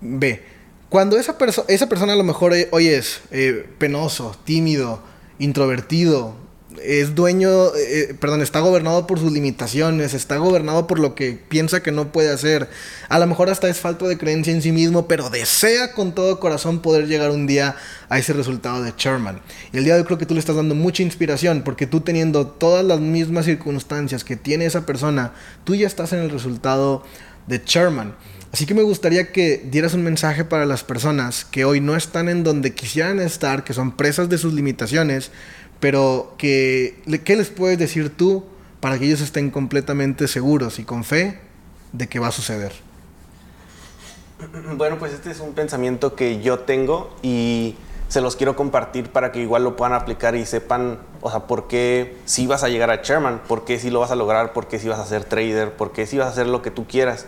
Ve, 0.00 0.44
cuando 0.88 1.18
esa, 1.18 1.36
esa 1.66 1.88
persona 1.88 2.12
a 2.12 2.16
lo 2.16 2.22
mejor 2.22 2.52
hoy 2.70 2.86
es 2.86 3.22
eh, 3.32 3.68
penoso, 3.78 4.36
tímido, 4.44 5.02
introvertido, 5.40 6.36
es 6.82 7.14
dueño, 7.14 7.74
eh, 7.74 8.14
perdón, 8.20 8.42
está 8.42 8.60
gobernado 8.60 9.06
por 9.06 9.18
sus 9.18 9.32
limitaciones, 9.32 10.14
está 10.14 10.36
gobernado 10.36 10.86
por 10.86 10.98
lo 10.98 11.14
que 11.14 11.32
piensa 11.32 11.82
que 11.82 11.90
no 11.90 12.12
puede 12.12 12.32
hacer. 12.32 12.68
A 13.08 13.18
lo 13.18 13.26
mejor 13.26 13.50
hasta 13.50 13.68
es 13.68 13.78
falta 13.78 14.06
de 14.06 14.18
creencia 14.18 14.52
en 14.52 14.62
sí 14.62 14.70
mismo, 14.70 15.08
pero 15.08 15.30
desea 15.30 15.92
con 15.92 16.14
todo 16.14 16.38
corazón 16.38 16.80
poder 16.80 17.08
llegar 17.08 17.30
un 17.30 17.46
día 17.46 17.76
a 18.08 18.18
ese 18.18 18.32
resultado 18.32 18.82
de 18.82 18.94
Sherman. 18.96 19.40
Y 19.72 19.78
el 19.78 19.84
día 19.84 19.94
de 19.94 20.00
hoy 20.00 20.06
creo 20.06 20.18
que 20.18 20.26
tú 20.26 20.34
le 20.34 20.40
estás 20.40 20.56
dando 20.56 20.74
mucha 20.74 21.02
inspiración, 21.02 21.62
porque 21.62 21.86
tú 21.86 22.00
teniendo 22.00 22.46
todas 22.46 22.84
las 22.84 23.00
mismas 23.00 23.46
circunstancias 23.46 24.22
que 24.22 24.36
tiene 24.36 24.66
esa 24.66 24.86
persona, 24.86 25.32
tú 25.64 25.74
ya 25.74 25.86
estás 25.86 26.12
en 26.12 26.20
el 26.20 26.30
resultado 26.30 27.02
de 27.46 27.60
Sherman. 27.64 28.14
Así 28.52 28.66
que 28.66 28.74
me 28.74 28.82
gustaría 28.82 29.30
que 29.30 29.64
dieras 29.70 29.94
un 29.94 30.02
mensaje 30.02 30.44
para 30.44 30.66
las 30.66 30.82
personas 30.82 31.44
que 31.44 31.64
hoy 31.64 31.80
no 31.80 31.94
están 31.94 32.28
en 32.28 32.42
donde 32.42 32.74
quisieran 32.74 33.20
estar, 33.20 33.62
que 33.62 33.74
son 33.74 33.96
presas 33.96 34.28
de 34.28 34.38
sus 34.38 34.52
limitaciones, 34.54 35.30
pero 35.80 36.34
que, 36.36 37.02
¿qué 37.24 37.36
les 37.36 37.48
puedes 37.48 37.78
decir 37.78 38.14
tú 38.14 38.44
para 38.80 38.98
que 38.98 39.06
ellos 39.06 39.22
estén 39.22 39.50
completamente 39.50 40.28
seguros 40.28 40.78
y 40.78 40.84
con 40.84 41.04
fe 41.04 41.40
de 41.92 42.06
que 42.06 42.18
va 42.18 42.28
a 42.28 42.32
suceder? 42.32 42.72
Bueno, 44.76 44.98
pues 44.98 45.12
este 45.12 45.30
es 45.30 45.40
un 45.40 45.52
pensamiento 45.52 46.14
que 46.14 46.40
yo 46.40 46.60
tengo 46.60 47.14
y 47.22 47.76
se 48.08 48.20
los 48.20 48.36
quiero 48.36 48.56
compartir 48.56 49.10
para 49.10 49.32
que 49.32 49.40
igual 49.40 49.64
lo 49.64 49.76
puedan 49.76 49.92
aplicar 49.92 50.34
y 50.34 50.44
sepan, 50.46 50.98
o 51.20 51.30
sea, 51.30 51.40
por 51.46 51.68
qué 51.68 52.16
si 52.24 52.46
vas 52.46 52.64
a 52.64 52.68
llegar 52.68 52.90
a 52.90 53.02
chairman, 53.02 53.42
por 53.46 53.64
qué 53.64 53.78
si 53.78 53.90
lo 53.90 54.00
vas 54.00 54.10
a 54.10 54.16
lograr, 54.16 54.52
por 54.52 54.66
qué 54.66 54.78
si 54.78 54.88
vas 54.88 54.98
a 54.98 55.06
ser 55.06 55.24
trader, 55.24 55.74
por 55.76 55.92
qué 55.92 56.06
si 56.06 56.18
vas 56.18 56.26
a 56.28 56.30
hacer 56.30 56.46
lo 56.46 56.62
que 56.62 56.70
tú 56.70 56.86
quieras. 56.86 57.26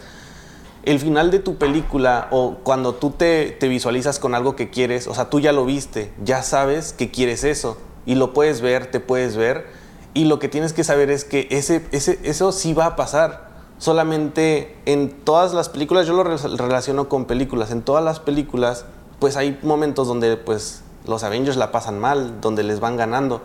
El 0.84 0.98
final 0.98 1.30
de 1.30 1.38
tu 1.38 1.58
película 1.58 2.28
o 2.30 2.58
cuando 2.64 2.94
tú 2.94 3.10
te, 3.10 3.52
te 3.52 3.68
visualizas 3.68 4.18
con 4.18 4.34
algo 4.34 4.56
que 4.56 4.70
quieres, 4.70 5.06
o 5.06 5.14
sea, 5.14 5.30
tú 5.30 5.38
ya 5.38 5.52
lo 5.52 5.64
viste, 5.64 6.10
ya 6.24 6.42
sabes 6.42 6.92
que 6.92 7.10
quieres 7.10 7.44
eso 7.44 7.78
y 8.06 8.14
lo 8.14 8.32
puedes 8.32 8.60
ver, 8.60 8.90
te 8.90 9.00
puedes 9.00 9.36
ver, 9.36 9.66
y 10.14 10.26
lo 10.26 10.38
que 10.38 10.48
tienes 10.48 10.72
que 10.72 10.84
saber 10.84 11.10
es 11.10 11.24
que 11.24 11.48
ese, 11.50 11.86
ese, 11.92 12.18
eso 12.22 12.52
sí 12.52 12.74
va 12.74 12.86
a 12.86 12.96
pasar. 12.96 13.50
Solamente 13.78 14.76
en 14.84 15.10
todas 15.10 15.54
las 15.54 15.68
películas, 15.68 16.06
yo 16.06 16.12
lo 16.12 16.22
relaciono 16.22 17.08
con 17.08 17.24
películas, 17.24 17.70
en 17.70 17.82
todas 17.82 18.04
las 18.04 18.20
películas, 18.20 18.84
pues 19.18 19.36
hay 19.36 19.58
momentos 19.62 20.06
donde 20.06 20.36
pues 20.36 20.82
los 21.06 21.24
Avengers 21.24 21.56
la 21.56 21.72
pasan 21.72 21.98
mal, 21.98 22.40
donde 22.40 22.62
les 22.62 22.78
van 22.78 22.96
ganando. 22.96 23.40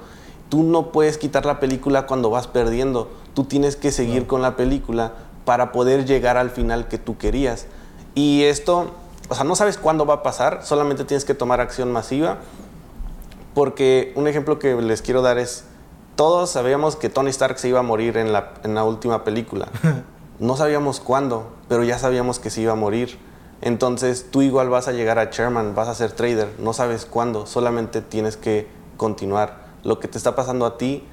Tú 0.50 0.64
no 0.64 0.92
puedes 0.92 1.18
quitar 1.18 1.46
la 1.46 1.60
película 1.60 2.06
cuando 2.06 2.30
vas 2.30 2.48
perdiendo, 2.48 3.10
tú 3.34 3.46
tienes 3.46 3.76
que 3.76 3.92
seguir 3.92 4.28
con 4.28 4.42
la 4.42 4.56
película 4.56 5.14
para 5.46 5.72
poder 5.72 6.06
llegar 6.06 6.38
al 6.38 6.50
final 6.50 6.88
que 6.88 6.98
tú 6.98 7.18
querías. 7.18 7.66
Y 8.14 8.44
esto, 8.44 8.92
o 9.30 9.36
sea, 9.36 9.44
no 9.44 9.56
sabes 9.56 9.78
cuándo 9.78 10.06
va 10.06 10.16
a 10.16 10.24
pasar, 10.24 10.62
solamente 10.64 11.04
tienes 11.06 11.26
que 11.26 11.34
tomar 11.34 11.62
acción 11.62 11.92
masiva 11.92 12.40
porque 13.58 14.14
un 14.14 14.28
ejemplo 14.28 14.60
que 14.60 14.76
les 14.76 15.02
quiero 15.02 15.24
dar 15.24 15.40
es, 15.40 15.64
todos 16.16 16.52
sabíamos 16.52 16.96
que 16.96 17.10
Tony 17.10 17.32
Stark 17.32 17.58
se 17.58 17.68
iba 17.68 17.80
a 17.80 17.82
morir 17.82 18.16
en 18.18 18.32
la, 18.32 18.54
en 18.64 18.76
la 18.76 18.84
última 18.84 19.24
película. 19.24 19.70
No 20.40 20.56
sabíamos 20.56 21.00
cuándo, 21.00 21.48
pero 21.68 21.84
ya 21.84 21.98
sabíamos 21.98 22.38
que 22.38 22.52
se 22.52 22.62
iba 22.62 22.74
a 22.74 22.76
morir. 22.76 23.18
Entonces 23.62 24.28
tú 24.30 24.44
igual 24.44 24.70
vas 24.70 24.88
a 24.88 24.92
llegar 24.92 25.18
a 25.18 25.32
chairman, 25.32 25.74
vas 25.74 25.88
a 25.88 25.96
ser 25.96 26.12
trader, 26.12 26.50
no 26.60 26.74
sabes 26.74 27.08
cuándo, 27.08 27.48
solamente 27.48 28.02
tienes 28.02 28.38
que 28.38 28.68
continuar. 28.98 29.66
Lo 29.84 30.00
que 30.00 30.08
te 30.08 30.20
está 30.20 30.36
pasando 30.36 30.68
a 30.68 30.78
ti, 30.78 31.04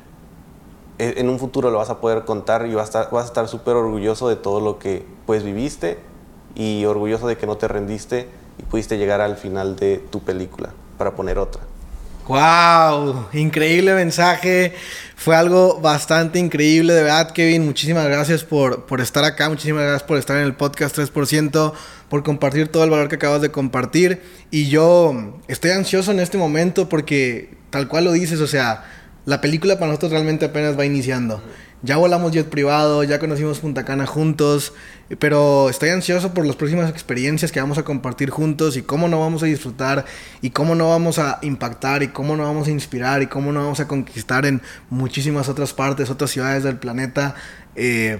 e, 0.98 1.14
en 1.16 1.30
un 1.30 1.38
futuro 1.38 1.70
lo 1.70 1.78
vas 1.78 1.88
a 1.88 2.02
poder 2.02 2.26
contar 2.26 2.66
y 2.66 2.74
vas 2.74 2.94
a 2.94 3.24
estar 3.24 3.48
súper 3.48 3.76
orgulloso 3.76 4.28
de 4.28 4.36
todo 4.36 4.60
lo 4.60 4.78
que 4.78 5.06
pues 5.24 5.44
viviste 5.44 5.98
y 6.54 6.84
orgulloso 6.84 7.26
de 7.26 7.38
que 7.38 7.46
no 7.46 7.56
te 7.56 7.68
rendiste 7.68 8.28
y 8.58 8.64
pudiste 8.64 8.98
llegar 8.98 9.22
al 9.22 9.38
final 9.38 9.76
de 9.76 9.96
tu 10.10 10.20
película. 10.20 10.74
para 10.98 11.16
poner 11.16 11.38
otra. 11.38 11.62
¡Wow! 12.26 13.26
Increíble 13.34 13.94
mensaje. 13.94 14.72
Fue 15.14 15.36
algo 15.36 15.80
bastante 15.80 16.38
increíble, 16.38 16.94
de 16.94 17.02
verdad, 17.02 17.30
Kevin. 17.32 17.66
Muchísimas 17.66 18.06
gracias 18.06 18.44
por, 18.44 18.86
por 18.86 19.02
estar 19.02 19.24
acá. 19.24 19.50
Muchísimas 19.50 19.82
gracias 19.82 20.04
por 20.04 20.16
estar 20.16 20.38
en 20.38 20.44
el 20.44 20.54
podcast 20.54 20.96
3%, 20.98 21.72
por 22.08 22.22
compartir 22.22 22.68
todo 22.68 22.84
el 22.84 22.90
valor 22.90 23.08
que 23.08 23.16
acabas 23.16 23.42
de 23.42 23.50
compartir. 23.50 24.22
Y 24.50 24.68
yo 24.68 25.38
estoy 25.48 25.72
ansioso 25.72 26.12
en 26.12 26.20
este 26.20 26.38
momento 26.38 26.88
porque, 26.88 27.58
tal 27.68 27.88
cual 27.88 28.04
lo 28.04 28.12
dices, 28.12 28.40
o 28.40 28.46
sea, 28.46 28.84
la 29.26 29.42
película 29.42 29.74
para 29.74 29.88
nosotros 29.88 30.12
realmente 30.12 30.46
apenas 30.46 30.78
va 30.78 30.86
iniciando. 30.86 31.42
Ya 31.84 31.98
volamos 31.98 32.32
jet 32.32 32.48
privado, 32.48 33.04
ya 33.04 33.18
conocimos 33.18 33.58
Punta 33.58 33.84
Cana 33.84 34.06
juntos, 34.06 34.72
pero 35.18 35.68
estoy 35.68 35.90
ansioso 35.90 36.32
por 36.32 36.46
las 36.46 36.56
próximas 36.56 36.88
experiencias 36.88 37.52
que 37.52 37.60
vamos 37.60 37.76
a 37.76 37.82
compartir 37.82 38.30
juntos 38.30 38.78
y 38.78 38.82
cómo 38.82 39.06
no 39.06 39.20
vamos 39.20 39.42
a 39.42 39.46
disfrutar 39.46 40.06
y 40.40 40.48
cómo 40.48 40.74
no 40.74 40.88
vamos 40.88 41.18
a 41.18 41.40
impactar 41.42 42.02
y 42.02 42.08
cómo 42.08 42.36
no 42.36 42.44
vamos 42.44 42.68
a 42.68 42.70
inspirar 42.70 43.20
y 43.20 43.26
cómo 43.26 43.52
no 43.52 43.60
vamos 43.60 43.80
a 43.80 43.86
conquistar 43.86 44.46
en 44.46 44.62
muchísimas 44.88 45.50
otras 45.50 45.74
partes, 45.74 46.08
otras 46.08 46.30
ciudades 46.30 46.62
del 46.62 46.78
planeta. 46.78 47.34
Eh, 47.76 48.18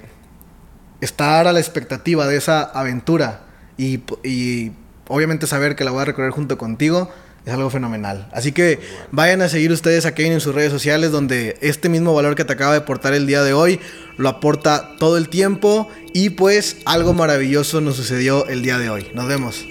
estar 1.01 1.47
a 1.47 1.53
la 1.55 1.61
expectativa 1.61 2.27
de 2.27 2.37
esa 2.37 2.65
aventura 2.65 3.47
y, 3.79 4.03
y 4.23 4.73
obviamente 5.09 5.47
saber 5.47 5.75
que 5.75 5.85
la 5.85 5.91
voy 5.91 6.03
a 6.03 6.05
recorrer 6.05 6.33
junto 6.33 6.59
contigo 6.59 7.11
es 7.45 7.53
algo 7.53 7.71
fenomenal. 7.71 8.27
Así 8.33 8.53
que 8.53 8.81
vayan 9.11 9.43
a 9.43 9.49
seguir 9.49 9.71
ustedes 9.73 10.07
a 10.07 10.15
Kevin 10.15 10.33
en 10.33 10.41
sus 10.41 10.55
redes 10.55 10.73
sociales 10.73 11.11
donde 11.11 11.57
este 11.61 11.89
mismo 11.89 12.15
valor 12.15 12.35
que 12.35 12.45
te 12.45 12.53
acaba 12.53 12.73
de 12.73 12.79
aportar 12.79 13.13
el 13.15 13.27
día 13.27 13.43
de 13.43 13.53
hoy 13.53 13.81
lo 14.17 14.29
aporta 14.29 14.97
todo 14.99 15.19
el 15.19 15.29
tiempo 15.29 15.89
y 16.13 16.31
pues 16.31 16.79
algo 16.85 17.13
maravilloso 17.13 17.81
nos 17.81 17.97
sucedió 17.97 18.47
el 18.47 18.63
día 18.63 18.79
de 18.79 18.91
hoy. 18.91 19.09
Nos 19.15 19.27
vemos. 19.29 19.67